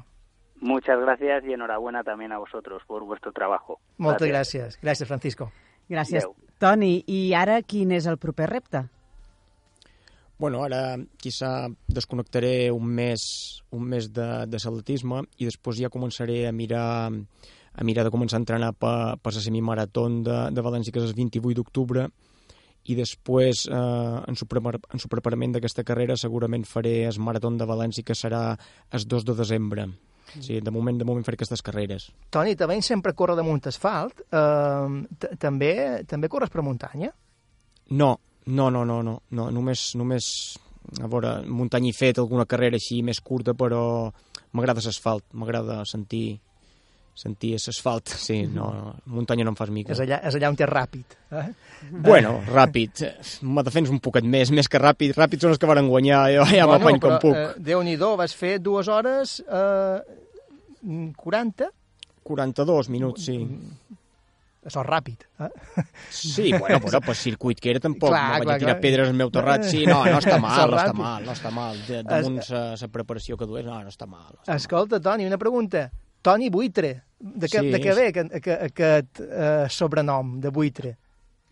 Muchas 0.62 1.00
gracias 1.00 1.44
y 1.46 1.54
enhorabuena 1.54 2.04
también 2.04 2.32
a 2.32 2.38
vosotros 2.38 2.84
por 2.86 3.06
vuestro 3.06 3.32
trabajo. 3.32 3.80
Moltes 3.98 4.28
Gracias. 4.28 4.78
gràcies. 4.78 4.82
Gràcies, 4.82 5.08
Francisco. 5.08 5.52
Gràcies, 5.88 6.24
Adéu. 6.24 6.36
Toni. 6.60 7.04
I 7.08 7.34
ara 7.34 7.62
quin 7.64 7.92
és 7.96 8.06
el 8.06 8.18
proper 8.18 8.50
repte? 8.50 8.84
Bueno, 10.40 10.64
ara 10.64 10.98
quizá 11.20 11.68
desconnectaré 11.88 12.72
un 12.72 12.86
mes, 12.86 13.64
un 13.72 13.88
mes 13.88 14.12
de, 14.14 14.46
de 14.48 14.58
atletisme 14.58 15.24
i 15.38 15.48
després 15.48 15.80
ja 15.80 15.90
començaré 15.92 16.48
a 16.48 16.52
mirar 16.52 17.12
a 17.80 17.84
mirar 17.84 18.04
de 18.04 18.12
començar 18.12 18.38
a 18.38 18.44
entrenar 18.44 18.74
per, 18.74 19.18
per 19.24 19.34
la 19.34 19.42
semimarató 19.44 20.08
de, 20.10 20.38
de 20.52 20.64
València, 20.64 20.92
que 20.92 21.00
és 21.00 21.08
el 21.08 21.16
28 21.16 21.56
d'octubre, 21.56 22.10
i 22.90 22.96
després, 22.96 23.66
eh, 23.68 23.76
en, 24.28 24.36
su 24.36 24.48
prepar, 24.48 24.80
en 24.92 25.00
su 25.00 25.08
preparament 25.12 25.54
d'aquesta 25.56 25.86
carrera, 25.88 26.18
segurament 26.18 26.66
faré 26.68 27.06
el 27.08 27.20
marató 27.24 27.52
de 27.56 27.68
València, 27.70 28.04
que 28.04 28.18
serà 28.18 28.58
el 28.92 29.08
2 29.08 29.28
de 29.28 29.36
desembre. 29.38 29.88
Sí, 30.38 30.60
de 30.62 30.72
moment, 30.72 30.98
de 31.00 31.08
moment 31.08 31.26
faré 31.26 31.40
aquestes 31.40 31.64
carreres. 31.66 32.10
Toni, 32.30 32.56
també 32.60 32.80
sempre 32.86 33.16
corre 33.18 33.36
damunt 33.40 33.66
asfalt. 33.72 34.24
Eh, 34.30 35.36
també, 35.42 35.74
també 36.10 36.30
corres 36.32 36.54
per 36.54 36.66
muntanya? 36.66 37.12
No, 37.90 38.16
no, 38.46 38.70
no, 38.70 38.84
no, 38.86 39.02
no, 39.04 39.16
no 39.32 39.50
només, 39.54 39.92
només 39.98 40.28
a 41.02 41.08
veure, 41.08 41.40
muntanya 41.46 41.92
he 41.92 41.98
fet 41.98 42.20
alguna 42.22 42.48
carrera 42.50 42.80
així 42.80 43.02
més 43.06 43.22
curta, 43.22 43.54
però 43.58 43.82
m'agrada 44.54 44.82
l'asfalt, 44.86 45.26
m'agrada 45.34 45.84
sentir 45.86 46.40
sentir 47.20 47.52
l'asfalt, 47.58 48.14
sí, 48.16 48.38
no, 48.48 48.70
muntanya 49.12 49.44
no 49.44 49.52
em 49.52 49.58
fas 49.60 49.72
mica. 49.76 49.92
És 49.92 50.00
allà, 50.06 50.22
és 50.30 50.38
allà 50.38 50.52
on 50.54 50.56
és 50.56 50.70
ràpid. 50.70 51.18
Eh? 51.36 51.44
Bueno, 52.06 52.38
ràpid, 52.48 53.04
me 53.44 53.64
defens 53.68 53.92
un 53.92 54.00
poquet 54.04 54.24
més, 54.24 54.54
més 54.56 54.72
que 54.72 54.80
ràpid, 54.80 55.18
ràpid 55.18 55.44
són 55.44 55.56
els 55.56 55.60
que 55.60 55.68
van 55.70 55.90
guanyar, 55.92 56.22
jo 56.38 56.48
ja 56.48 56.64
bueno, 56.64 56.78
m'apany 56.78 57.04
com 57.04 57.18
puc. 57.20 57.36
Eh, 57.36 57.52
Déu-n'hi-do, 57.72 58.14
vas 58.20 58.36
fer 58.40 58.56
dues 58.64 58.88
hores 58.88 59.40
eh, 59.44 60.00
40? 61.20 61.70
42 62.30 62.92
minuts, 62.94 63.28
sí. 63.28 63.38
Això 64.70 64.84
és 64.84 64.88
ràpid. 64.88 65.24
Eh? 65.44 65.52
Sí, 66.14 66.50
bueno, 66.56 66.80
però 66.86 67.04
per 67.04 67.20
circuit 67.20 67.60
que 67.60 67.74
era 67.74 67.84
tampoc, 67.84 68.12
Clar, 68.14 68.26
no 68.28 68.36
vaig 68.38 68.48
clar, 68.48 68.60
a 68.60 68.64
tirar 68.64 68.76
clar. 68.78 68.82
pedres 68.88 69.12
al 69.12 69.18
meu 69.20 69.32
terrat, 69.34 69.68
sí, 69.68 69.84
no, 69.88 70.04
no 70.08 70.20
està 70.24 70.40
mal, 70.48 70.60
és 70.60 70.72
no 70.72 70.84
està 70.84 71.00
mal, 71.04 71.26
no 71.26 71.36
està 71.36 71.52
mal, 71.56 71.88
de, 71.88 72.04
damunt 72.08 72.44
la 72.50 72.94
preparació 72.94 73.40
que 73.40 73.48
dues, 73.50 73.66
no, 73.68 73.80
no 73.84 73.92
està 73.92 74.08
mal. 74.08 74.30
No 74.36 74.44
està 74.46 74.56
Escolta, 74.60 75.02
Toni, 75.04 75.28
una 75.28 75.40
pregunta. 75.42 75.90
Toni 76.22 76.50
Buitre, 76.50 76.96
de 77.20 77.48
què, 77.48 77.60
Sí. 77.62 77.70
de 77.72 77.80
què 77.84 77.94
ve 77.96 78.08
aquest, 78.14 78.34
aquest, 78.40 78.64
aquest 78.72 79.22
eh, 79.28 79.68
sobrenom 79.70 80.40
de 80.40 80.50
Buitre? 80.52 80.98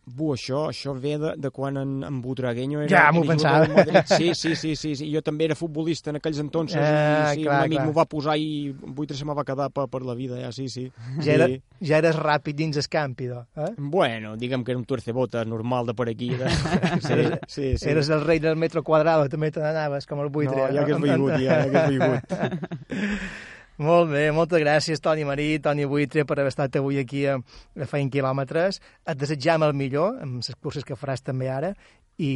Bu, 0.07 0.29
això, 0.31 0.69
això 0.71 0.93
ve 0.95 1.17
de, 1.19 1.33
de 1.35 1.49
quan 1.51 1.75
en, 1.81 1.89
en 2.07 2.21
Butragueño 2.23 2.79
era... 2.79 2.87
Ja 2.87 3.09
m'ho 3.11 3.25
pensava. 3.27 3.67
Sí, 4.07 4.29
sí, 4.39 4.53
sí, 4.55 4.71
sí, 4.79 4.93
sí, 4.95 5.09
jo 5.11 5.19
també 5.19 5.49
era 5.49 5.55
futbolista 5.59 6.13
en 6.13 6.21
aquells 6.21 6.39
entonces 6.39 6.79
Ah, 6.79 7.33
i 7.35 7.41
sí, 7.41 7.43
clar, 7.43 7.57
un 7.57 7.65
amic 7.65 7.81
m'ho 7.83 7.91
va 7.97 8.05
posar 8.07 8.37
i 8.39 8.71
Buitre 8.71 9.17
se 9.19 9.27
me 9.27 9.35
va 9.35 9.43
quedar 9.43 9.67
per, 9.75 9.89
per 9.91 10.01
la 10.07 10.15
vida, 10.15 10.39
ja, 10.39 10.53
sí, 10.55 10.69
sí. 10.71 10.85
Ja, 11.19 11.33
era, 11.33 11.49
sí. 11.51 11.59
ja 11.91 11.99
eres 11.99 12.15
ràpid 12.15 12.55
dins 12.55 12.79
el 12.79 12.87
campi, 12.87 13.27
do, 13.27 13.41
eh? 13.59 13.73
Bueno, 13.75 14.37
diguem 14.39 14.63
que 14.63 14.71
era 14.71 14.79
un 14.79 14.87
tuercebotes 14.87 15.43
normal 15.45 15.91
de 15.91 15.97
per 15.99 16.07
aquí. 16.13 16.29
De... 16.39 16.47
Sí, 17.03 17.11
Eres- 17.11 17.39
sí, 17.51 17.67
sí. 17.77 17.89
Eres 17.91 18.07
el 18.07 18.23
rei 18.23 18.39
del 18.39 18.55
metro 18.55 18.85
quadrado, 18.87 19.27
també 19.27 19.51
te 19.51 19.59
n'anaves, 19.59 20.07
com 20.07 20.23
el 20.23 20.31
Buitre. 20.31 20.55
No, 20.55 20.71
ja 20.71 20.87
hagués 20.87 21.03
vingut, 21.03 21.35
ja, 21.35 21.43
ja 21.43 21.61
hagués 21.67 21.91
vingut. 21.97 22.31
Molt 23.77 24.09
bé, 24.09 24.23
moltes 24.33 24.57
gràcies, 24.63 25.01
Toni 25.05 25.21
Marí, 25.27 25.59
Toni 25.61 25.85
Buitre, 25.85 26.23
per 26.25 26.39
haver 26.39 26.49
estat 26.49 26.79
avui 26.79 26.97
aquí 26.97 27.27
a, 27.29 27.35
a 27.37 27.85
Feint 27.85 28.09
Quilòmetres. 28.09 28.79
Et 29.05 29.19
desitjam 29.21 29.67
el 29.67 29.75
millor 29.77 30.17
amb 30.23 30.39
les 30.41 30.57
curses 30.57 30.85
que 30.85 30.97
faràs 30.97 31.21
també 31.21 31.51
ara 31.53 31.75
i, 32.17 32.31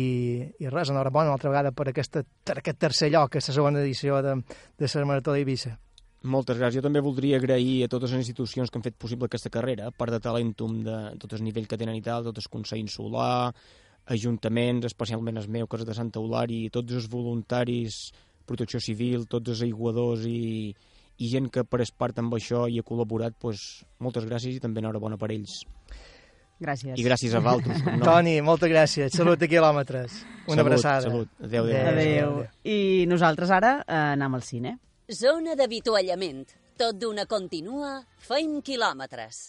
i 0.61 0.69
res, 0.69 0.91
enhorabona 0.93 1.31
una 1.31 1.39
altra 1.39 1.49
vegada 1.49 1.71
per 1.73 1.87
aquesta, 1.89 2.21
per 2.45 2.59
aquest 2.61 2.77
tercer 2.85 3.09
lloc, 3.09 3.31
aquesta 3.31 3.55
segona 3.57 3.81
edició 3.81 4.21
de, 4.21 4.35
de 4.77 4.91
la 4.93 5.07
Marató 5.09 5.33
d'Eivissa. 5.33 5.73
Moltes 6.29 6.59
gràcies. 6.61 6.77
Jo 6.77 6.85
també 6.85 7.01
voldria 7.01 7.41
agrair 7.41 7.79
a 7.87 7.89
totes 7.89 8.13
les 8.13 8.21
institucions 8.21 8.69
que 8.69 8.77
han 8.77 8.85
fet 8.85 8.99
possible 9.01 9.25
aquesta 9.25 9.49
carrera, 9.49 9.89
part 9.89 10.13
de 10.13 10.21
Talentum, 10.21 10.83
de 10.85 10.97
tot 11.17 11.33
el 11.33 11.41
nivell 11.41 11.65
que 11.65 11.79
tenen 11.81 11.97
i 11.97 12.05
tal, 12.05 12.27
tot 12.29 12.37
el 12.37 12.51
Consell 12.53 12.83
Insular, 12.83 13.49
ajuntaments, 14.13 14.85
especialment 14.91 15.41
el 15.41 15.49
meu, 15.49 15.65
que 15.65 15.81
és 15.81 15.89
de 15.89 15.97
Santa 15.97 16.21
Eulària, 16.21 16.69
tots 16.69 17.01
els 17.01 17.09
voluntaris, 17.09 18.03
protecció 18.45 18.77
civil, 18.77 19.25
tots 19.25 19.55
els 19.55 19.65
aiguadors 19.65 20.29
i, 20.29 20.75
i 21.21 21.29
gent 21.29 21.51
que 21.53 21.63
per 21.67 21.83
part 21.97 22.17
amb 22.21 22.33
això 22.33 22.65
i 22.69 22.79
ha 22.81 22.85
col·laborat, 22.87 23.35
doncs, 23.41 23.83
moltes 24.01 24.25
gràcies 24.25 24.57
i 24.57 24.63
també 24.63 24.81
enhorabona 24.81 25.19
per 25.21 25.29
ells. 25.35 25.61
Gràcies. 26.61 26.93
I 26.97 27.03
gràcies 27.05 27.33
a 27.33 27.41
Valtros. 27.41 27.81
no. 27.85 28.05
Toni, 28.05 28.35
moltes 28.45 28.69
gràcies. 28.69 29.13
Salut 29.17 29.41
a 29.41 29.49
quilòmetres. 29.49 30.19
Una 30.45 30.55
Salut, 30.55 30.65
abraçada. 30.65 31.01
salut. 31.09 31.29
Adéu, 31.41 31.65
adéu. 31.65 31.87
Adéu. 31.91 32.35
I 32.63 33.05
nosaltres 33.09 33.49
ara 33.49 33.79
eh, 33.87 33.97
anem 34.13 34.37
al 34.37 34.45
cine. 34.45 34.75
Zona 35.11 35.55
d'avituallament. 35.57 36.45
Tot 36.77 36.97
d'una 36.97 37.25
continua, 37.29 37.99
feim 38.25 38.61
quilòmetres. 38.65 39.41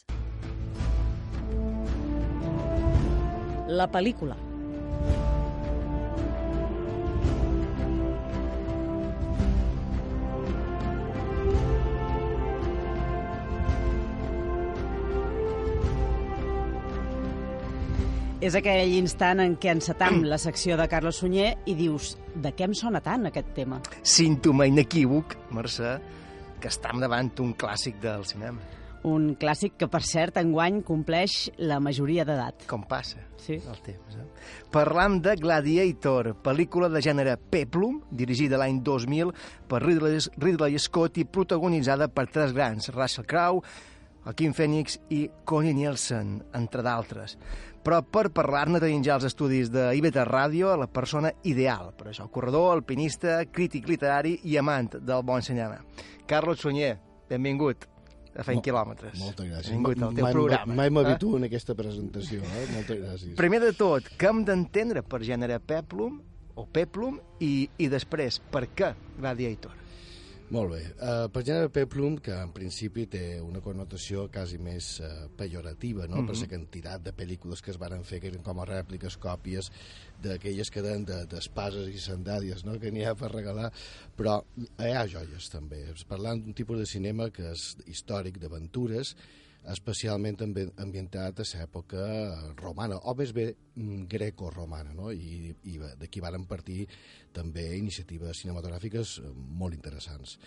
La 3.72 3.86
pel·lícula. 3.88 4.36
És 18.42 18.56
aquell 18.58 18.90
instant 18.96 19.38
en 19.38 19.52
què 19.54 19.70
encetam 19.70 20.24
la 20.26 20.34
secció 20.42 20.74
de 20.74 20.88
Carlos 20.90 21.20
Sunyer 21.22 21.52
i 21.70 21.76
dius, 21.78 22.16
de 22.34 22.50
què 22.50 22.66
em 22.66 22.72
sona 22.74 22.98
tant 22.98 23.28
aquest 23.28 23.52
tema? 23.54 23.78
Símptoma 24.02 24.66
inequívoc, 24.66 25.36
Mercè, 25.54 25.92
que 26.58 26.66
estem 26.72 26.98
davant 26.98 27.30
un 27.44 27.52
clàssic 27.54 28.00
del 28.02 28.26
cinema. 28.26 28.58
Un 29.06 29.36
clàssic 29.38 29.76
que, 29.78 29.86
per 29.86 30.00
cert, 30.06 30.40
enguany 30.42 30.80
compleix 30.86 31.52
la 31.62 31.78
majoria 31.82 32.26
d'edat. 32.26 32.66
Com 32.70 32.82
passa 32.90 33.22
sí. 33.38 33.60
el 33.62 33.78
temps. 33.86 34.18
Eh? 34.18 34.26
Parlam 34.74 35.20
de 35.22 35.36
Gladiator, 35.38 36.32
pel·lícula 36.42 36.90
de 36.90 37.02
gènere 37.06 37.38
Peplum, 37.38 38.00
dirigida 38.10 38.58
l'any 38.58 38.82
2000 38.82 39.30
per 39.70 39.84
Ridley, 39.86 40.18
Ridley 40.42 40.82
Scott 40.82 41.22
i 41.22 41.28
protagonitzada 41.30 42.10
per 42.10 42.26
tres 42.34 42.58
grans, 42.58 42.90
Russell 42.90 43.30
Crowe, 43.30 43.62
Joaquin 44.22 44.52
Phoenix 44.54 45.00
i 45.10 45.24
Connie 45.44 45.74
Nielsen, 45.74 46.36
entre 46.54 46.82
d'altres. 46.86 47.34
Però 47.82 47.98
per 48.06 48.28
parlar-ne 48.30 48.78
tenim 48.78 49.02
ja 49.02 49.16
els 49.18 49.26
estudis 49.26 49.70
de 49.74 49.88
Ibeta 49.98 50.22
Ràdio 50.28 50.76
la 50.78 50.86
persona 50.86 51.32
ideal. 51.42 51.90
Per 51.98 52.12
això, 52.12 52.28
corredor, 52.30 52.70
alpinista, 52.76 53.40
crític 53.50 53.88
literari 53.90 54.36
i 54.44 54.56
amant 54.60 55.00
del 55.00 55.24
bon 55.26 55.42
cinema. 55.42 55.80
Carlos 56.30 56.62
Sunyer, 56.62 56.94
benvingut 57.28 57.88
a 58.38 58.44
Fent 58.46 58.60
Mol- 58.60 58.64
Quilòmetres. 58.64 59.18
Moltes 59.18 59.50
gràcies. 59.50 59.70
Benvingut 59.74 60.02
al 60.02 60.14
teu 60.14 60.24
mai, 60.24 60.32
programa. 60.32 60.74
Mai 60.78 60.86
eh? 60.86 60.94
m'habituo 60.94 61.36
en 61.36 61.48
aquesta 61.50 61.74
presentació, 61.74 62.40
eh? 62.46 62.66
Moltes 62.72 63.02
gràcies. 63.02 63.36
Primer 63.36 63.60
de 63.66 63.72
tot, 63.76 64.08
què 64.16 64.30
hem 64.30 64.44
d'entendre 64.46 65.02
per 65.02 65.20
gènere 65.26 65.58
peplum 65.60 66.20
o 66.54 66.66
peplum 66.70 67.18
i, 67.40 67.68
i 67.78 67.88
després, 67.88 68.38
per 68.52 68.68
què 68.76 68.94
Gladiator? 69.18 69.81
Molt 70.52 70.68
bé. 70.74 70.80
Uh, 71.00 71.30
per 71.32 71.40
gènere 71.48 71.70
peplum, 71.72 72.18
que 72.20 72.34
en 72.36 72.50
principi 72.52 73.06
té 73.08 73.22
una 73.40 73.62
connotació 73.64 74.26
quasi 74.32 74.58
més 74.60 74.98
uh, 75.00 75.30
pejorativa, 75.38 76.04
no? 76.10 76.20
Mhm. 76.20 76.26
per 76.28 76.36
la 76.42 76.48
quantitat 76.50 77.06
de 77.06 77.14
pel·lícules 77.16 77.62
que 77.64 77.72
es 77.72 77.78
varen 77.80 78.04
fer, 78.04 78.20
que 78.20 78.28
eren 78.28 78.42
com 78.44 78.60
a 78.60 78.66
rèpliques, 78.68 79.16
còpies 79.22 79.70
d'aquelles 80.22 80.70
que 80.70 80.82
eren 80.84 81.06
de- 81.08 81.24
d'espases 81.26 81.88
i 81.88 81.98
sandàlies, 81.98 82.66
no? 82.68 82.78
que 82.78 82.92
n'hi 82.92 83.06
ha 83.08 83.14
per 83.16 83.32
regalar, 83.32 83.72
però 84.14 84.42
hi 84.78 84.92
ha 84.92 85.06
joies 85.08 85.48
també. 85.48 85.86
Parlant 86.06 86.44
d'un 86.44 86.52
tipus 86.52 86.78
de 86.78 86.86
cinema 86.86 87.30
que 87.30 87.48
és 87.54 87.78
històric, 87.86 88.36
d'aventures, 88.38 89.16
especialment 89.70 90.40
ambi- 90.42 90.70
ambientat 90.82 91.40
a 91.40 91.46
l'època 91.46 92.02
romana, 92.58 92.98
o 92.98 93.14
més 93.14 93.32
bé 93.36 93.52
mm, 93.52 94.04
greco-romana, 94.10 94.94
no? 94.96 95.12
i, 95.12 95.54
i 95.70 95.78
d'aquí 96.00 96.22
varen 96.24 96.46
partir 96.50 96.86
també 97.32 97.68
iniciatives 97.78 98.42
cinematogràfiques 98.42 99.18
eh, 99.22 99.32
molt 99.32 99.78
interessants. 99.78 100.38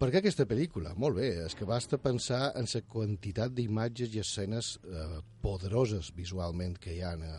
Per 0.00 0.08
què 0.08 0.20
aquesta 0.20 0.46
pel·lícula? 0.48 0.94
Molt 0.96 1.18
bé, 1.18 1.26
és 1.44 1.56
que 1.56 1.68
basta 1.68 1.98
pensar 2.00 2.54
en 2.56 2.68
la 2.72 2.80
quantitat 2.88 3.52
d'imatges 3.52 4.14
i 4.14 4.22
escenes 4.22 4.78
eh, 4.84 5.18
poderoses 5.44 6.12
visualment 6.16 6.78
que 6.80 6.94
hi 6.94 7.02
ha 7.04 7.12
a, 7.16 7.34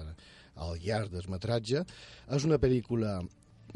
a, 0.00 0.04
al 0.64 0.78
llarg 0.80 1.12
del 1.12 1.28
metratge. 1.28 1.84
És 2.32 2.46
una 2.48 2.56
pel·lícula 2.56 3.18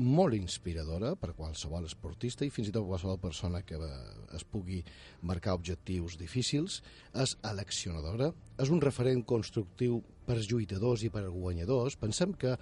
molt 0.00 0.34
inspiradora 0.34 1.12
per 1.20 1.30
a 1.30 1.36
qualsevol 1.36 1.84
esportista 1.84 2.46
i 2.46 2.50
fins 2.52 2.70
i 2.70 2.74
tot 2.74 2.86
qualsevol 2.88 3.20
persona 3.20 3.60
que 3.66 3.78
es 4.34 4.44
pugui 4.48 4.80
marcar 5.28 5.54
objectius 5.58 6.16
difícils. 6.20 6.80
És 7.12 7.36
eleccionadora, 7.44 8.30
és 8.58 8.72
un 8.72 8.80
referent 8.80 9.22
constructiu 9.28 10.00
per 10.26 10.38
als 10.38 10.48
lluitadors 10.50 11.04
i 11.04 11.10
per 11.12 11.24
als 11.24 11.34
guanyadors. 11.34 11.98
Pensem 12.00 12.32
que 12.32 12.56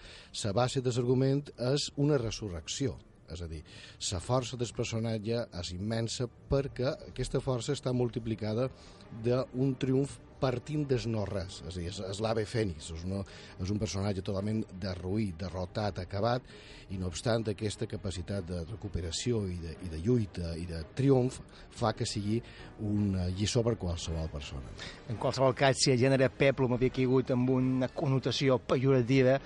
la 0.45 0.55
base 0.57 0.83
de 0.83 0.95
l'argument 0.95 1.45
és 1.75 1.91
una 1.97 2.19
resurrecció, 2.19 2.97
és 3.29 3.43
a 3.45 3.49
dir, 3.49 3.63
la 4.11 4.21
força 4.25 4.57
del 4.57 4.73
personatge 4.75 5.43
és 5.61 5.73
immensa 5.75 6.29
perquè 6.51 6.95
aquesta 7.11 7.43
força 7.45 7.77
està 7.77 7.93
multiplicada 7.93 8.71
d'un 9.25 9.75
triomf 9.79 10.19
partint 10.41 10.87
des 10.89 11.07
no-res, 11.11 11.61
és 11.67 11.77
a 11.77 11.79
dir, 11.79 11.89
és, 11.91 12.01
és 12.11 12.21
l'ave 12.25 12.45
Fènix, 12.49 12.91
és, 12.95 13.05
una, 13.07 13.23
és 13.61 13.73
un 13.75 13.81
personatge 13.81 14.25
totalment 14.25 14.63
derruït, 14.81 15.37
derrotat, 15.41 16.01
acabat, 16.03 16.47
i 16.91 16.99
no 17.01 17.11
obstant 17.11 17.45
aquesta 17.53 17.89
capacitat 17.91 18.47
de 18.49 18.63
recuperació 18.71 19.43
i 19.51 19.59
de, 19.61 19.75
i 19.85 19.91
de 19.93 20.01
lluita 20.05 20.55
i 20.57 20.65
de 20.69 20.81
triomf 20.97 21.41
fa 21.79 21.93
que 21.97 22.07
sigui 22.09 22.39
una 22.89 23.29
lliçó 23.29 23.63
per 23.67 23.77
qualsevol 23.81 24.31
persona. 24.33 24.73
En 25.13 25.19
qualsevol 25.21 25.57
cas, 25.59 25.77
si 25.83 25.93
el 25.93 26.01
gènere 26.01 26.31
peplum 26.33 26.79
havia 26.79 26.95
caigut 26.95 27.35
amb 27.35 27.53
una 27.59 27.91
connotació 27.93 28.61
pejorativa, 28.63 29.37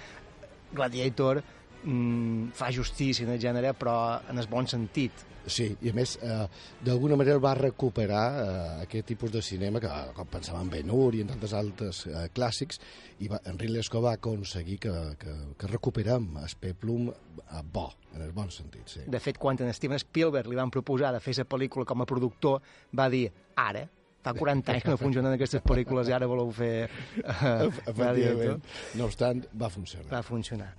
Gladiator 0.72 1.42
mm, 1.84 2.54
fa 2.56 2.70
justícia 2.72 3.26
en 3.26 3.34
el 3.34 3.40
gènere, 3.42 3.74
però 3.78 4.20
en 4.30 4.38
el 4.38 4.48
bon 4.50 4.66
sentit. 4.70 5.28
Sí, 5.46 5.66
i 5.82 5.90
a 5.90 5.94
més, 5.94 6.14
eh, 6.22 6.44
d'alguna 6.86 7.16
manera 7.18 7.40
va 7.42 7.54
recuperar 7.58 8.26
eh, 8.42 8.82
aquest 8.84 9.08
tipus 9.10 9.32
de 9.32 9.42
cinema 9.42 9.80
que, 9.82 9.90
com 10.14 10.28
pensava 10.30 10.60
en 10.62 10.70
Ben-Hur 10.70 11.16
i 11.18 11.22
en 11.24 11.32
tantes 11.32 11.54
altres 11.58 12.04
eh, 12.06 12.28
clàssics, 12.34 12.78
i 13.24 13.30
va, 13.30 13.40
en 13.50 13.58
Ridley 13.58 13.82
Scott 13.82 14.04
va 14.06 14.12
aconseguir 14.18 14.78
que, 14.84 14.92
que, 15.18 15.34
que 15.58 15.70
recuperem 15.70 16.28
el 16.42 16.54
peplum 16.60 17.10
eh, 17.10 17.64
bo, 17.74 17.88
en 18.14 18.22
el 18.22 18.30
bon 18.36 18.54
sentit, 18.54 18.86
sí. 18.86 19.02
De 19.10 19.18
fet, 19.22 19.40
quan 19.42 19.58
en 19.58 19.74
Steven 19.74 19.98
Spielberg 19.98 20.50
li 20.50 20.58
van 20.58 20.70
proposar 20.70 21.10
de 21.16 21.20
fer 21.24 21.34
la 21.40 21.48
pel·lícula 21.48 21.88
com 21.88 22.06
a 22.06 22.06
productor, 22.06 22.62
va 22.94 23.08
dir, 23.10 23.26
ara, 23.58 23.88
fa 24.22 24.34
40 24.38 24.70
anys 24.70 24.84
que 24.84 24.92
no 24.94 24.98
funcionen 25.00 25.34
aquestes 25.34 25.62
pel·lícules 25.66 26.06
i 26.06 26.14
ara 26.14 26.28
voleu 26.30 26.52
fer... 26.54 26.86
Uh, 27.18 27.66
Efectivament. 27.90 28.62
No 28.94 29.08
obstant, 29.10 29.42
va 29.58 29.72
funcionar. 29.72 30.12
Va 30.12 30.22
funcionar. 30.22 30.70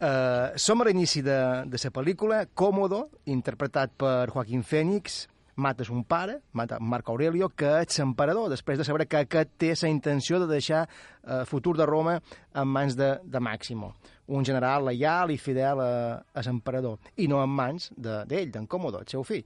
Uh, 0.00 0.56
som 0.56 0.80
a 0.80 0.86
l'inici 0.88 1.20
de, 1.20 1.36
de 1.68 1.78
la 1.82 1.90
pel·lícula, 1.92 2.46
Còmodo, 2.56 3.10
interpretat 3.28 3.92
per 4.00 4.30
Joaquín 4.32 4.62
Phoenix, 4.64 5.26
mata 5.60 5.84
son 5.84 6.04
pare, 6.04 6.38
mata 6.52 6.78
Marc 6.80 7.10
Aurelio, 7.12 7.50
que 7.52 7.68
és 7.82 7.98
l'emperador, 8.00 8.48
després 8.48 8.78
de 8.80 8.86
saber 8.88 9.04
que 9.06 9.20
aquest 9.20 9.50
té 9.60 9.74
la 9.76 9.90
intenció 9.92 10.40
de 10.40 10.48
deixar 10.48 10.86
eh, 10.86 11.44
futur 11.44 11.76
de 11.76 11.84
Roma 11.84 12.16
en 12.54 12.68
mans 12.68 12.96
de, 12.96 13.10
de 13.22 13.42
Màximo, 13.44 13.92
un 14.26 14.46
general 14.48 14.88
lleial 14.88 15.30
i 15.34 15.36
fidel 15.36 15.82
a, 15.84 15.92
a 16.32 16.44
l'emperador, 16.46 16.96
i 17.20 17.28
no 17.28 17.42
en 17.44 17.52
mans 17.52 17.90
d'ell, 17.96 18.24
de, 18.30 18.44
d'en 18.54 18.66
Còmodo, 18.66 19.02
el 19.04 19.10
seu 19.10 19.24
fill. 19.26 19.44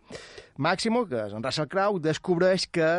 Màximo, 0.63 1.03
que 1.11 1.25
és 1.27 1.35
en 1.35 1.43
Russell 1.43 1.71
Crowe, 1.73 2.03
descobreix 2.05 2.69
que 2.71 2.91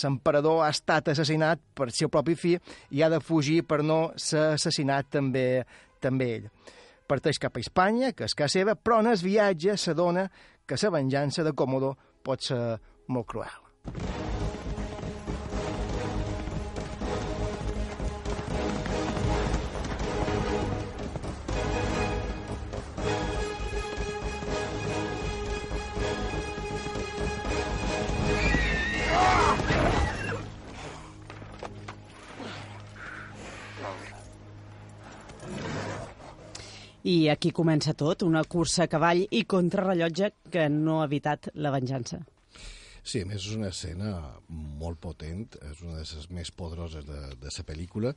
l'emperador 0.00 0.64
ha 0.64 0.70
estat 0.72 1.12
assassinat 1.12 1.60
per 1.76 1.90
seu 1.92 2.08
propi 2.08 2.34
fill 2.34 2.78
i 2.90 3.04
ha 3.04 3.12
de 3.12 3.20
fugir 3.20 3.60
per 3.68 3.82
no 3.84 4.08
ser 4.16 4.54
assassinat 4.54 5.12
també, 5.18 5.44
també 6.00 6.30
ell. 6.38 6.48
Parteix 7.06 7.40
cap 7.42 7.56
a 7.56 7.62
Espanya, 7.62 8.12
que 8.16 8.28
és 8.28 8.36
casa 8.36 8.60
seva, 8.60 8.74
però 8.76 9.02
en 9.02 9.12
el 9.12 9.20
viatge 9.20 9.76
s'adona 9.76 10.28
que 10.66 10.80
la 10.80 10.94
venjança 10.94 11.44
de 11.44 11.52
Còmodo 11.52 11.94
pot 12.24 12.40
ser 12.40 12.62
molt 13.08 13.28
cruel. 13.28 14.33
I 37.04 37.28
aquí 37.28 37.50
comença 37.52 37.92
tot, 37.92 38.22
una 38.24 38.44
cursa 38.48 38.86
a 38.86 38.88
cavall 38.88 39.26
i 39.30 39.42
contrarrellotge 39.44 40.30
que 40.50 40.70
no 40.72 41.02
ha 41.02 41.08
evitat 41.10 41.50
la 41.60 41.72
venjança. 41.74 42.22
Sí, 43.04 43.20
a 43.20 43.28
més 43.28 43.44
és 43.44 43.58
una 43.58 43.68
escena 43.68 44.14
molt 44.48 44.96
potent, 45.02 45.44
és 45.68 45.82
una 45.84 45.98
de 45.98 46.06
les 46.06 46.30
més 46.32 46.50
poderoses 46.56 47.04
de, 47.04 47.20
de 47.42 47.52
la 47.52 47.64
pel·lícula. 47.68 48.14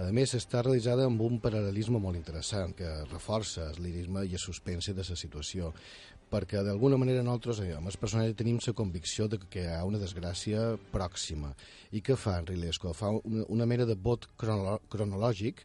A 0.00 0.08
més, 0.16 0.32
està 0.32 0.62
realitzada 0.62 1.04
amb 1.04 1.20
un 1.20 1.36
paral·lelisme 1.44 2.00
molt 2.00 2.16
interessant 2.16 2.72
que 2.72 2.88
reforça 3.10 3.68
el 3.74 3.82
lirisme 3.84 4.24
i 4.24 4.32
el 4.32 4.40
suspense 4.40 4.96
de 4.96 5.04
la 5.04 5.18
situació 5.20 5.74
perquè 6.32 6.62
d'alguna 6.64 6.96
manera 6.96 7.20
nosaltres, 7.20 7.60
amb 7.76 7.90
el 7.90 7.98
personatge, 8.00 8.38
tenim 8.38 8.56
la 8.64 8.72
convicció 8.72 9.26
de 9.28 9.36
que 9.52 9.66
hi 9.66 9.72
ha 9.74 9.84
una 9.84 10.00
desgràcia 10.00 10.78
pròxima. 10.94 11.52
I 11.92 12.00
què 12.00 12.16
fa 12.16 12.38
en 12.40 12.48
Rilesco? 12.48 12.94
Fa 12.96 13.10
una, 13.18 13.44
una 13.52 13.66
mena 13.68 13.84
de 13.84 13.98
vot 14.00 14.30
crono 14.40 14.78
cronològic 14.88 15.60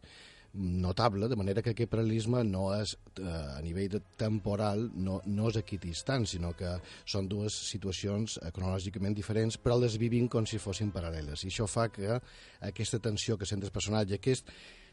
notable, 0.54 1.28
de 1.28 1.36
manera 1.36 1.62
que 1.62 1.74
aquest 1.74 1.90
paral·lelisme 1.92 2.42
no 2.48 2.70
és, 2.74 2.94
eh, 3.20 3.28
a 3.28 3.60
nivell 3.62 3.90
de 3.92 4.00
temporal, 4.16 4.88
no, 4.94 5.20
no 5.26 5.50
és 5.50 5.60
equidistant, 5.60 6.26
sinó 6.26 6.54
que 6.56 6.78
són 7.04 7.28
dues 7.28 7.54
situacions 7.68 8.38
cronològicament 8.54 9.14
diferents, 9.14 9.58
però 9.60 9.78
les 9.78 9.98
vivim 10.00 10.28
com 10.28 10.46
si 10.46 10.58
fossin 10.58 10.92
paral·leles. 10.92 11.44
I 11.44 11.52
això 11.52 11.68
fa 11.68 11.88
que 11.92 12.18
aquesta 12.60 12.98
tensió 12.98 13.36
que 13.38 13.46
sent 13.46 13.62
el 13.62 13.74
personatge, 13.74 14.18
aquest 14.18 14.48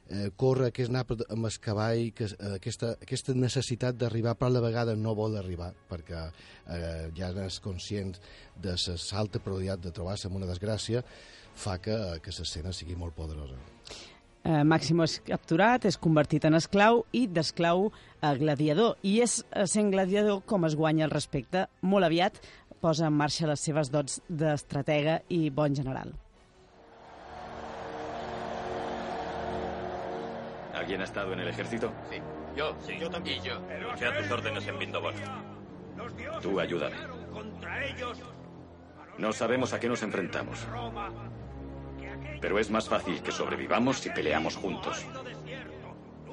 eh, 0.09 0.31
corre, 0.35 0.71
que 0.71 0.83
és 0.85 0.91
anar 0.91 1.05
amb 1.29 1.47
el 1.49 1.59
cavall, 1.61 2.11
que, 2.13 2.25
eh, 2.25 2.55
aquesta, 2.59 2.95
aquesta 3.01 3.33
necessitat 3.33 3.97
d'arribar, 3.97 4.35
però 4.37 4.51
a 4.51 4.57
la 4.57 4.65
vegada 4.65 4.95
no 4.95 5.15
vol 5.15 5.37
arribar, 5.37 5.71
perquè 5.89 6.25
eh, 6.67 7.11
ja 7.15 7.31
és 7.45 7.59
conscient 7.59 8.15
de 8.55 8.75
la 8.75 8.97
salta 8.97 9.39
probabilitat 9.39 9.81
de 9.81 9.91
trobar-se 9.95 10.27
amb 10.27 10.37
una 10.41 10.51
desgràcia, 10.51 11.03
fa 11.55 11.79
que, 11.79 12.19
que 12.21 12.35
l'escena 12.35 12.73
sigui 12.73 12.95
molt 12.95 13.15
poderosa. 13.15 13.74
Eh, 14.45 14.61
Màximo 14.61 15.07
és 15.07 15.15
capturat, 15.25 15.87
és 15.89 15.95
convertit 15.97 16.43
en 16.45 16.53
esclau 16.53 16.99
i 17.17 17.23
d'esclau 17.25 17.87
a 18.21 18.35
gladiador. 18.37 18.99
I 19.01 19.17
és 19.25 19.39
eh, 19.49 19.65
sent 19.65 19.89
gladiador 19.89 20.43
com 20.45 20.67
es 20.67 20.75
guanya 20.77 21.07
el 21.07 21.13
respecte. 21.13 21.65
Molt 21.81 22.05
aviat 22.05 22.37
posa 22.81 23.07
en 23.09 23.17
marxa 23.17 23.49
les 23.49 23.63
seves 23.65 23.89
dots 23.89 24.19
d'estratega 24.29 25.23
i 25.33 25.49
bon 25.49 25.73
general. 25.73 26.13
¿Alguien 30.75 31.01
ha 31.01 31.05
estado 31.05 31.33
en 31.33 31.39
el 31.39 31.47
ejército? 31.47 31.91
Sí. 32.11 32.21
Yo, 32.55 32.75
sí. 32.85 32.93
Yo 32.99 33.09
también. 33.09 33.41
Y 33.41 33.47
yo. 33.47 33.59
Luché 33.81 34.05
a 34.05 34.17
tus 34.17 34.29
órdenes 34.29 34.67
en 34.67 34.77
Vindobon. 34.77 35.13
Tú 36.41 36.59
ayúdame. 36.59 36.97
No 39.17 39.33
sabemos 39.33 39.73
a 39.73 39.79
qué 39.79 39.87
nos 39.89 40.03
enfrentamos. 40.03 40.67
Pero 42.45 42.59
es 42.59 42.69
más 42.69 42.87
fácil 42.87 43.23
que 43.23 43.31
sobrevivamos 43.31 43.97
si 43.97 44.11
peleamos 44.11 44.55
juntos. 44.55 45.03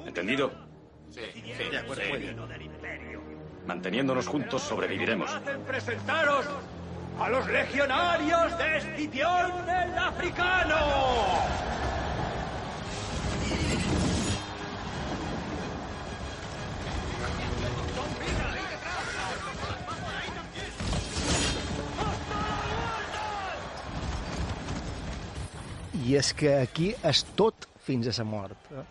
¿Entendido? 0.05 0.51
Sí, 1.09 1.21
sí, 1.33 1.71
de 1.71 1.77
acuerdo. 1.79 2.03
Bien. 2.19 2.37
Manteniéndonos 3.65 4.27
juntos 4.27 4.61
sobreviviremos. 4.61 5.31
presentaros 5.65 6.45
a 7.19 7.29
los 7.29 7.47
legionarios 7.47 8.55
de 8.59 8.77
Escipión 8.77 9.67
el 9.67 9.97
Africano. 9.97 10.75
I 26.03 26.17
és 26.19 26.33
que 26.35 26.49
aquí 26.59 26.89
és 27.07 27.21
tot 27.37 27.69
fins 27.79 28.09
a 28.11 28.13
la 28.17 28.25
mort. 28.27 28.65
Eh? 28.75 28.83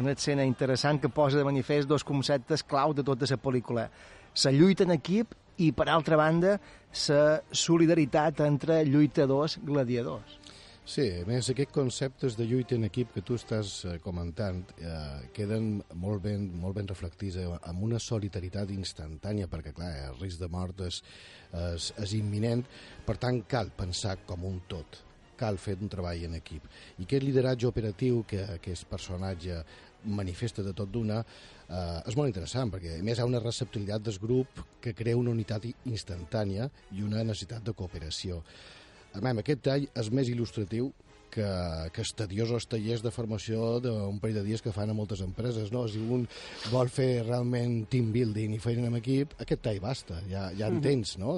Una 0.00 0.12
escena 0.12 0.44
interessant 0.44 0.98
que 1.00 1.08
posa 1.08 1.38
de 1.38 1.44
manifest 1.46 1.88
dos 1.88 2.04
conceptes 2.04 2.64
clau 2.68 2.92
de 2.92 3.04
tota 3.06 3.28
la 3.30 3.38
pel·lícula. 3.40 3.84
La 4.44 4.52
lluita 4.52 4.84
en 4.84 4.92
equip 4.92 5.32
i, 5.56 5.70
per 5.72 5.86
altra 5.88 6.18
banda, 6.20 6.58
la 7.08 7.22
solidaritat 7.50 8.42
entre 8.44 8.82
lluitadors 8.84 9.56
gladiadors. 9.64 10.40
Sí, 10.84 11.06
a 11.22 11.24
més, 11.24 11.48
aquests 11.48 11.72
conceptes 11.72 12.36
de 12.36 12.44
lluita 12.44 12.76
en 12.76 12.84
equip 12.90 13.14
que 13.14 13.22
tu 13.24 13.38
estàs 13.38 13.70
eh, 13.88 13.94
comentant 14.04 14.60
eh, 14.76 15.30
queden 15.32 15.78
molt 15.96 16.20
ben, 16.26 16.44
molt 16.60 16.76
ben 16.76 16.90
reflectits 16.90 17.38
eh, 17.40 17.46
amb 17.70 17.86
una 17.88 18.02
solidaritat 18.02 18.74
instantània, 18.74 19.48
perquè, 19.48 19.72
clar, 19.72 19.94
el 20.10 20.20
risc 20.20 20.44
de 20.44 20.50
mort 20.52 20.84
és, 20.84 21.00
és, 21.70 21.88
és 22.04 22.14
imminent, 22.20 22.66
per 23.08 23.16
tant, 23.22 23.40
cal 23.48 23.72
pensar 23.72 24.18
com 24.28 24.44
un 24.44 24.60
tot 24.68 25.00
cal 25.38 25.58
fer 25.58 25.76
un 25.80 25.90
treball 25.92 26.24
en 26.28 26.38
equip. 26.38 26.66
I 26.98 27.06
aquest 27.06 27.26
lideratge 27.26 27.68
operatiu 27.68 28.22
que 28.28 28.42
aquest 28.56 28.88
personatge 28.90 29.62
manifesta 30.04 30.62
de 30.62 30.74
tot 30.76 30.90
d'una 30.92 31.20
eh, 31.22 32.00
és 32.08 32.16
molt 32.16 32.28
interessant, 32.28 32.70
perquè 32.72 32.98
a 32.98 33.04
més 33.04 33.18
hi 33.18 33.24
ha 33.24 33.28
una 33.28 33.42
receptibilitat 33.42 34.04
del 34.04 34.18
grup 34.20 34.60
que 34.84 34.94
crea 34.96 35.16
una 35.16 35.32
unitat 35.32 35.66
instantània 35.84 36.68
i 36.92 37.02
una 37.02 37.24
necessitat 37.24 37.64
de 37.64 37.72
cooperació. 37.72 38.42
A 39.14 39.22
aquest 39.22 39.62
tall 39.62 39.88
és 39.94 40.10
més 40.10 40.28
il·lustratiu 40.28 40.90
que, 41.34 41.46
que 41.94 42.02
els 42.04 42.14
tediosos 42.16 42.68
tallers 42.70 43.02
de 43.04 43.12
formació 43.14 43.78
d'un 43.82 44.20
parell 44.22 44.40
de 44.40 44.46
dies 44.46 44.62
que 44.62 44.72
fan 44.74 44.92
a 44.92 44.96
moltes 44.96 45.24
empreses, 45.26 45.72
no? 45.74 45.86
Si 45.90 45.98
un 45.98 46.26
vol 46.72 46.92
fer 46.92 47.24
realment 47.26 47.84
team 47.90 48.12
building 48.14 48.54
i 48.54 48.62
feina 48.62 48.86
en 48.88 49.00
equip, 49.00 49.34
aquest 49.42 49.64
tall 49.66 49.80
basta, 49.82 50.22
ja, 50.30 50.50
ja 50.54 50.70
Mhm. 50.70 50.76
entens, 50.76 51.18
no?, 51.18 51.36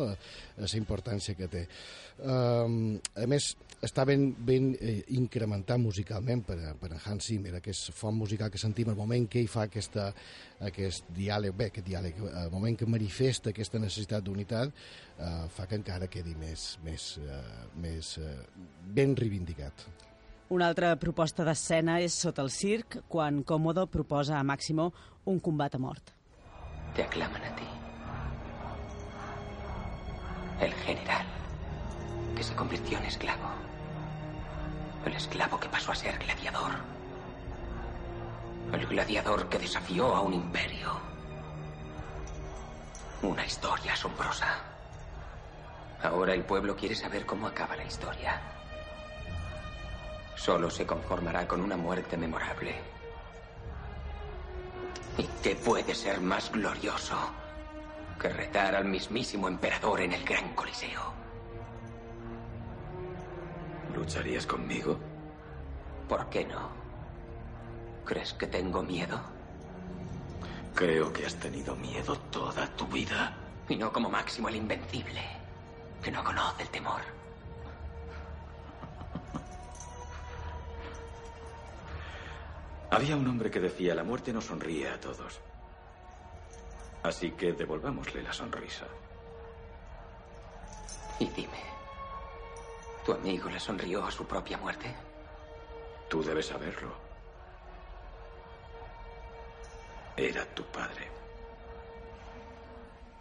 la 0.56 0.68
importància 0.76 1.34
que 1.36 1.48
té. 1.48 1.68
Um, 2.16 2.96
a 3.14 3.26
més, 3.28 3.50
està 3.84 4.06
ben, 4.08 4.30
ben 4.38 4.70
eh, 4.80 5.02
incrementat 5.18 5.78
musicalment 5.78 6.42
per, 6.46 6.56
per 6.80 6.88
a 6.94 7.00
Hans 7.04 7.26
Zimmer, 7.28 7.52
aquest 7.58 7.90
font 7.92 8.16
musical 8.16 8.50
que 8.50 8.60
sentim 8.60 8.88
al 8.88 8.96
moment 8.96 9.28
que 9.28 9.42
ell 9.42 9.50
fa 9.52 9.66
aquesta, 9.66 10.08
aquest 10.64 11.10
diàleg, 11.16 11.52
bé, 11.56 11.68
aquest 11.68 11.86
diàleg, 11.86 12.22
al 12.44 12.50
moment 12.54 12.78
que 12.80 12.88
manifesta 12.88 13.52
aquesta 13.52 13.78
necessitat 13.82 14.24
d'unitat, 14.24 14.72
eh, 15.18 15.34
fa 15.52 15.68
que 15.68 15.76
encara 15.76 16.08
quedi 16.08 16.34
més, 16.40 16.78
més, 16.86 17.10
eh, 17.20 17.42
més 17.84 18.16
eh, 18.18 18.34
ben 18.96 19.14
reivindicat. 19.16 19.85
Una 20.48 20.68
altra 20.70 20.92
proposta 20.94 21.42
d'escena 21.42 21.96
és 21.98 22.14
sota 22.14 22.44
el 22.46 22.52
circ, 22.54 23.00
quan 23.10 23.40
Còmodo 23.42 23.88
proposa 23.90 24.36
a 24.38 24.44
Màximo 24.46 24.92
un 25.26 25.40
combat 25.42 25.74
a. 25.74 26.12
Te 26.94 27.02
aclaman 27.02 27.42
a 27.42 27.50
ti. 27.58 27.66
El 30.60 30.72
general, 30.86 31.26
que 32.36 32.44
se 32.44 32.54
convirtió 32.54 32.98
en 32.98 33.04
esclavo. 33.06 33.50
El 35.04 35.14
esclavo 35.14 35.58
que 35.58 35.68
pasó 35.68 35.90
a 35.92 35.96
ser 35.96 36.16
gladiador. 36.18 36.72
El 38.72 38.86
gladiador 38.86 39.48
que 39.48 39.58
desafió 39.58 40.14
a 40.14 40.20
un 40.20 40.34
imperio. 40.34 40.92
Una 43.22 43.44
historia 43.44 43.94
asombrosa. 43.94 44.58
Ahora 46.02 46.34
el 46.34 46.44
pueblo 46.44 46.76
quiere 46.76 46.94
saber 46.94 47.26
cómo 47.26 47.48
acaba 47.48 47.74
la 47.74 47.84
historia. 47.84 48.55
Solo 50.36 50.70
se 50.70 50.86
conformará 50.86 51.48
con 51.48 51.60
una 51.60 51.76
muerte 51.76 52.16
memorable. 52.16 52.74
¿Y 55.18 55.24
qué 55.42 55.56
puede 55.56 55.94
ser 55.94 56.20
más 56.20 56.52
glorioso 56.52 57.16
que 58.20 58.28
retar 58.28 58.76
al 58.76 58.84
mismísimo 58.84 59.48
emperador 59.48 60.02
en 60.02 60.12
el 60.12 60.24
gran 60.24 60.54
coliseo? 60.54 61.12
¿Lucharías 63.94 64.46
conmigo? 64.46 64.98
¿Por 66.08 66.28
qué 66.28 66.44
no? 66.44 66.68
¿Crees 68.04 68.34
que 68.34 68.46
tengo 68.46 68.82
miedo? 68.82 69.18
Creo 70.74 71.10
que 71.12 71.24
has 71.24 71.34
tenido 71.36 71.74
miedo 71.74 72.14
toda 72.30 72.66
tu 72.76 72.86
vida. 72.86 73.34
Y 73.68 73.76
no 73.76 73.92
como 73.92 74.10
Máximo 74.10 74.48
el 74.48 74.56
Invencible, 74.56 75.22
que 76.02 76.10
no 76.12 76.22
conoce 76.22 76.62
el 76.62 76.68
temor. 76.68 77.15
Había 82.90 83.16
un 83.16 83.26
hombre 83.26 83.50
que 83.50 83.60
decía, 83.60 83.94
la 83.94 84.04
muerte 84.04 84.32
no 84.32 84.40
sonríe 84.40 84.88
a 84.88 85.00
todos. 85.00 85.40
Así 87.02 87.32
que 87.32 87.52
devolvámosle 87.52 88.22
la 88.22 88.32
sonrisa. 88.32 88.86
Y 91.18 91.26
dime, 91.28 91.62
¿tu 93.04 93.12
amigo 93.12 93.48
le 93.48 93.60
sonrió 93.60 94.04
a 94.04 94.10
su 94.10 94.26
propia 94.26 94.58
muerte? 94.58 94.94
Tú 96.08 96.22
debes 96.22 96.46
saberlo. 96.46 96.94
Era 100.16 100.44
tu 100.54 100.64
padre. 100.64 101.10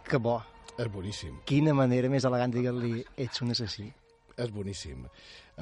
Que 0.04 0.16
bo. 0.16 0.42
És 0.76 0.90
boníssim. 0.92 1.38
Quina 1.48 1.72
manera 1.72 2.08
més 2.12 2.26
elegant 2.28 2.52
de 2.52 2.60
dir-li 2.66 3.00
ets 3.24 3.40
un 3.44 3.54
assassí. 3.54 3.86
És 4.36 4.50
boníssim. 4.52 5.06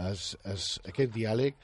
És, 0.08 0.32
és, 0.50 0.64
aquest 0.90 1.12
diàleg 1.14 1.58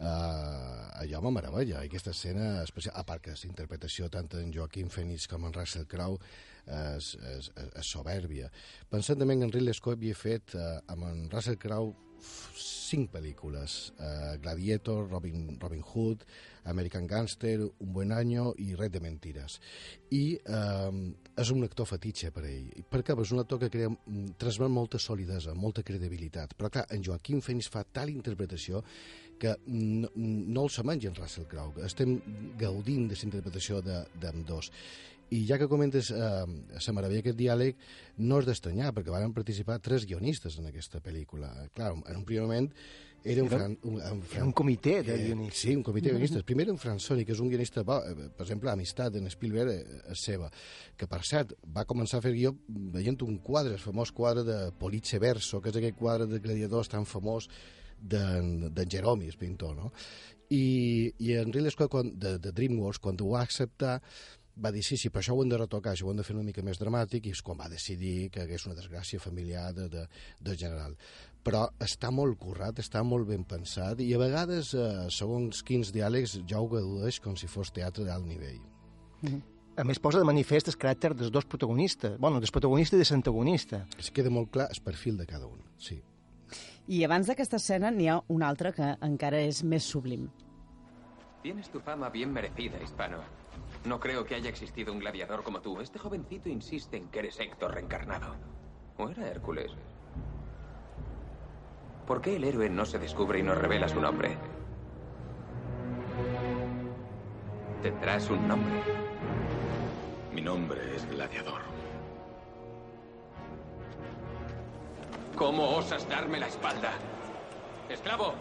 eh, 0.00 1.02
allò 1.04 1.20
me 1.20 1.34
meravella. 1.36 1.80
Aquesta 1.84 2.10
escena 2.10 2.62
especial, 2.62 2.96
a 2.96 3.04
part 3.04 3.24
que 3.24 3.36
la 3.36 3.48
interpretació 3.48 4.08
tant 4.08 4.30
en 4.40 4.52
Joaquim 4.54 4.88
Phoenix 4.88 5.28
com 5.28 5.46
en 5.46 5.56
Russell 5.56 5.86
Crowe 5.86 6.18
és, 6.66 7.14
és, 7.14 7.50
és, 7.54 7.72
és 7.82 7.94
soberbia. 7.96 8.50
Pensant 8.90 9.18
també 9.20 9.36
que 9.36 9.48
en 9.48 9.52
Ridley 9.52 9.76
Scott 9.76 10.00
havia 10.00 10.16
fet 10.16 10.56
eh, 10.56 10.78
amb 10.92 11.08
en 11.10 11.26
Russell 11.32 11.60
Crowe 11.60 11.94
cinc 12.20 13.10
pel·lícules. 13.14 13.92
Eh, 13.98 14.36
Gladiator, 14.42 15.08
Robin, 15.08 15.58
Robin 15.60 15.82
Hood, 15.82 16.24
American 16.64 17.06
Gangster, 17.06 17.60
Un 17.60 17.92
buen 17.92 18.12
año 18.12 18.54
i 18.58 18.74
Red 18.74 18.92
de 18.92 19.00
Mentiras. 19.00 19.60
I 20.10 20.38
eh, 20.44 21.14
és 21.36 21.50
un 21.54 21.64
actor 21.64 21.88
fetitxe 21.88 22.32
per 22.34 22.44
ell. 22.50 22.68
Per 22.90 23.02
què? 23.06 23.16
És 23.22 23.32
un 23.32 23.42
actor 23.42 23.62
que 23.62 23.70
crea, 23.70 23.90
mm, 23.90 24.36
transmet 24.38 24.70
molta 24.70 24.98
solidesa, 24.98 25.54
molta 25.54 25.82
credibilitat. 25.82 26.56
Però 26.58 26.70
clar, 26.70 26.86
en 26.90 27.04
Joaquim 27.06 27.40
Phoenix 27.40 27.70
fa 27.70 27.84
tal 27.84 28.10
interpretació 28.10 28.84
que 29.40 29.54
no, 29.66 30.10
no 30.14 30.64
el 30.66 30.70
se 30.70 30.84
menja 30.84 31.08
en 31.08 31.16
Russell 31.16 31.46
Crowe. 31.48 31.80
Estem 31.86 32.18
gaudint 32.60 33.08
de 33.08 33.16
la 33.16 33.24
interpretació 33.30 33.80
de- 33.82 34.04
d'ambdós. 34.20 34.70
I 35.30 35.44
ja 35.46 35.56
que 35.58 35.68
comentes 35.70 36.10
eh, 36.10 36.16
la 36.18 36.92
meravella 36.92 37.22
d'aquest 37.22 37.38
diàleg, 37.38 37.76
no 38.18 38.40
és 38.42 38.46
d'estranyar, 38.48 38.90
perquè 38.92 39.12
van 39.14 39.32
participar 39.32 39.78
tres 39.80 40.04
guionistes 40.04 40.58
en 40.58 40.66
aquesta 40.66 40.98
pel·lícula. 41.00 41.52
Clar, 41.72 41.92
en 41.94 42.16
un 42.18 42.24
primer 42.26 42.42
moment 42.48 42.66
era 43.22 43.42
un, 43.44 43.48
Era- 43.48 43.58
fran, 43.60 43.78
un, 43.84 43.94
un, 44.00 44.22
era 44.32 44.44
un 44.44 44.52
comitè 44.56 45.02
de 45.06 45.14
eh, 45.14 45.24
guionistes. 45.28 45.60
Sí, 45.62 45.74
un 45.76 45.84
comitè 45.86 46.08
de 46.08 46.14
guionistes. 46.16 46.42
Primer 46.48 46.66
en 46.72 46.78
Franzoni, 46.82 47.24
que 47.24 47.32
és 47.36 47.40
un 47.40 47.48
guionista, 47.52 47.84
bo, 47.86 48.00
eh, 48.02 48.28
per 48.34 48.44
exemple, 48.48 48.72
Amistat 48.74 49.16
en 49.20 49.30
Spielberg 49.30 49.70
eh, 49.70 50.00
és 50.16 50.18
seva, 50.32 50.50
que 50.98 51.06
per 51.06 51.22
cert 51.24 51.54
va 51.76 51.86
començar 51.86 52.18
a 52.18 52.26
fer 52.26 52.32
guió 52.34 52.52
veient 52.68 53.22
un 53.22 53.38
quadre, 53.38 53.76
el 53.78 53.84
famós 53.84 54.10
quadre 54.10 54.42
de 54.44 54.58
Polizze 54.72 55.20
Verso, 55.22 55.60
que 55.62 55.70
és 55.70 55.76
aquell 55.78 55.94
quadre 55.94 56.26
de 56.26 56.40
gladiadors 56.42 56.88
tan 56.90 57.06
famós 57.06 57.46
d'en 58.00 58.90
Jeromi, 58.90 59.28
el 59.28 59.38
pintor, 59.38 59.76
no? 59.76 59.92
I, 60.50 61.12
i 61.22 61.34
en 61.38 61.52
Ridley 61.52 61.70
Scott, 61.70 61.92
quan, 61.92 62.10
de, 62.18 62.36
de 62.42 62.52
DreamWorks, 62.52 62.98
quan 63.02 63.18
ho 63.22 63.34
va 63.36 63.44
acceptar, 63.46 64.00
va 64.60 64.72
dir, 64.74 64.82
sí, 64.84 64.96
sí, 64.98 65.08
però 65.10 65.22
això 65.22 65.36
ho 65.36 65.42
hem 65.44 65.52
de 65.52 65.58
retocar, 65.60 65.94
això 65.94 66.08
ho 66.08 66.12
hem 66.12 66.20
de 66.20 66.24
fer 66.26 66.34
una 66.34 66.44
mica 66.44 66.64
més 66.66 66.80
dramàtic, 66.80 67.26
i 67.26 67.34
és 67.36 67.42
quan 67.46 67.58
va 67.60 67.70
decidir 67.70 68.30
que 68.34 68.42
hagués 68.42 68.66
una 68.66 68.76
desgràcia 68.78 69.22
familiar 69.22 69.70
de, 69.76 69.86
de, 69.92 70.04
de 70.40 70.56
general. 70.58 70.96
Però 71.46 71.64
està 71.80 72.10
molt 72.12 72.36
currat, 72.40 72.82
està 72.82 73.02
molt 73.06 73.28
ben 73.30 73.46
pensat, 73.48 74.02
i 74.04 74.10
a 74.12 74.20
vegades, 74.20 74.74
eh, 74.74 75.06
segons 75.14 75.62
quins 75.66 75.94
diàlegs, 75.94 76.40
ja 76.50 76.60
ho 76.60 76.68
gaudeix 76.68 77.22
com 77.24 77.38
si 77.40 77.48
fos 77.48 77.72
teatre 77.72 78.04
d'alt 78.08 78.28
nivell. 78.28 78.60
A 79.80 79.86
més, 79.86 80.02
posa 80.02 80.20
de 80.20 80.28
manifest 80.28 80.68
el 80.68 80.76
caràcter 80.76 81.14
dels 81.14 81.32
dos 81.32 81.46
protagonistes. 81.48 82.18
Bueno, 82.20 82.40
del 82.42 82.52
protagonista 82.52 82.98
i 82.98 83.00
de 83.00 83.06
l'antagonista. 83.08 83.86
Es 84.02 84.10
queda 84.12 84.32
molt 84.34 84.50
clar 84.52 84.68
el 84.68 84.82
perfil 84.84 85.16
de 85.16 85.28
cada 85.30 85.46
un, 85.46 85.62
sí. 85.78 86.02
I 86.90 87.04
abans 87.06 87.28
d'aquesta 87.30 87.58
escena 87.60 87.92
n'hi 87.94 88.08
ha 88.10 88.16
una 88.34 88.48
altra 88.50 88.72
que 88.74 88.86
encara 89.06 89.38
és 89.46 89.60
més 89.62 89.84
sublim. 89.86 90.24
Tienes 91.44 91.68
tu 91.70 91.78
fama 91.78 92.08
bien 92.10 92.32
merecida, 92.34 92.80
hispano. 92.82 93.20
No 93.84 94.00
creo 94.00 94.24
que 94.24 94.34
haya 94.34 94.50
existido 94.50 94.92
un 94.92 94.98
gladiador 94.98 95.44
como 95.44 95.60
tú. 95.60 95.80
Este 95.80 96.00
jovencito 96.00 96.48
insiste 96.48 96.96
en 96.96 97.06
que 97.08 97.20
eres 97.20 97.38
Héctor 97.38 97.74
reencarnado. 97.74 98.34
¿O 98.98 99.08
era 99.08 99.28
Hércules? 99.28 99.70
¿Por 102.08 102.20
qué 102.20 102.34
el 102.34 102.42
héroe 102.42 102.68
no 102.68 102.84
se 102.84 102.98
descubre 102.98 103.38
y 103.38 103.44
nos 103.44 103.56
revela 103.56 103.88
su 103.88 104.00
nombre? 104.00 104.36
Tendrás 107.82 108.28
un 108.30 108.48
nombre. 108.48 108.82
Mi 110.34 110.40
nombre 110.40 110.96
es 110.96 111.08
Gladiador. 111.08 111.79
¿Cómo 115.40 115.74
osas 115.74 116.06
darme 116.06 116.38
la 116.38 116.48
espalda? 116.48 116.90
¡Esclavo! 117.88 118.34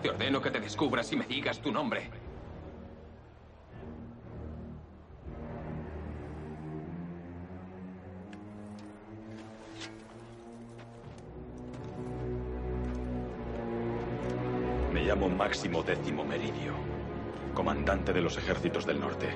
Te 0.00 0.10
ordeno 0.10 0.40
que 0.40 0.52
te 0.52 0.60
descubras 0.60 1.10
y 1.12 1.16
me 1.16 1.26
digas 1.26 1.58
tu 1.58 1.72
nombre. 1.72 2.08
Me 14.92 15.02
llamo 15.02 15.28
Máximo 15.28 15.82
Décimo 15.82 16.24
Meridio, 16.24 16.74
comandante 17.52 18.12
de 18.12 18.20
los 18.20 18.38
ejércitos 18.38 18.86
del 18.86 19.00
norte, 19.00 19.26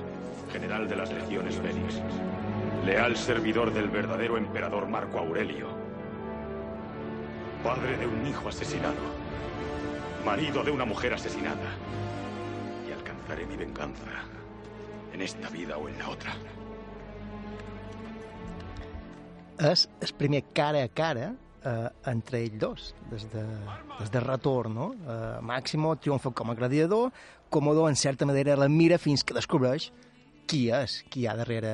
general 0.52 0.88
de 0.88 0.94
las 0.94 1.12
legiones 1.12 1.56
Félix, 1.56 2.00
leal 2.84 3.16
servidor 3.16 3.72
del 3.72 3.88
verdadero 3.88 4.36
emperador 4.36 4.86
Marco 4.86 5.18
Aurelio, 5.18 5.68
padre 7.62 7.96
de 7.96 8.06
un 8.06 8.26
hijo 8.26 8.48
asesinado, 8.48 9.00
marido 10.24 10.62
de 10.62 10.70
una 10.70 10.84
mujer 10.84 11.14
asesinada, 11.14 11.70
y 12.86 12.92
alcanzaré 12.92 13.46
mi 13.46 13.56
venganza 13.56 14.04
en 15.14 15.22
esta 15.22 15.48
vida 15.48 15.78
o 15.78 15.88
en 15.88 15.98
la 15.98 16.08
otra. 16.10 16.36
És 19.54 19.88
el 20.02 20.10
primer 20.18 20.42
cara 20.52 20.82
a 20.82 20.88
cara 20.90 21.28
eh, 21.64 21.88
entre 22.10 22.40
ells 22.42 22.58
dos, 22.58 22.94
des 23.08 23.22
de, 23.30 23.44
des 24.00 24.10
de 24.10 24.20
retorn, 24.20 24.74
no? 24.74 24.88
Eh, 24.98 25.38
Máximo 25.40 25.94
triomfa 25.94 26.32
com 26.34 26.50
a 26.50 26.56
gladiador, 26.58 27.12
Comodo, 27.48 27.88
en 27.88 27.94
certa 27.94 28.26
manera, 28.26 28.56
la 28.56 28.68
mira 28.68 28.98
fins 28.98 29.22
que 29.22 29.32
descobreix 29.32 29.92
qui 30.50 30.66
és, 30.74 31.04
qui 31.08 31.22
hi 31.22 31.28
ha 31.30 31.36
darrere 31.38 31.70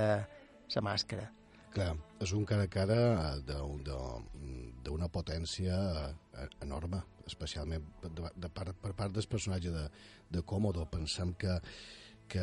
la 0.77 0.83
màscara. 0.87 1.31
Clar, 1.71 1.93
és 2.19 2.33
un 2.35 2.45
cara 2.45 2.65
a 2.67 2.71
cara 2.71 2.97
de- 3.47 3.59
d'una 4.83 5.09
potència 5.09 5.77
eh, 6.11 6.49
enorme, 6.65 6.99
especialment 7.27 7.85
de, 8.03 8.31
de 8.35 8.49
part, 8.51 8.75
per 8.83 8.93
part 8.99 9.15
del 9.15 9.29
personatge 9.31 9.71
de, 9.71 9.85
de 10.31 10.43
Còmodo. 10.43 10.89
Pensem 10.91 11.33
que, 11.39 11.61
que, 12.27 12.43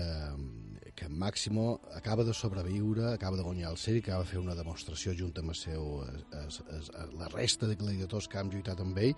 que 0.95 1.09
Máximo 1.09 1.81
acaba 1.93 2.23
de 2.23 2.33
sobreviure, 2.33 3.13
acaba 3.13 3.35
de 3.35 3.43
guanyar 3.43 3.71
el 3.73 3.95
i 3.95 3.99
acaba 3.99 4.23
de 4.23 4.29
fer 4.31 4.39
una 4.39 4.55
demostració 4.55 5.13
junt 5.13 5.35
amb 5.39 5.51
el 5.51 5.59
seu, 5.59 6.03
es, 6.07 6.23
es, 6.45 6.63
es, 6.79 6.89
la 7.19 7.27
resta 7.27 7.67
de 7.67 7.75
gladiadors 7.75 8.27
que 8.27 8.39
han 8.39 8.49
lluitat 8.49 8.79
amb 8.79 8.97
ell. 8.97 9.15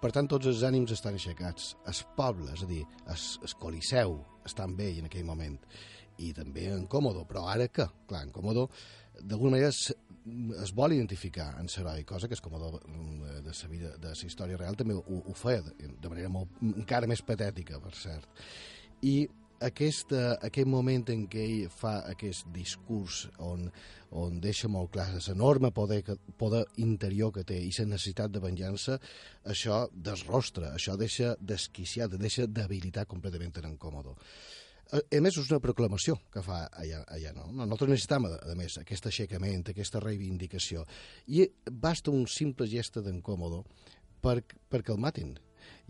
Per 0.00 0.10
tant, 0.12 0.26
tots 0.28 0.46
els 0.46 0.62
ànims 0.64 0.92
estan 0.96 1.14
aixecats. 1.20 1.74
El 1.84 2.00
poble, 2.16 2.52
és 2.56 2.64
a 2.64 2.66
dir, 2.66 2.84
el, 3.06 3.16
el 3.44 3.56
Coliseu 3.60 4.20
està 4.44 4.64
amb 4.64 4.80
ell 4.80 5.02
en 5.02 5.10
aquell 5.12 5.28
moment 5.28 5.60
i 6.20 6.32
també 6.36 6.68
en 6.74 6.86
Còmodo, 6.90 7.24
però 7.28 7.46
ara 7.52 7.68
què? 7.72 7.86
Clar, 8.08 8.24
en 8.26 8.32
Còmodo 8.34 8.68
d'alguna 9.20 9.56
manera 9.56 9.70
es, 9.70 9.90
es 10.62 10.72
vol 10.76 10.94
identificar 10.96 11.52
en 11.60 11.68
l'heroi, 11.72 12.04
cosa 12.08 12.28
que 12.28 12.36
és 12.36 12.44
Còmodo 12.44 12.78
mm, 12.78 13.42
de 13.46 13.56
la 13.56 13.68
vida, 13.72 13.96
de 13.98 14.14
la 14.14 14.30
història 14.30 14.60
real 14.60 14.78
també 14.78 14.96
ho, 14.96 15.02
ho 15.20 15.36
feia 15.36 15.64
de, 15.66 15.92
de 16.00 16.12
manera 16.12 16.32
molt, 16.32 16.60
encara 16.62 17.10
més 17.10 17.22
patètica, 17.26 17.80
per 17.82 17.94
cert. 17.96 18.28
I 19.02 19.28
aquest, 19.60 20.14
aquest 20.40 20.68
moment 20.68 21.04
en 21.12 21.26
què 21.30 21.42
ell 21.44 21.72
fa 21.72 21.98
aquest 22.08 22.48
discurs 22.54 23.26
on, 23.44 23.66
on 24.16 24.38
deixa 24.40 24.70
molt 24.72 24.92
clar 24.94 25.10
l'enorme 25.12 25.70
poder, 25.76 26.00
poder 26.40 26.62
interior 26.80 27.32
que 27.34 27.44
té 27.44 27.58
i 27.60 27.72
la 27.78 27.90
necessitat 27.92 28.32
de 28.32 28.40
venjança, 28.40 28.96
això 29.44 29.82
desrostra, 29.92 30.72
això 30.78 30.96
deixa 30.96 31.34
desquiciat, 31.40 32.16
deixa 32.16 32.48
debilitar 32.48 33.06
completament 33.06 33.60
en 33.64 33.76
Còmodo. 33.76 34.16
A 34.90 34.98
a 34.98 35.20
més, 35.22 35.36
és 35.38 35.50
una 35.52 35.60
proclamació 35.62 36.16
que 36.34 36.42
fa 36.42 36.64
allà, 36.82 37.04
allà 37.14 37.30
no? 37.36 37.46
Nosaltres 37.52 37.92
necessitem, 37.92 38.26
a, 38.26 38.54
més, 38.58 38.78
aquest 38.80 39.06
aixecament, 39.06 39.62
aquesta 39.70 40.02
reivindicació. 40.02 40.82
I 41.30 41.46
basta 41.70 42.10
un 42.10 42.26
simple 42.26 42.66
gest 42.70 42.98
d'en 43.04 43.20
Còmodo 43.22 43.62
per, 44.24 44.40
perquè 44.70 44.94
el 44.94 44.98
matin. 45.02 45.36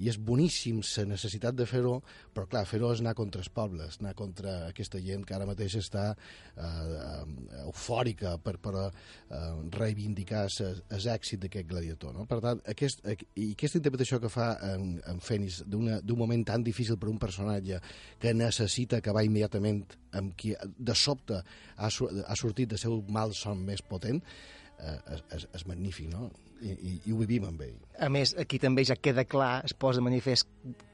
I 0.00 0.08
és 0.08 0.16
boníssim 0.16 0.78
la 0.96 1.04
necessitat 1.10 1.54
de 1.58 1.66
fer-ho, 1.68 1.98
però 2.34 2.46
clar, 2.48 2.62
fer-ho 2.68 2.88
és 2.94 3.02
anar 3.04 3.12
contra 3.18 3.42
els 3.42 3.50
pobles, 3.52 3.98
anar 4.00 4.14
contra 4.16 4.54
aquesta 4.70 5.00
gent 5.04 5.26
que 5.28 5.34
ara 5.36 5.46
mateix 5.48 5.76
està 5.80 6.06
eh, 6.14 6.64
eh, 6.64 7.62
eufòrica 7.66 8.34
per, 8.40 8.56
per 8.64 8.74
eh, 8.86 8.90
reivindicar 9.76 10.46
l'èxit 10.48 11.42
d'aquest 11.44 11.68
gladiator. 11.68 12.14
No? 12.16 12.24
Per 12.30 12.40
tant, 12.44 12.62
aquest, 12.72 13.04
aqu- 13.04 13.28
i 13.36 13.50
aquesta 13.52 13.80
interpretació 13.82 14.20
que 14.24 14.32
fa 14.32 14.54
en, 14.72 14.94
en 15.04 15.20
d'una- 15.66 16.00
d'un 16.00 16.18
moment 16.18 16.44
tan 16.48 16.64
difícil 16.64 16.96
per 16.98 17.10
un 17.12 17.18
personatge 17.20 17.80
que 18.18 18.32
necessita 18.34 18.98
acabar 19.00 19.24
immediatament 19.24 19.84
amb 20.16 20.32
qui 20.36 20.54
de 20.78 20.94
sobte 20.94 21.42
ha, 21.76 21.88
ha 21.88 22.36
sortit 22.36 22.70
de 22.72 22.78
seu 22.80 23.02
mal 23.08 23.34
son 23.36 23.60
més 23.66 23.82
potent, 23.82 24.22
eh, 24.80 24.96
és, 25.14 25.24
és, 25.36 25.46
és 25.60 25.66
magnífic, 25.68 26.08
no? 26.12 26.30
I, 26.60 26.70
i, 26.72 27.00
I 27.06 27.12
ho 27.12 27.16
vivim 27.18 27.44
amb 27.48 27.60
ell. 27.62 27.76
A 27.98 28.08
més, 28.12 28.34
aquí 28.38 28.58
també 28.58 28.84
ja 28.84 28.96
queda 28.96 29.24
clar, 29.24 29.64
es 29.64 29.72
posa 29.74 30.00
de 30.00 30.04
manifest 30.04 30.48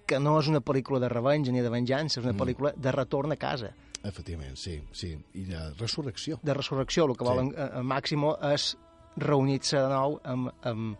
que 0.07 0.21
no 0.23 0.37
és 0.39 0.47
una 0.49 0.61
pel·lícula 0.61 1.01
de 1.03 1.09
revenja 1.11 1.51
ni 1.53 1.61
de 1.61 1.71
venjança, 1.71 2.21
és 2.21 2.25
una 2.25 2.33
Mm. 2.35 2.41
pel·lícula 2.41 2.75
de 2.77 2.93
retorn 2.93 3.33
a 3.33 3.37
casa, 3.37 3.73
Efectivament, 4.07 4.55
sí, 4.57 4.81
sí. 4.93 5.17
I 5.35 5.45
de 5.49 5.73
resurrecció. 5.81 6.39
de 6.43 6.55
resurrecció. 6.55 7.07
El 7.07 7.17
que 7.17 7.25
Sí. 7.25 7.31
volen 7.31 7.49
sí. 7.51 7.57
a 7.59 7.83
Màximo 7.83 8.37
és 8.53 8.77
reunir-se 9.17 9.77
de 9.81 9.89
nou 9.89 10.21
amb, 10.23 10.51
amb, 10.63 10.97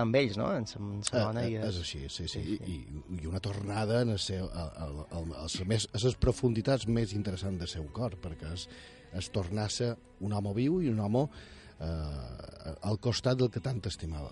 amb 0.00 0.16
ells, 0.16 0.36
no? 0.36 0.48
En 0.56 0.64
en 0.64 1.02
sa 1.04 1.16
Eh, 1.18 1.20
dona. 1.20 1.44
eh, 1.44 1.50
i, 1.50 1.54
és 1.56 1.78
així, 1.78 2.08
sí, 2.08 2.26
sí. 2.26 2.40
I, 2.40 2.58
i, 2.72 3.20
i 3.22 3.26
una 3.26 3.38
tornada 3.38 4.00
en 4.02 4.10
el 4.10 4.18
seu, 4.18 4.46
a, 4.46 4.62
a, 4.64 4.84
a, 4.88 5.18
a, 5.20 5.42
les 5.42 5.64
més, 5.66 5.86
a 5.92 5.98
les 6.02 6.16
profunditats 6.16 6.88
més 6.88 7.12
interessants 7.12 7.58
del 7.58 7.68
seu 7.68 7.84
cor, 7.92 8.16
perquè 8.16 8.52
és, 8.52 8.66
és 9.12 9.28
tornar-se 9.30 9.94
un 10.20 10.32
home 10.32 10.52
viu 10.54 10.80
i 10.82 10.88
un 10.88 10.98
home 11.00 11.28
eh, 11.80 12.74
al 12.82 13.00
costat 13.00 13.38
del 13.40 13.50
que 13.50 13.62
tant 13.64 13.80
estimava. 13.90 14.30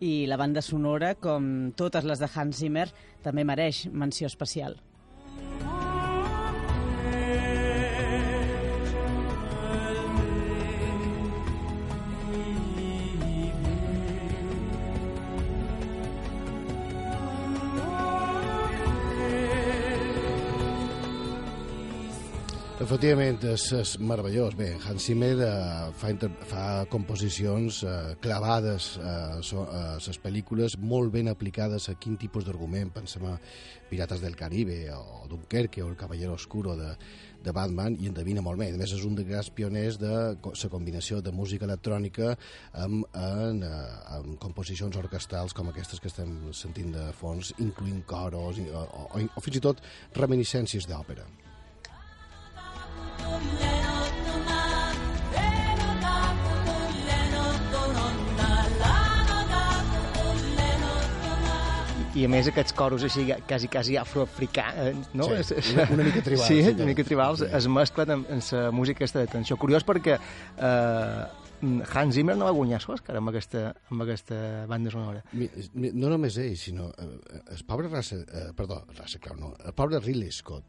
I 0.00 0.26
la 0.26 0.38
banda 0.40 0.62
sonora, 0.64 1.14
com 1.20 1.72
totes 1.76 2.06
les 2.08 2.22
de 2.22 2.28
Hans 2.34 2.62
Zimmer, 2.62 2.86
també 3.22 3.44
mereix 3.44 3.84
menció 3.92 4.30
especial. 4.30 4.78
Efectivament, 22.90 23.44
és, 23.46 23.64
és 23.78 23.90
meravellós. 24.02 24.56
Bé, 24.58 24.72
Hans 24.82 25.04
Zimmer 25.06 25.36
eh, 25.46 25.50
fa, 25.94 26.08
inter, 26.10 26.26
fa 26.50 26.62
composicions 26.90 27.84
eh, 27.86 27.92
clavades 28.18 28.96
a 28.98 29.12
so, 29.46 29.62
a 29.70 29.82
les 30.02 30.18
pel·lícules, 30.18 30.74
molt 30.82 31.12
ben 31.14 31.30
aplicades 31.30 31.86
a 31.86 31.94
quin 32.02 32.16
tipus 32.18 32.48
d'argument. 32.48 32.88
Pensem 32.90 33.28
a 33.30 33.36
Pirates 33.92 34.18
del 34.24 34.34
Caribe 34.34 34.80
o 34.96 35.20
Dunkerque 35.30 35.84
o 35.84 35.86
El 35.92 35.94
Caballero 36.00 36.34
Oscuro 36.34 36.74
de, 36.74 36.88
de 37.46 37.54
Batman 37.54 37.94
i 38.02 38.10
endevina 38.10 38.42
molt 38.42 38.58
bé. 38.58 38.72
A 38.74 38.80
més, 38.80 38.90
és 38.98 39.06
un 39.06 39.14
dels 39.14 39.28
grans 39.30 39.52
pioners 39.54 40.00
de 40.02 40.10
la 40.34 40.70
combinació 40.72 41.20
de 41.22 41.30
música 41.30 41.68
electrònica 41.70 42.32
amb, 42.74 43.04
en, 43.14 43.62
eh, 43.70 43.84
amb 44.16 44.34
composicions 44.42 44.98
orquestrals 44.98 45.54
com 45.54 45.70
aquestes 45.70 46.02
que 46.02 46.10
estem 46.10 46.50
sentint 46.50 46.90
de 46.98 47.06
fons, 47.22 47.54
incloent 47.62 48.02
coros 48.10 48.58
i- 48.58 48.66
o, 48.74 48.82
o, 48.82 49.22
o 49.30 49.46
fins 49.46 49.60
i 49.62 49.64
tot 49.68 49.86
reminiscències 50.18 50.90
d'òpera. 50.90 51.28
I 62.20 62.24
a 62.26 62.28
més 62.28 62.48
aquests 62.50 62.74
coros 62.76 63.04
així 63.06 63.22
quasi, 63.48 63.68
quasi 63.70 63.94
afroafricans, 63.96 65.12
no? 65.16 65.28
Sí, 65.44 65.54
una- 65.72 65.86
una 65.94 66.02
mica 66.04 66.20
tribals, 66.26 66.48
Sí, 66.48 66.58
una 66.74 66.84
mica 66.88 67.04
tribals, 67.06 67.38
sí. 67.38 67.46
es 67.56 67.68
mesclen 67.70 68.10
amb, 68.10 68.26
amb 68.34 68.42
la 68.52 68.70
música 68.74 68.98
aquesta 69.04 69.20
de 69.22 69.28
tensió. 69.30 69.56
Curiós 69.56 69.86
perquè 69.86 70.16
eh, 70.18 71.26
Hans 71.94 72.14
Zimmer 72.16 72.36
no 72.36 72.46
va 72.48 72.50
guanyar 72.56 72.80
l'Òscar 72.82 73.16
amb 73.16 73.30
aquesta, 73.30 73.62
amb 73.90 74.02
aquesta 74.02 74.66
banda 74.66 74.90
sonora. 74.90 75.22
Mi- 75.32 75.48
mi- 75.74 75.92
No 75.94 76.08
només 76.10 76.36
ell, 76.36 76.56
sinó 76.56 76.90
eh, 76.98 77.08
el 77.54 77.64
pobre 77.64 77.88
Russell, 77.88 78.26
eh, 78.26 78.50
perdó, 78.56 78.84
Russell 78.98 79.20
Crowe, 79.20 79.38
no, 79.40 79.54
el 79.64 79.72
pobre 79.72 80.00
Ridley 80.00 80.32
Scott. 80.32 80.64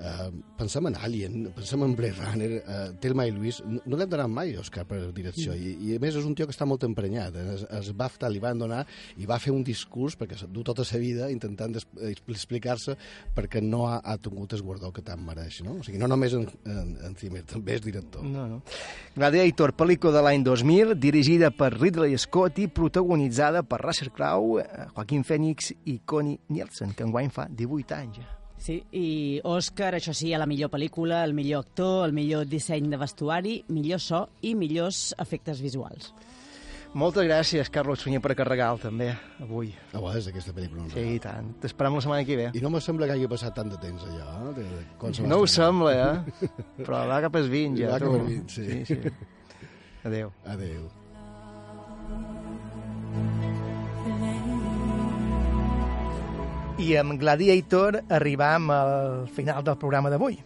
Eh, 0.00 0.30
pensem 0.56 0.86
en 0.88 0.94
Alien, 0.96 1.50
pensem 1.52 1.82
en 1.84 1.94
Blade 1.96 2.16
Runner, 2.16 2.50
eh, 2.56 2.92
Telma 3.00 3.26
i 3.28 3.32
Luis, 3.34 3.58
no, 3.66 3.82
no 3.84 3.98
l'hem 4.00 4.08
donat 4.08 4.30
mai 4.32 4.54
Òscar 4.56 4.86
per 4.88 5.00
direcció, 5.12 5.52
I, 5.52 5.74
i 5.84 5.96
a 5.96 6.00
més 6.00 6.16
és 6.16 6.24
un 6.24 6.32
tio 6.38 6.46
que 6.48 6.54
està 6.54 6.64
molt 6.68 6.86
emprenyat, 6.88 7.36
es, 7.36 7.66
es 7.68 7.90
BAFTA 7.96 8.30
li 8.32 8.40
van 8.40 8.62
donar 8.62 8.80
i 9.20 9.28
va 9.28 9.36
fer 9.42 9.52
un 9.52 9.60
discurs, 9.66 10.16
perquè 10.16 10.38
se 10.40 10.48
du 10.48 10.64
tota 10.64 10.86
sa 10.88 10.96
vida 11.02 11.28
intentant 11.32 11.76
explicar-se 11.76 12.96
perquè 13.36 13.60
no 13.60 13.82
ha, 13.90 14.00
ha 14.00 14.16
tingut 14.16 14.56
el 14.56 14.64
guardó 14.64 14.88
que 14.96 15.04
tant 15.04 15.20
mereix, 15.26 15.60
no? 15.66 15.76
O 15.82 15.84
sigui, 15.84 16.00
no 16.00 16.08
només 16.08 16.38
en, 16.38 16.48
en, 16.64 16.96
en 17.10 17.20
Zimmer, 17.20 17.44
també 17.52 17.76
és 17.76 17.84
director. 17.84 18.24
No, 18.24 18.48
no. 18.48 18.62
Gladiator, 19.18 19.76
pel·lícula 19.76 20.16
de 20.16 20.24
l'any 20.24 20.48
2000, 20.48 20.96
dirigida 20.96 21.52
per 21.52 21.74
Ridley 21.76 22.16
Scott 22.20 22.64
i 22.64 22.70
protagonitzada 22.72 23.66
per 23.68 23.84
Russell 23.84 24.14
Crowe, 24.16 24.64
eh, 24.64 24.90
Joaquin 24.96 25.28
Phoenix 25.28 25.74
i 25.84 26.00
Connie 26.08 26.40
Nielsen, 26.48 26.96
que 26.96 27.04
enguany 27.04 27.28
fa 27.34 27.50
18 27.52 27.98
anys 28.00 28.22
ja. 28.24 28.39
Sí, 28.60 28.76
i 28.92 29.40
Òscar, 29.48 29.94
això 29.96 30.12
sí, 30.12 30.34
a 30.36 30.38
la 30.40 30.46
millor 30.48 30.68
pel·lícula, 30.72 31.22
el 31.24 31.32
millor 31.32 31.64
actor, 31.64 32.04
el 32.04 32.12
millor 32.12 32.44
disseny 32.48 32.90
de 32.92 32.98
vestuari, 33.00 33.54
millor 33.72 34.02
so 34.04 34.26
i 34.44 34.52
millors 34.54 35.14
efectes 35.18 35.62
visuals. 35.64 36.12
Moltes 36.92 37.22
gràcies, 37.22 37.70
Carlos 37.70 38.02
Sunyer, 38.02 38.18
per 38.20 38.34
carregar 38.34 38.72
també, 38.82 39.12
avui. 39.40 39.70
Ah, 39.94 40.00
bo, 40.02 40.10
és 40.18 40.26
aquesta 40.26 40.52
pel·lícula. 40.52 40.88
Sí, 40.90 41.04
i 41.14 41.20
tant. 41.22 41.52
T'esperem 41.62 41.94
la 41.94 42.02
setmana 42.02 42.26
que 42.26 42.36
ve. 42.36 42.48
I 42.58 42.62
no 42.64 42.72
me 42.74 42.82
sembla 42.82 43.06
que 43.06 43.14
hagi 43.14 43.30
passat 43.30 43.54
tant 43.56 43.70
de 43.70 43.78
temps 43.80 44.08
allò. 44.10 44.30
Eh? 44.50 44.54
De, 44.58 45.26
No 45.30 45.38
ho 45.40 45.46
sembla, 45.48 45.94
eh? 45.94 46.48
Però 46.82 47.04
va 47.06 47.20
cap 47.22 47.38
als 47.38 47.48
20, 47.48 47.78
ja. 47.78 47.94
Va 47.94 48.02
cap 48.02 48.18
als 48.18 48.26
20, 48.26 48.56
sí. 48.58 48.80
sí, 48.84 48.98
sí. 48.98 49.14
Adéu. 50.10 50.34
Adéu. 50.44 50.90
I 56.80 56.94
amb 56.96 57.18
Gladiator 57.20 57.98
arribam 58.08 58.70
al 58.72 59.26
final 59.28 59.60
del 59.64 59.76
programa 59.76 60.08
d'avui. 60.08 60.38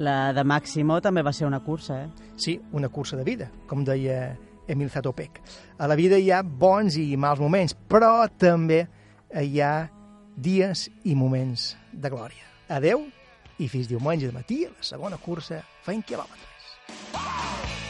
La 0.00 0.32
de 0.32 0.40
Máximo 0.40 0.96
també 1.04 1.20
va 1.20 1.34
ser 1.36 1.44
una 1.44 1.60
cursa, 1.60 1.98
eh? 2.06 2.30
Sí, 2.40 2.54
una 2.72 2.88
cursa 2.88 3.18
de 3.18 3.26
vida, 3.28 3.50
com 3.68 3.84
deia 3.84 4.38
Emil 4.72 4.88
Zatopek. 4.88 5.42
A 5.76 5.90
la 5.90 5.98
vida 5.98 6.16
hi 6.16 6.30
ha 6.32 6.40
bons 6.42 6.96
i 6.96 7.10
mals 7.20 7.42
moments, 7.44 7.76
però 7.76 8.24
també 8.40 8.86
hi 9.36 9.60
ha 9.60 9.90
dies 10.32 10.88
i 11.04 11.14
moments 11.14 11.74
de 11.92 12.08
glòria. 12.08 12.48
Adeu 12.72 13.04
i 13.60 13.68
fins 13.68 13.90
diumenge 13.90 14.30
de 14.30 14.32
matí, 14.32 14.64
a 14.64 14.72
la 14.72 14.90
segona 14.94 15.20
cursa, 15.20 15.60
fent 15.84 16.00
quilòmetres. 16.08 17.81